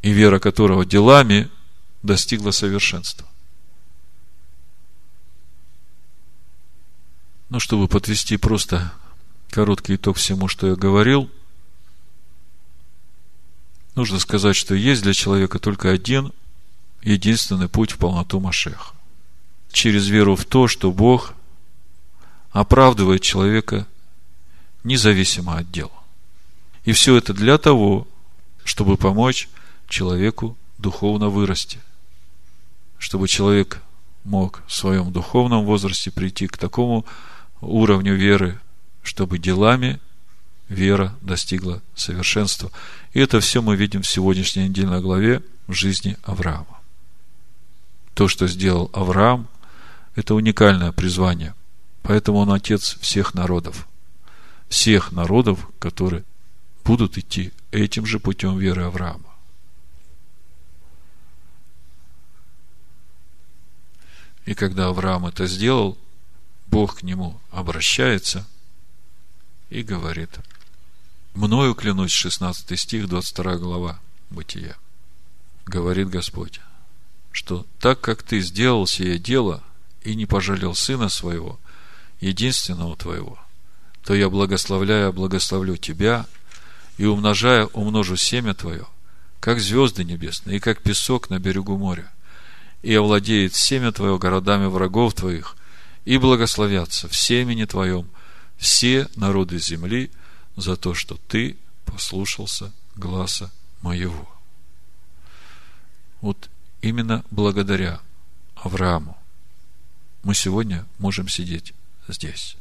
[0.00, 1.48] и вера которого делами
[2.02, 3.26] достигла совершенства.
[7.50, 8.92] Ну, чтобы подвести просто
[9.50, 11.30] короткий итог всему, что я говорил,
[13.94, 16.32] нужно сказать, что есть для человека только один
[17.02, 18.94] единственный путь в полноту Машеха.
[19.72, 21.34] Через веру в то, что Бог
[22.50, 23.86] оправдывает человека
[24.84, 25.92] независимо от дела.
[26.84, 28.06] И все это для того,
[28.64, 29.48] чтобы помочь
[29.88, 31.78] человеку духовно вырасти.
[32.98, 33.80] Чтобы человек
[34.24, 37.04] мог в своем духовном возрасте прийти к такому
[37.60, 38.60] уровню веры,
[39.02, 40.00] чтобы делами
[40.68, 42.70] вера достигла совершенства.
[43.12, 46.80] И это все мы видим в сегодняшней недельной главе в жизни Авраама.
[48.14, 49.48] То, что сделал Авраам,
[50.14, 51.54] это уникальное призвание–
[52.02, 53.88] Поэтому он отец всех народов.
[54.68, 56.24] Всех народов, которые
[56.84, 59.30] будут идти этим же путем веры Авраама.
[64.44, 65.96] И когда Авраам это сделал,
[66.66, 68.46] Бог к нему обращается
[69.70, 70.30] и говорит,
[71.34, 74.00] мною клянусь, 16 стих, 22 глава
[74.30, 74.76] Бытия,
[75.66, 76.60] говорит Господь,
[77.30, 79.62] что так как ты сделал сие дело
[80.02, 81.58] и не пожалел сына своего,
[82.20, 83.38] единственного твоего,
[84.04, 86.26] то я благословляю, благословлю тебя
[86.98, 88.86] и умножая, умножу семя твое,
[89.40, 92.10] как звезды небесные и как песок на берегу моря.
[92.82, 95.56] И овладеет семя твое городами врагов твоих,
[96.04, 98.08] и благословятся в семени твоем
[98.56, 100.10] все народы земли
[100.56, 103.50] за то, что ты послушался гласа
[103.80, 104.28] моего.
[106.20, 106.50] Вот
[106.80, 108.00] именно благодаря
[108.54, 109.16] Аврааму
[110.22, 111.74] мы сегодня можем сидеть
[112.08, 112.56] здесь.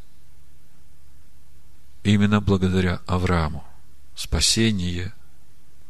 [2.03, 3.63] Именно благодаря Аврааму
[4.15, 5.13] спасение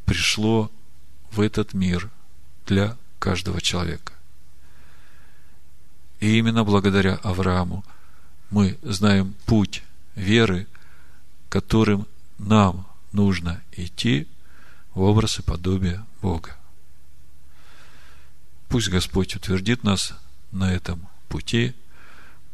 [0.05, 0.69] пришло
[1.31, 2.09] в этот мир
[2.65, 4.13] для каждого человека.
[6.19, 7.85] И именно благодаря Аврааму
[8.49, 9.83] мы знаем путь
[10.15, 10.67] веры,
[11.51, 12.07] которым
[12.39, 14.27] нам нужно идти
[14.95, 16.57] в образ и подобие Бога.
[18.69, 20.15] Пусть Господь утвердит нас
[20.51, 21.75] на этом пути–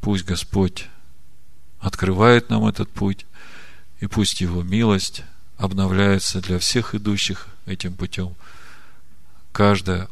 [0.02, 0.88] Пусть Господь
[1.80, 3.26] открывает нам этот путь,
[4.00, 5.24] и пусть Его милость
[5.58, 8.36] обновляется для всех идущих этим путем
[9.52, 10.08] каждое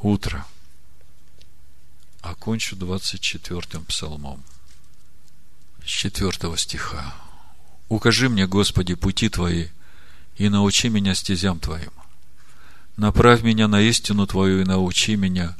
[0.00, 0.46] утро.
[2.20, 4.42] Окончу 24-м псалмом.
[5.84, 7.14] С 4 стиха.
[7.88, 9.66] «Укажи мне, Господи, пути Твои,
[10.36, 11.92] и научи меня стезям Твоим.
[12.96, 15.56] Направь меня на истину Твою и научи меня,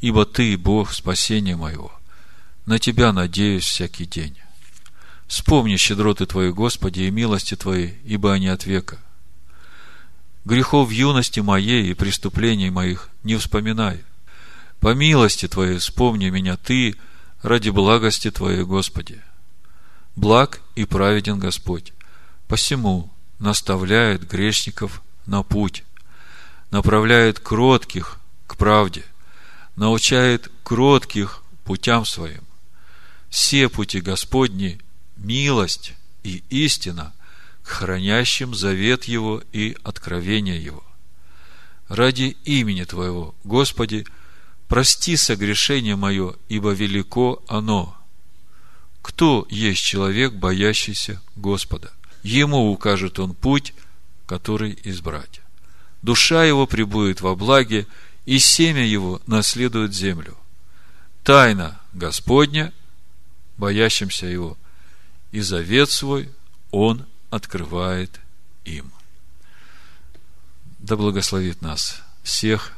[0.00, 1.92] ибо Ты, Бог, спасения моего–
[2.66, 4.36] на Тебя надеюсь всякий день.
[5.26, 8.98] Вспомни щедроты Твои, Господи, и милости Твои, ибо они от века.
[10.44, 14.02] Грехов юности моей и преступлений моих не вспоминай.
[14.80, 16.96] По милости Твоей вспомни меня Ты
[17.42, 19.20] ради благости Твоей, Господи.
[20.16, 21.92] Благ и праведен Господь,
[22.48, 25.84] посему наставляет грешников на путь,
[26.70, 29.04] направляет кротких к правде,
[29.76, 32.44] научает кротких путям своим
[33.34, 34.78] все пути Господни–
[35.16, 37.12] милость и истина
[37.64, 40.84] к хранящим завет Его и откровение Его.
[41.88, 44.06] Ради имени Твоего, Господи,
[44.68, 47.98] прости согрешение мое, ибо велико оно.
[49.04, 51.92] Кто есть человек, боящийся Господа?
[52.22, 53.74] Ему укажет он путь,
[54.24, 55.42] который избрать.
[56.00, 57.86] Душа его пребудет во благе,
[58.24, 60.38] и семя его наследует землю.
[61.22, 62.72] Тайна Господня–
[63.58, 64.56] боящимся Его,
[65.32, 66.32] и завет свой
[66.70, 68.18] Он открывает
[68.64, 68.90] им.
[70.78, 72.72] Да благословит нас всех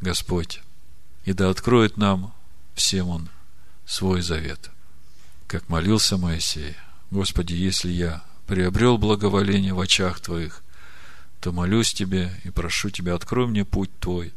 [0.00, 0.60] Господь,
[1.24, 2.32] и да откроет нам
[2.76, 3.28] всем Он
[3.86, 4.70] свой завет.
[5.48, 6.76] Как молился Моисей,
[7.10, 10.62] Господи, если я приобрел благоволение в очах Твоих,
[11.40, 14.34] то молюсь Тебе и прошу Тебя, открой мне путь Твой,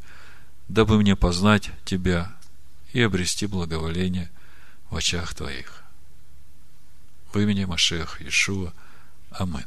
[0.70, 2.34] дабы мне познать Тебя
[2.94, 4.32] и обрести благоволение
[4.90, 5.84] в очах Твоих.
[7.34, 8.72] В имени Машех Иешуа.
[9.32, 9.66] Амин.